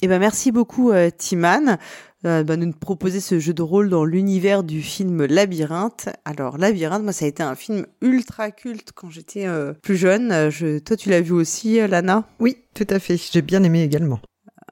[0.00, 1.76] Eh ben merci beaucoup euh, Timan
[2.24, 6.08] euh, bah, de nous proposer ce jeu de rôle dans l'univers du film Labyrinthe.
[6.24, 10.50] Alors Labyrinthe, moi ça a été un film ultra culte quand j'étais euh, plus jeune.
[10.50, 12.24] Je, toi tu l'as vu aussi, Lana?
[12.38, 13.16] Oui, tout à fait.
[13.16, 14.20] J'ai bien aimé également.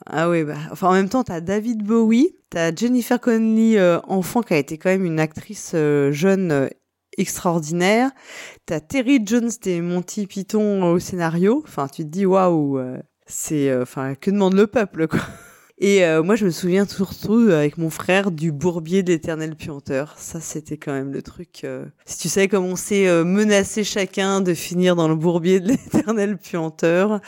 [0.07, 4.43] Ah oui, bah, enfin en même temps t'as David Bowie, t'as Jennifer Connelly euh, enfant
[4.43, 6.69] qui a été quand même une actrice euh, jeune
[7.21, 8.11] extraordinaire.
[8.67, 11.63] T'as Terry Jones des Monty Python au scénario.
[11.67, 15.21] Enfin tu te dis waouh, euh, c'est euh, enfin que demande le peuple quoi.
[15.83, 19.57] Et euh, moi, je me souviens surtout euh, avec mon frère du bourbier de l'éternel
[19.57, 20.15] puanteur.
[20.19, 21.63] Ça, c'était quand même le truc.
[21.65, 25.59] euh, Si tu savais comment on s'est euh, menacé chacun de finir dans le bourbier
[25.59, 27.21] de l'éternel puanteur,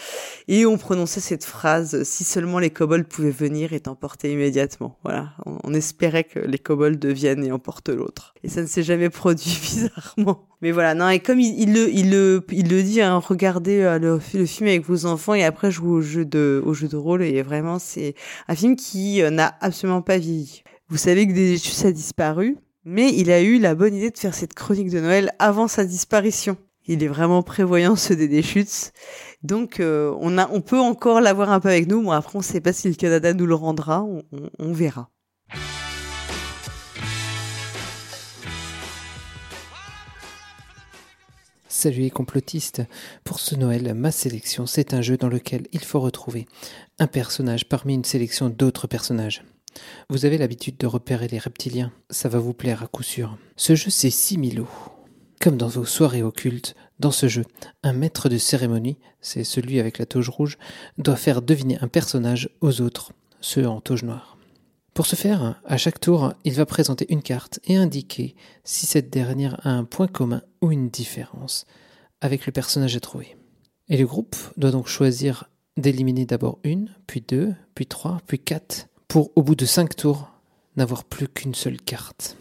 [0.49, 4.99] et on prononçait cette phrase si seulement les kobolds pouvaient venir et t'emporter immédiatement.
[5.03, 8.35] Voilà, on, on espérait que les kobolds deviennent et emportent l'autre.
[8.45, 10.47] Et ça ne s'est jamais produit bizarrement.
[10.63, 13.99] Mais voilà, non, et comme il, le, il le, il le dit, hein, regardez euh,
[13.99, 16.97] le, le film avec vos enfants et après jouez au jeu de, au jeu de
[16.97, 18.15] rôle et vraiment c'est
[18.47, 20.63] un film qui euh, n'a absolument pas vieilli.
[20.89, 24.35] Vous savez que Dédéchus a disparu, mais il a eu la bonne idée de faire
[24.35, 26.57] cette chronique de Noël avant sa disparition.
[26.87, 28.91] Il est vraiment prévoyant ce Dédéchus.
[29.43, 32.03] Donc euh, on a, on peut encore l'avoir un peu avec nous.
[32.03, 34.23] Bon après on sait pas si le Canada nous le rendra, on-
[34.61, 35.09] on verra.
[41.83, 42.81] Salut les complotistes.
[43.25, 46.47] Pour ce Noël, ma sélection, c'est un jeu dans lequel il faut retrouver
[47.01, 49.43] un personnage parmi une sélection d'autres personnages.
[50.09, 53.37] Vous avez l'habitude de repérer les reptiliens, ça va vous plaire à coup sûr.
[53.57, 54.69] Ce jeu, c'est Similo.
[55.41, 57.45] Comme dans vos soirées occultes, dans ce jeu,
[57.83, 60.59] un maître de cérémonie, c'est celui avec la toge rouge,
[60.99, 63.11] doit faire deviner un personnage aux autres,
[63.41, 64.32] ceux en toge noire.
[64.95, 69.09] Pour ce faire, à chaque tour, il va présenter une carte et indiquer si cette
[69.09, 71.65] dernière a un point commun ou une différence
[72.21, 73.35] avec le personnage à trouver.
[73.89, 75.49] Et le groupe doit donc choisir
[75.79, 80.31] d'éliminer d'abord une, puis deux, puis trois, puis quatre, pour au bout de cinq tours
[80.77, 82.37] n'avoir plus qu'une seule carte.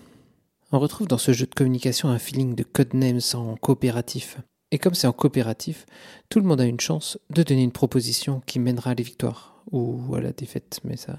[0.74, 4.38] On retrouve dans ce jeu de communication un feeling de codenames en coopératif.
[4.72, 5.86] Et comme c'est en coopératif,
[6.28, 9.64] tout le monde a une chance de donner une proposition qui mènera à la victoire
[9.72, 11.18] ou à la défaite, mais ça,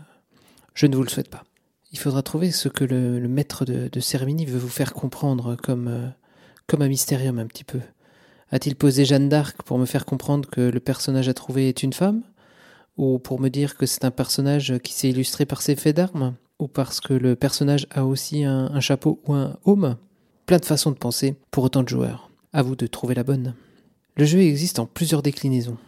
[0.75, 1.45] je ne vous le souhaite pas.
[1.93, 5.89] Il faudra trouver ce que le, maître de, de cérémonie veut vous faire comprendre comme,
[5.89, 6.09] euh,
[6.67, 7.81] comme un mystérium un petit peu.
[8.51, 11.93] A-t-il posé Jeanne d'Arc pour me faire comprendre que le personnage à trouver est une
[11.93, 12.23] femme?
[12.97, 16.35] Ou pour me dire que c'est un personnage qui s'est illustré par ses faits d'armes?
[16.59, 19.97] Ou parce que le personnage a aussi un, un chapeau ou un home
[20.47, 22.31] Plein de façons de penser pour autant de joueurs.
[22.53, 23.55] À vous de trouver la bonne.
[24.17, 25.79] Le jeu existe en plusieurs déclinaisons.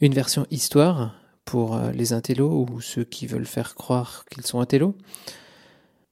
[0.00, 1.14] Une version histoire,
[1.50, 4.94] pour euh, les intellos ou ceux qui veulent faire croire qu'ils sont intellos.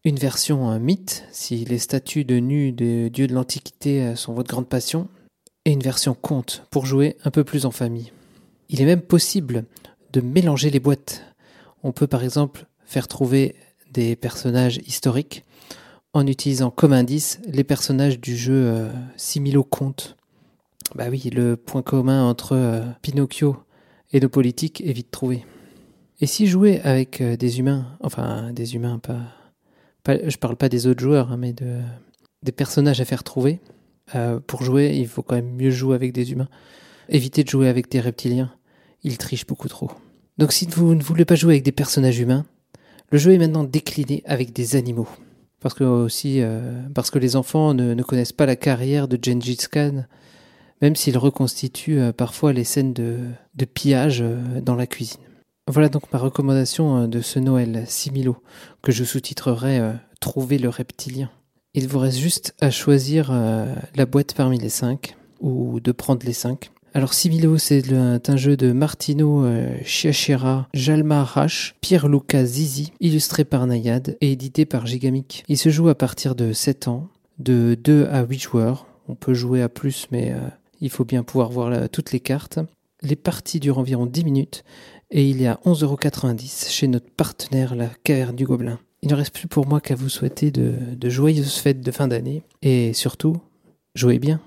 [0.03, 4.33] Une version euh, mythe, si les statues de nus des dieux de l'Antiquité euh, sont
[4.35, 5.07] votre grande passion.
[5.65, 8.11] et une version conte pour jouer un peu plus en famille.
[8.69, 9.65] Il est même possible
[10.13, 11.23] de mélanger les boîtes.
[11.85, 13.55] On peut par exemple faire trouver
[13.93, 15.45] des personnages historiques
[16.15, 20.17] en utilisant comme indice les personnages du jeu Similo Conte.
[20.97, 23.57] Bah oui, le point commun entre Pinocchio
[24.13, 25.45] et nos politiques est vite trouvé.
[26.21, 29.21] Et si jouer avec euh, des humains, enfin des humains, pas,
[30.03, 31.81] pas je parle pas des autres joueurs, hein, mais de,
[32.43, 33.61] des personnages à faire trouver,
[34.15, 36.49] euh, pour jouer, il faut quand même mieux jouer avec des humains.
[37.09, 38.53] Évitez de jouer avec des reptiliens,
[39.03, 39.91] ils trichent beaucoup trop.
[40.39, 42.47] Donc si vous ne voulez pas jouer avec des personnages humains,
[43.11, 45.09] le jeu est maintenant décliné avec des animaux.
[45.61, 49.19] Parce que aussi, euh, parce que les enfants ne, ne, connaissent pas la carrière de
[49.21, 50.05] Gengis Khan,
[50.81, 53.19] même s'il reconstitue euh, parfois les scènes de,
[53.75, 55.21] pillage euh, dans la cuisine.
[55.67, 58.37] Voilà donc ma recommandation euh, de ce Noël Similo,
[58.83, 59.81] que je sous-titrerai
[60.21, 61.31] Trouver le reptilien.
[61.75, 63.33] Il vous reste juste à choisir
[63.95, 66.73] la boîte parmi les cinq, ou de prendre les cinq.
[66.93, 69.47] Alors Similo, c'est un jeu de Martino
[69.85, 75.45] Chiachira, Jalma Rache, Pierre-Luca Zizi, illustré par Nayad et édité par Gigamic.
[75.47, 77.07] Il se joue à partir de 7 ans,
[77.39, 78.87] de 2 à 8 joueurs.
[79.07, 80.35] On peut jouer à plus, mais
[80.81, 82.59] il faut bien pouvoir voir toutes les cartes.
[83.03, 84.65] Les parties durent environ 10 minutes
[85.11, 88.79] et il est à 11,90€ chez notre partenaire la Caverne du Gobelin.
[89.03, 92.43] Il ne reste plus pour moi qu'à vous souhaiter de, joyeuses fêtes de fin d'année
[92.63, 93.37] et surtout,
[93.95, 94.41] jouez bien.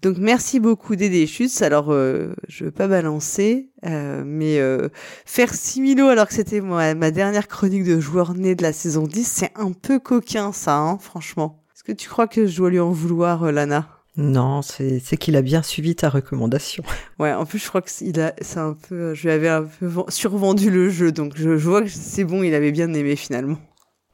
[0.00, 1.60] Donc merci beaucoup Dédé Schutz.
[1.60, 4.88] Alors euh, je veux pas balancer, euh, mais euh,
[5.26, 9.06] faire Similo alors que c'était moi ma dernière chronique de joueur né de la saison
[9.06, 11.60] 10, c'est un peu coquin ça, hein, franchement.
[11.80, 13.99] Est-ce que tu crois que je dois lui en vouloir, euh, Lana?
[14.20, 16.84] Non, c'est qu'il a bien suivi ta recommandation.
[17.18, 19.62] Ouais, en plus je crois que il a, c'est un peu, je lui avais un
[19.64, 22.92] peu ven- survendu le jeu, donc je, je vois que c'est bon, il avait bien
[22.94, 23.58] aimé finalement.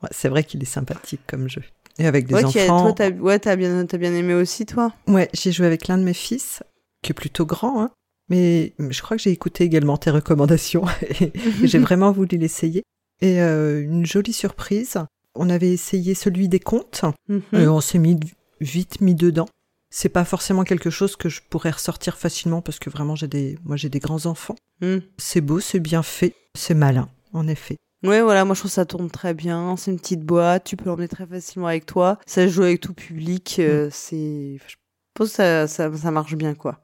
[0.02, 1.62] Ouais, c'est vrai qu'il est sympathique comme jeu.
[1.98, 2.82] Et avec des Ouais, qui a- enfants.
[2.82, 4.92] toi, t'as, ouais, t'as bien, t'as bien aimé aussi, toi?
[5.06, 6.62] Ouais, j'ai joué avec l'un de mes fils,
[7.02, 7.90] qui est plutôt grand, hein.
[8.28, 10.84] Mais je crois que j'ai écouté également tes recommandations
[11.20, 12.82] et j'ai vraiment voulu l'essayer.
[13.22, 14.98] Et euh, une jolie surprise,
[15.36, 17.40] on avait essayé celui des contes Mhm.
[17.54, 18.18] et on s'est mis
[18.60, 19.46] vite mis dedans.
[19.90, 23.58] C'est pas forcément quelque chose que je pourrais ressortir facilement parce que vraiment j'ai des,
[23.64, 24.56] moi j'ai des grands enfants.
[24.80, 24.98] Mm.
[25.16, 27.76] C'est beau, c'est bien fait, c'est malin, en effet.
[28.02, 29.76] Ouais, voilà, moi je trouve ça tourne très bien.
[29.76, 32.18] C'est une petite boîte, tu peux l'emmener très facilement avec toi.
[32.26, 33.56] Ça se joue avec tout public.
[33.58, 34.74] euh, C'est, je
[35.14, 36.80] pense que ça, ça, ça marche bien, quoi.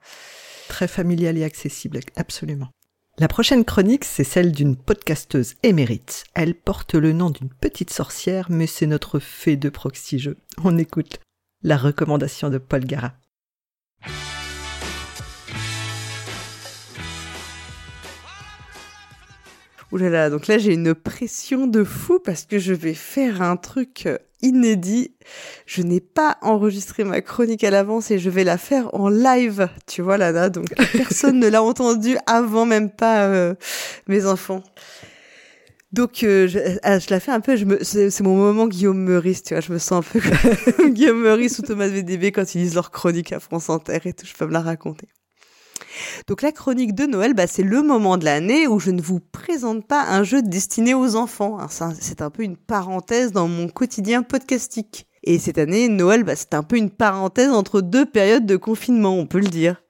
[0.69, 2.69] Très familial et accessible, absolument.
[3.19, 6.25] La prochaine chronique, c'est celle d'une podcasteuse émérite.
[6.35, 10.39] Elle porte le nom d'une petite sorcière, mais c'est notre fée de proxy jeu.
[10.65, 11.21] On écoute
[11.63, 13.13] la recommandation de Paul Gara.
[19.93, 23.43] Ouh là là, donc là j'ai une pression de fou parce que je vais faire
[23.43, 25.15] un truc euh, inédit.
[25.67, 29.69] Je n'ai pas enregistré ma chronique à l'avance et je vais la faire en live,
[29.87, 33.55] tu vois Lana, donc personne ne l'a entendu avant, même pas euh,
[34.09, 34.63] mes enfants.
[35.93, 39.53] Donc euh, je, ah, je la fais un peu, c'est, mon moment Guillaume Meurice, tu
[39.55, 42.75] vois, je me sens un peu comme Guillaume Meurice ou Thomas VDB quand ils lisent
[42.75, 45.09] leur chronique à France Inter et tout, je peux me la raconter.
[46.27, 49.21] Donc la chronique de Noël, bah, c'est le moment de l'année où je ne vous
[49.21, 51.59] présente pas un jeu destiné aux enfants.
[51.69, 55.07] C'est un- C'est un peu une parenthèse dans mon quotidien podcastique.
[55.25, 59.15] Et cette année, Noël, bah, c'est un peu une parenthèse entre deux périodes de confinement,
[59.19, 59.83] on peut le dire.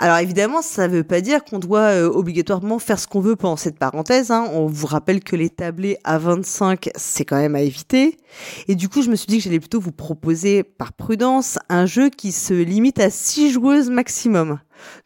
[0.00, 3.34] Alors évidemment, ça ne veut pas dire qu'on doit euh, obligatoirement faire ce qu'on veut
[3.34, 4.30] pendant cette parenthèse.
[4.30, 4.48] hein.
[4.52, 8.16] On vous rappelle que les tablés à 25, c'est quand même à éviter.
[8.68, 11.84] Et du coup, je me suis dit que j'allais plutôt vous proposer, par prudence, un
[11.86, 14.60] jeu qui se limite à 6 joueuses maximum.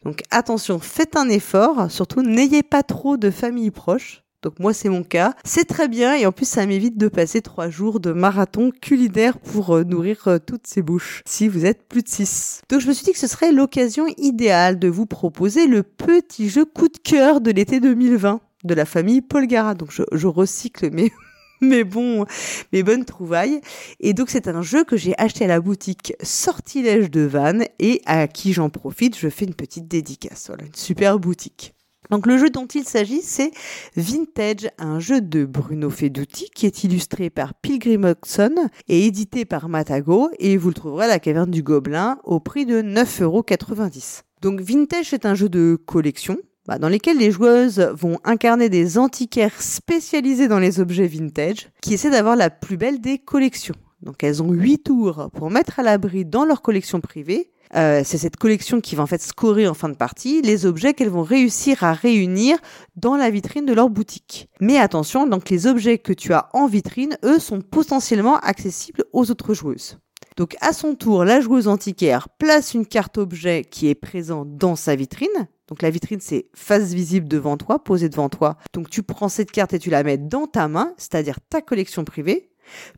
[0.05, 4.22] Donc attention, faites un effort, surtout n'ayez pas trop de familles proches.
[4.43, 7.41] Donc moi c'est mon cas, c'est très bien et en plus ça m'évite de passer
[7.41, 11.87] trois jours de marathon culinaire pour euh, nourrir euh, toutes ces bouches si vous êtes
[11.87, 12.61] plus de 6.
[12.69, 16.49] Donc je me suis dit que ce serait l'occasion idéale de vous proposer le petit
[16.49, 19.75] jeu coup de cœur de l'été 2020 de la famille Paul Gara.
[19.75, 21.11] Donc je, je recycle mes
[21.61, 22.25] mes bons,
[22.71, 23.61] mes bonnes trouvailles.
[23.99, 28.01] Et donc c'est un jeu que j'ai acheté à la boutique Sortilège de Vannes et
[28.05, 30.47] à qui j'en profite, je fais une petite dédicace.
[30.47, 31.73] Voilà, une super boutique.
[32.09, 33.51] Donc le jeu dont il s'agit, c'est
[33.95, 38.55] Vintage, un jeu de Bruno Feduti qui est illustré par Pilgrim Oxon
[38.87, 42.65] et édité par Matago et vous le trouverez à la caverne du Gobelin au prix
[42.65, 44.21] de 9,90€.
[44.41, 48.97] Donc Vintage, c'est un jeu de collection bah, dans lesquels les joueuses vont incarner des
[48.97, 53.75] antiquaires spécialisés dans les objets vintage qui essaient d'avoir la plus belle des collections.
[54.01, 57.51] Donc elles ont huit tours pour mettre à l'abri dans leur collection privée.
[57.75, 60.93] Euh, c'est cette collection qui va en fait scorer en fin de partie les objets
[60.93, 62.57] qu'elles vont réussir à réunir
[62.95, 64.49] dans la vitrine de leur boutique.
[64.59, 69.31] Mais attention, donc les objets que tu as en vitrine, eux, sont potentiellement accessibles aux
[69.31, 69.97] autres joueuses.
[70.37, 74.75] Donc à son tour, la joueuse antiquaire place une carte objet qui est présente dans
[74.75, 75.47] sa vitrine.
[75.67, 78.57] Donc la vitrine, c'est face visible devant toi, posée devant toi.
[78.73, 82.03] Donc tu prends cette carte et tu la mets dans ta main, c'est-à-dire ta collection
[82.03, 82.49] privée.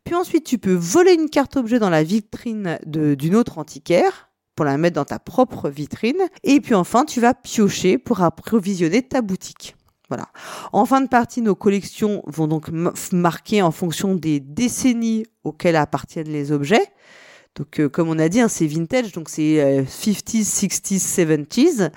[0.03, 4.24] Puis ensuite, tu peux voler une carte objet dans la vitrine d'une autre antiquaire
[4.56, 6.22] pour la mettre dans ta propre vitrine.
[6.44, 9.76] Et puis enfin, tu vas piocher pour approvisionner ta boutique.
[10.10, 10.27] Voilà.
[10.72, 12.69] En fin de partie, nos collections vont donc
[13.11, 16.86] marquer en fonction des décennies auxquelles appartiennent les objets.
[17.56, 21.90] Donc, euh, comme on a dit, hein, c'est vintage, donc c'est euh, 50s, 60s, 70s.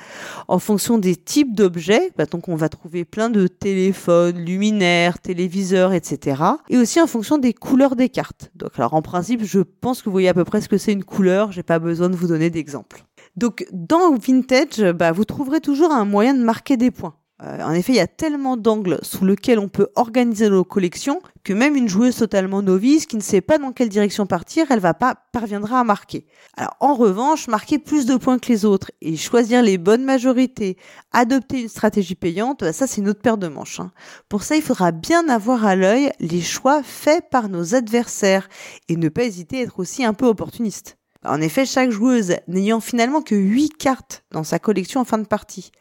[0.46, 5.92] En fonction des types d'objets, bah, donc on va trouver plein de téléphones, luminaires, téléviseurs,
[5.92, 6.42] etc.
[6.68, 8.50] Et aussi en fonction des couleurs des cartes.
[8.54, 10.92] Donc, alors en principe, je pense que vous voyez à peu près ce que c'est
[10.92, 11.50] une couleur.
[11.50, 13.04] J'ai pas besoin de vous donner d'exemple.
[13.36, 17.14] Donc, dans vintage, bah, vous trouverez toujours un moyen de marquer des points.
[17.42, 21.20] Euh, en effet, il y a tellement d'angles sous lesquels on peut organiser nos collections
[21.44, 24.80] que même une joueuse totalement novice qui ne sait pas dans quelle direction partir, elle
[24.80, 26.26] va pas parviendra à marquer.
[26.56, 30.76] Alors en revanche, marquer plus de points que les autres et choisir les bonnes majorités,
[31.12, 33.80] adopter une stratégie payante, bah, ça c'est une autre paire de manches.
[33.80, 33.92] hein.
[34.28, 38.48] Pour ça, il faudra bien avoir à l'œil les choix faits par nos adversaires
[38.88, 40.97] et ne pas hésiter à être aussi un peu opportuniste.
[41.24, 45.26] En effet, chaque joueuse n'ayant finalement que 8 cartes dans sa collection en fin de
[45.26, 45.72] partie,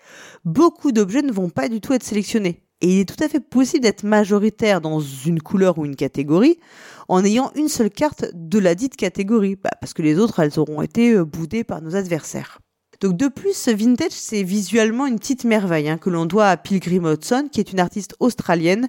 [0.46, 2.64] beaucoup d'objets ne vont pas du tout être sélectionnés.
[2.82, 6.60] Et il est tout à fait possible d'être majoritaire dans une couleur ou une catégorie
[7.08, 10.60] en ayant une seule carte de la dite catégorie, Bah, parce que les autres, elles
[10.60, 12.60] auront été euh, boudées par nos adversaires.
[13.00, 16.58] Donc de plus, ce vintage, c'est visuellement une petite merveille hein, que l'on doit à
[16.58, 18.88] Pilgrim Hudson, qui est une artiste australienne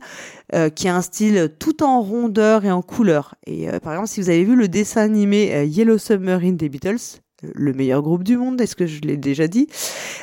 [0.55, 3.35] euh, qui a un style tout en rondeur et en couleur.
[3.47, 6.69] Et euh, par exemple, si vous avez vu le dessin animé euh, Yellow Submarine des
[6.69, 9.69] Beatles, le meilleur groupe du monde, est-ce que je l'ai déjà dit?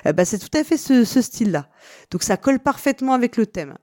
[0.05, 1.69] Euh, bah, C'est tout à fait ce, ce style-là.
[2.11, 3.75] Donc ça colle parfaitement avec le thème.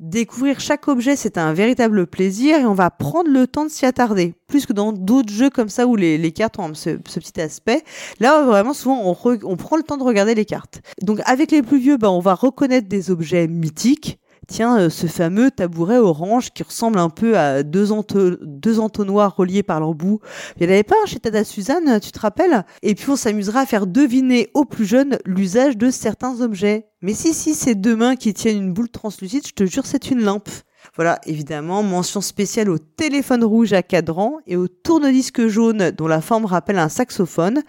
[0.00, 3.84] Découvrir chaque objet, c'est un véritable plaisir et on va prendre le temps de s'y
[3.84, 4.32] attarder.
[4.46, 7.38] Plus que dans d'autres jeux comme ça où les, les cartes ont ce, ce petit
[7.38, 7.84] aspect.
[8.18, 10.80] Là, vraiment, souvent, on, on prend le temps de regarder les cartes.
[11.02, 14.18] Donc, avec les plus vieux, bah, on va reconnaître des objets mythiques.
[14.50, 19.36] Tiens, euh, ce fameux tabouret orange qui ressemble un peu à deux, ento- deux entonnoirs
[19.36, 20.18] reliés par l'embout.
[20.56, 22.64] Il n'y en avait pas chez Tada Suzanne, tu te rappelles?
[22.82, 26.88] Et puis on s'amusera à faire deviner aux plus jeunes l'usage de certains objets.
[27.00, 30.10] Mais si, si, c'est deux mains qui tiennent une boule translucide, je te jure, c'est
[30.10, 30.48] une lampe.
[30.96, 36.20] Voilà, évidemment, mention spéciale au téléphone rouge à cadran et au tourne-disque jaune dont la
[36.20, 37.62] forme rappelle un saxophone.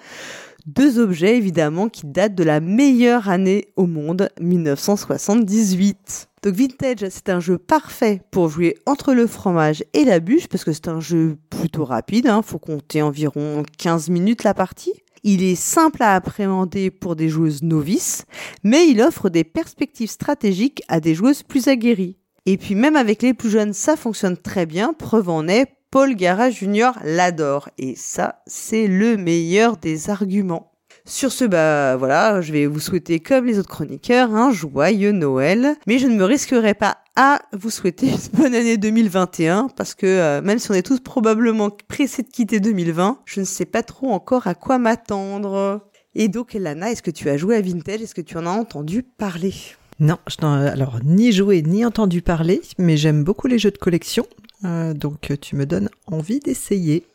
[0.67, 6.29] Deux objets, évidemment, qui datent de la meilleure année au monde, 1978.
[6.43, 10.63] Donc Vintage, c'est un jeu parfait pour jouer entre le fromage et la bûche, parce
[10.63, 14.93] que c'est un jeu plutôt rapide, hein, faut compter environ 15 minutes la partie.
[15.23, 18.25] Il est simple à appréhender pour des joueuses novices,
[18.63, 22.17] mais il offre des perspectives stratégiques à des joueuses plus aguerries.
[22.47, 26.15] Et puis même avec les plus jeunes, ça fonctionne très bien, preuve en est, Paul
[26.15, 27.67] Gara Junior l'adore.
[27.77, 30.71] Et ça, c'est le meilleur des arguments.
[31.03, 35.75] Sur ce, bah voilà, je vais vous souhaiter, comme les autres chroniqueurs, un joyeux Noël.
[35.87, 40.05] Mais je ne me risquerai pas à vous souhaiter une bonne année 2021, parce que
[40.05, 43.83] euh, même si on est tous probablement pressés de quitter 2020, je ne sais pas
[43.83, 45.89] trop encore à quoi m'attendre.
[46.15, 48.01] Et donc, Lana, est-ce que tu as joué à Vintage?
[48.01, 49.53] Est-ce que tu en as entendu parler?
[49.99, 53.77] Non, je n'en alors ni joué ni entendu parler, mais j'aime beaucoup les jeux de
[53.77, 54.25] collection,
[54.63, 57.05] euh, donc tu me donnes envie d'essayer.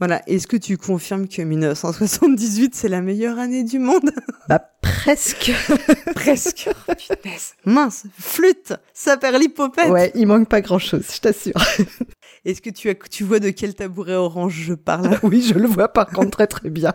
[0.00, 4.10] Voilà, est-ce que tu confirmes que 1978 c'est la meilleure année du monde?
[4.48, 5.50] Bah presque.
[6.14, 6.68] presque.
[6.86, 7.54] Oh, punaise.
[7.64, 9.88] Mince, flûte, saperlipopette.
[9.88, 11.54] Ouais, il manque pas grand-chose, je t'assure.
[12.44, 15.18] Est-ce que tu, as, tu vois de quel tabouret orange je parle?
[15.22, 16.92] Oui, je le vois par contre très très bien.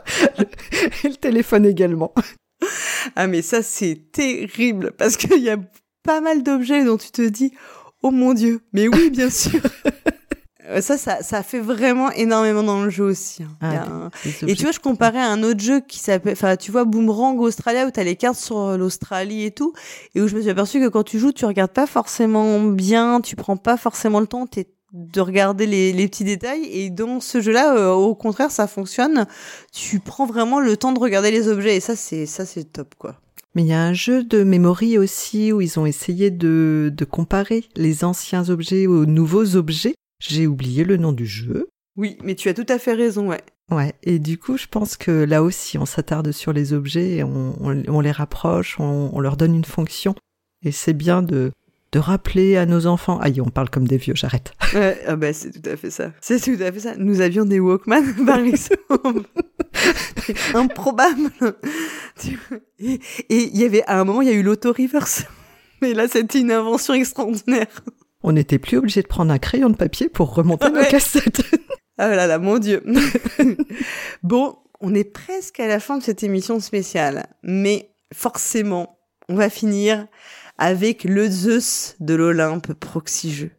[1.04, 2.14] Et le téléphone également.
[3.16, 5.58] Ah mais ça c'est terrible parce qu'il y a
[6.04, 7.54] pas mal d'objets dont tu te dis
[8.04, 8.62] oh mon dieu.
[8.74, 9.62] Mais oui, bien sûr.
[10.82, 13.42] Ça, ça, ça fait vraiment énormément dans le jeu aussi.
[13.42, 13.48] hein.
[13.60, 14.10] Ah, un-
[14.48, 17.40] Et tu vois, je comparais à un autre jeu qui s'appelle, enfin, tu vois, Boomerang
[17.40, 19.74] Australia où t'as les cartes sur l'Australie et tout,
[20.14, 23.20] et où je me suis aperçu que quand tu joues, tu regardes pas forcément bien,
[23.20, 27.20] tu prends pas forcément le temps t'es- de regarder les, les petits détails, et dans
[27.20, 29.26] ce jeu-là, euh, au contraire, ça fonctionne.
[29.74, 32.94] Tu prends vraiment le temps de regarder les objets, et ça, c'est, ça, c'est top,
[33.00, 33.16] quoi.
[33.56, 37.06] Mais il y a un jeu de memory aussi où ils ont essayé de, de
[37.06, 39.96] comparer les anciens objets aux nouveaux objets.
[40.22, 41.68] J'ai oublié le nom du jeu.
[41.98, 43.42] Oui, mais tu as tout à fait raison, ouais.
[43.72, 47.24] Ouais, et du coup, je pense que là aussi, on s'attarde sur les objets, et
[47.24, 50.16] on, on- on les rapproche, on, on leur donne une fonction.
[50.66, 51.52] Et c'est bien de,
[51.92, 53.20] de rappeler à nos enfants.
[53.20, 54.54] Aïe, on parle comme des vieux, j'arrête.
[54.74, 56.12] Ouais, ah bah, c'est tout à fait ça.
[56.22, 56.94] C'est tout à fait ça.
[56.98, 59.24] Nous avions des Walkman, par exemple.
[60.54, 61.32] Improbable.
[62.80, 63.00] Et
[63.30, 65.24] il y avait, à un moment, il y a eu l'auto-reverse.
[65.82, 67.68] Mais là, c'était une invention extraordinaire.
[68.22, 70.88] On n'était plus obligé de prendre un crayon de papier pour remonter nos Ouais.
[70.90, 71.42] cassettes.
[71.98, 72.84] Ah là là, mon Dieu.
[74.24, 79.00] bon, on est presque à la fin de cette émission spéciale, mais forcément,
[79.30, 80.06] on va finir
[80.60, 83.52] avec le Zeus de l'Olympe Proxy Jeux,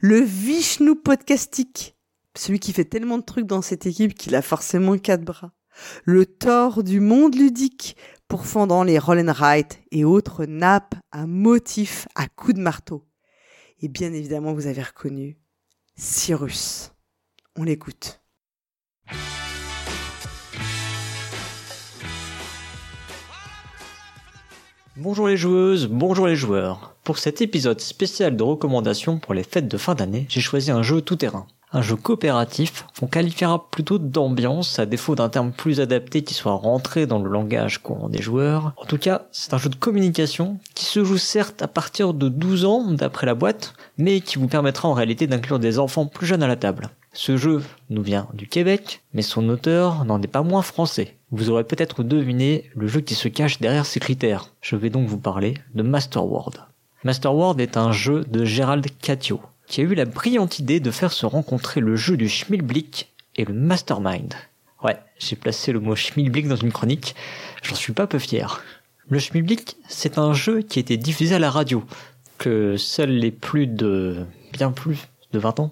[0.00, 1.96] le Vishnu podcastique,
[2.34, 5.52] celui qui fait tellement de trucs dans cette équipe qu'il a forcément quatre bras,
[6.04, 12.26] le Thor du monde ludique, pourfendant les roll and et autres nappes à motifs à
[12.26, 13.06] coups de marteau.
[13.80, 15.36] Et bien évidemment, vous avez reconnu
[15.94, 16.92] Cyrus.
[17.56, 18.22] On l'écoute.
[24.98, 26.94] Bonjour les joueuses, bonjour les joueurs.
[27.04, 30.82] Pour cet épisode spécial de recommandations pour les fêtes de fin d'année, j'ai choisi un
[30.82, 31.46] jeu tout terrain.
[31.70, 36.54] Un jeu coopératif qu'on qualifiera plutôt d'ambiance à défaut d'un terme plus adapté qui soit
[36.54, 38.72] rentré dans le langage courant des joueurs.
[38.78, 42.30] En tout cas, c'est un jeu de communication qui se joue certes à partir de
[42.30, 46.26] 12 ans d'après la boîte, mais qui vous permettra en réalité d'inclure des enfants plus
[46.26, 46.88] jeunes à la table.
[47.16, 51.16] Ce jeu nous vient du Québec, mais son auteur n'en est pas moins français.
[51.30, 54.52] Vous aurez peut-être deviné le jeu qui se cache derrière ces critères.
[54.60, 56.58] Je vais donc vous parler de Masterworld.
[57.04, 61.10] Masterworld est un jeu de Gérald Catio, qui a eu la brillante idée de faire
[61.10, 64.34] se rencontrer le jeu du Schmilblick et le Mastermind.
[64.84, 67.14] Ouais, j'ai placé le mot Schmilblick dans une chronique,
[67.62, 68.62] j'en suis pas peu fier.
[69.08, 71.82] Le Schmilblick, c'est un jeu qui a été diffusé à la radio,
[72.36, 74.26] que seuls les plus de...
[74.52, 74.98] bien plus
[75.32, 75.70] de 20 ans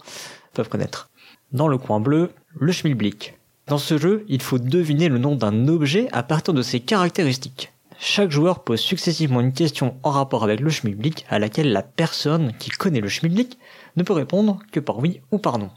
[0.55, 1.11] peuvent connaître.
[1.55, 3.39] Dans le coin bleu, le Schmilblick.
[3.69, 7.73] Dans ce jeu, il faut deviner le nom d'un objet à partir de ses caractéristiques.
[7.97, 12.55] Chaque joueur pose successivement une question en rapport avec le schmilblick à laquelle la personne
[12.59, 13.57] qui connaît le schmilblick
[13.95, 15.71] ne peut répondre que par oui ou par non.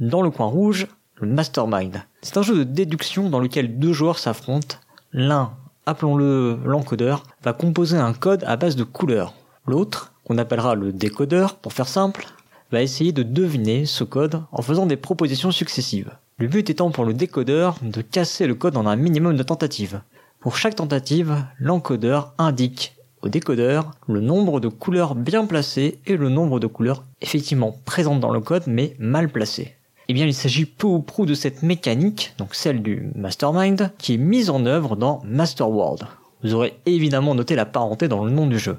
[0.00, 2.02] Dans le coin rouge, le mastermind.
[2.22, 4.78] C'est un jeu de déduction dans lequel deux joueurs s'affrontent.
[5.12, 5.52] L'un,
[5.86, 9.34] appelons-le l'encodeur, va composer un code à base de couleurs.
[9.64, 12.26] L'autre, qu'on appellera le décodeur pour faire simple,
[12.70, 16.12] va essayer de deviner ce code en faisant des propositions successives.
[16.38, 20.00] Le but étant pour le décodeur de casser le code en un minimum de tentatives.
[20.40, 26.30] Pour chaque tentative, l'encodeur indique au décodeur le nombre de couleurs bien placées et le
[26.30, 29.76] nombre de couleurs effectivement présentes dans le code mais mal placées.
[30.08, 34.14] Eh bien, il s'agit peu ou prou de cette mécanique, donc celle du Mastermind, qui
[34.14, 36.04] est mise en œuvre dans Masterworld.
[36.42, 38.78] Vous aurez évidemment noté la parenté dans le nom du jeu.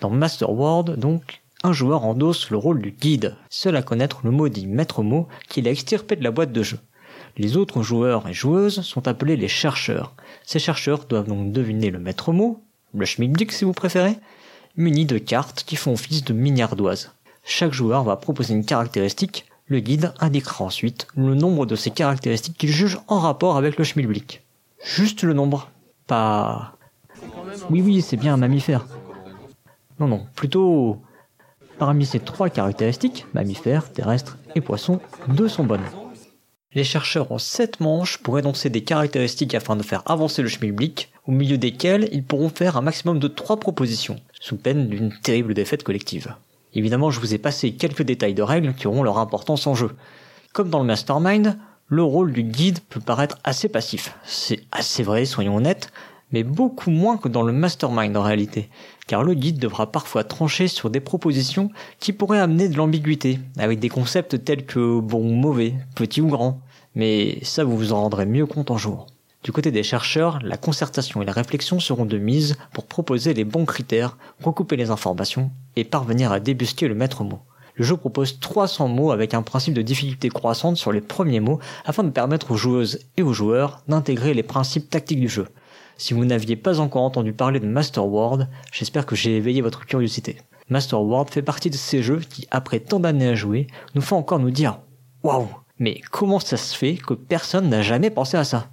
[0.00, 4.66] Dans Masterworld, donc, un joueur endosse le rôle du guide, seul à connaître le maudit
[4.66, 6.78] maître mot qu'il a extirpé de la boîte de jeu.
[7.36, 10.14] Les autres joueurs et joueuses sont appelés les chercheurs.
[10.44, 12.62] Ces chercheurs doivent donc deviner le maître mot,
[12.94, 14.16] le schmilblick si vous préférez,
[14.76, 17.12] munis de cartes qui font office de mini ardoises.
[17.44, 22.58] Chaque joueur va proposer une caractéristique, le guide indiquera ensuite le nombre de ces caractéristiques
[22.58, 24.42] qu'il juge en rapport avec le schmilblick.
[24.82, 25.70] Juste le nombre,
[26.06, 26.76] pas...
[27.68, 28.86] Oui oui, c'est bien un mammifère.
[29.98, 31.00] Non non, plutôt...
[31.80, 35.80] Parmi ces trois caractéristiques, mammifères, terrestres et poissons, deux sont bonnes.
[36.74, 41.10] Les chercheurs ont 7 manches pour énoncer des caractéristiques afin de faire avancer le schmilblick,
[41.26, 45.54] au milieu desquelles ils pourront faire un maximum de 3 propositions, sous peine d'une terrible
[45.54, 46.34] défaite collective.
[46.74, 49.96] Évidemment, je vous ai passé quelques détails de règles qui auront leur importance en jeu.
[50.52, 54.14] Comme dans le Mastermind, le rôle du guide peut paraître assez passif.
[54.26, 55.90] C'est assez vrai, soyons honnêtes,
[56.30, 58.68] mais beaucoup moins que dans le Mastermind en réalité,
[59.10, 63.80] car le guide devra parfois trancher sur des propositions qui pourraient amener de l'ambiguïté, avec
[63.80, 66.60] des concepts tels que bon ou mauvais, petit ou grand,
[66.94, 69.08] mais ça vous vous en rendrez mieux compte en jouant.
[69.42, 73.42] Du côté des chercheurs, la concertation et la réflexion seront de mise pour proposer les
[73.42, 77.40] bons critères, recouper les informations et parvenir à débusquer le maître mot.
[77.74, 81.58] Le jeu propose 300 mots avec un principe de difficulté croissante sur les premiers mots
[81.84, 85.48] afin de permettre aux joueuses et aux joueurs d'intégrer les principes tactiques du jeu.
[86.00, 90.38] Si vous n'aviez pas encore entendu parler de Masterworld, j'espère que j'ai éveillé votre curiosité.
[90.70, 94.38] Masterworld fait partie de ces jeux qui, après tant d'années à jouer, nous font encore
[94.38, 94.78] nous dire
[95.22, 95.46] Waouh
[95.78, 98.68] Mais comment ça se fait que personne n'a jamais pensé à ça?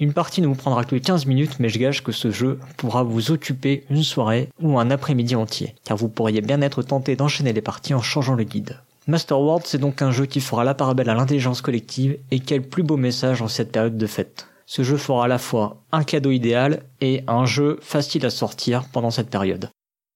[0.00, 3.04] Une partie ne vous prendra que 15 minutes, mais je gage que ce jeu pourra
[3.04, 7.54] vous occuper une soirée ou un après-midi entier, car vous pourriez bien être tenté d'enchaîner
[7.54, 8.80] les parties en changeant le guide.
[9.06, 12.60] Masterworld, c'est donc un jeu qui fera la part belle à l'intelligence collective, et quel
[12.60, 16.04] plus beau message en cette période de fête ce jeu fera à la fois un
[16.04, 19.70] cadeau idéal et un jeu facile à sortir pendant cette période.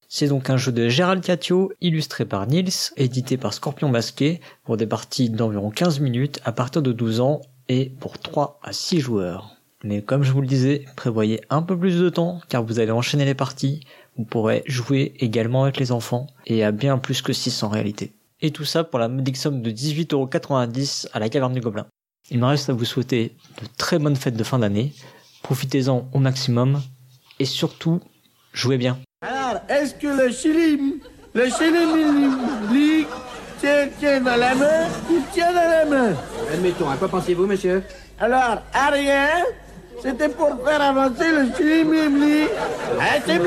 [0.09, 4.77] C'est donc un jeu de Gérald Catio, illustré par Nils, édité par Scorpion Masqué, pour
[4.77, 8.99] des parties d'environ 15 minutes à partir de 12 ans et pour 3 à 6
[8.99, 9.57] joueurs.
[9.85, 12.91] Mais comme je vous le disais, prévoyez un peu plus de temps car vous allez
[12.91, 13.87] enchaîner les parties,
[14.17, 18.13] vous pourrez jouer également avec les enfants et à bien plus que 6 en réalité.
[18.41, 21.87] Et tout ça pour la modique somme de 18,90€ à la caverne du Gobelin.
[22.31, 24.93] Il me reste à vous souhaiter de très bonnes fêtes de fin d'année.
[25.43, 26.81] Profitez-en au maximum
[27.41, 28.01] et surtout,
[28.53, 28.99] jouez bien.
[29.23, 31.01] Alors, est-ce que le chilim,
[31.35, 32.37] le chilim,
[33.61, 36.15] tient, tient dans la main ou tient dans la main
[36.53, 37.83] Admettons, à quoi pensez-vous, monsieur
[38.21, 39.29] Alors, à rien,
[40.01, 42.47] c'était pour faire avancer le chili-mli-mli.
[43.01, 43.39] Ah, c'est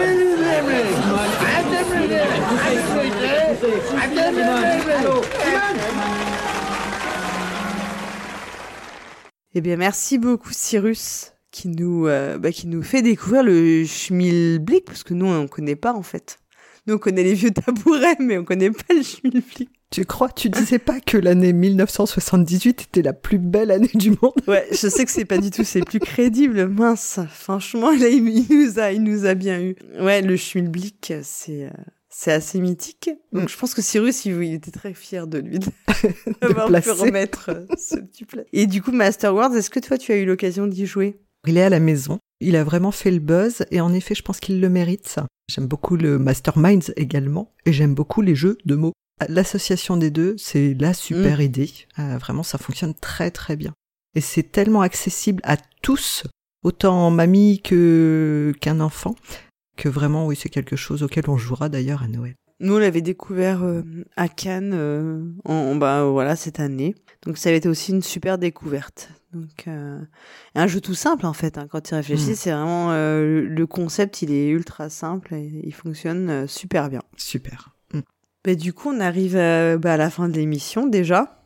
[9.55, 14.85] Eh bien, merci beaucoup Cyrus qui nous, euh, bah, qui nous fait découvrir le schmilblick
[14.85, 16.39] parce que nous on connaît pas en fait.
[16.88, 19.69] Nous on connaît les vieux tabourets mais on connaît pas le schmilblick.
[19.91, 24.34] Tu crois Tu disais pas que l'année 1978 était la plus belle année du monde?
[24.47, 27.19] Ouais, je sais que c'est pas du tout, c'est plus crédible, mince.
[27.30, 29.75] Franchement, là, il, il nous a, il nous a bien eu.
[29.99, 31.69] Ouais, le schmilblick, c'est, euh,
[32.15, 33.10] c'est assez mythique.
[33.31, 35.60] Donc, je pense que Cyrus, il, il était très fier de lui
[36.41, 38.44] d'avoir pu remettre euh, ce petit plat.
[38.53, 41.19] Et du coup, Master Wars, est-ce que toi, tu as eu l'occasion d'y jouer?
[41.48, 42.19] Il est à la maison.
[42.40, 45.27] Il a vraiment fait le buzz et en effet, je pense qu'il le mérite ça.
[45.49, 48.94] J'aime beaucoup le Masterminds également et j'aime beaucoup les jeux de mots.
[49.30, 51.41] L'association des deux, c'est la super Mm.
[51.41, 51.72] idée.
[51.99, 53.73] Euh, vraiment, ça fonctionne très très bien.
[54.15, 56.23] Et c'est tellement accessible à tous,
[56.64, 59.15] autant mamie que qu'un enfant,
[59.75, 62.35] que vraiment, oui, c'est quelque chose auquel on jouera d'ailleurs à Noël.
[62.59, 63.81] Nous, on l'avait découvert euh,
[64.15, 66.95] à Cannes, euh, en, bah, voilà, cette année.
[67.25, 69.09] Donc, ça avait été aussi une super découverte.
[69.33, 69.99] Donc, euh,
[70.55, 71.57] un jeu tout simple, en fait.
[71.57, 72.35] hein, quand tu réfléchis, Mm.
[72.35, 77.01] c'est vraiment le- concept, il est ultra simple et il fonctionne super bien.
[77.17, 77.69] Super.
[78.45, 81.45] Bah, du coup, on arrive euh, bah, à la fin de l'émission déjà.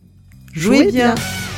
[0.54, 1.14] jouez, Jouez bien.
[1.14, 1.52] bien.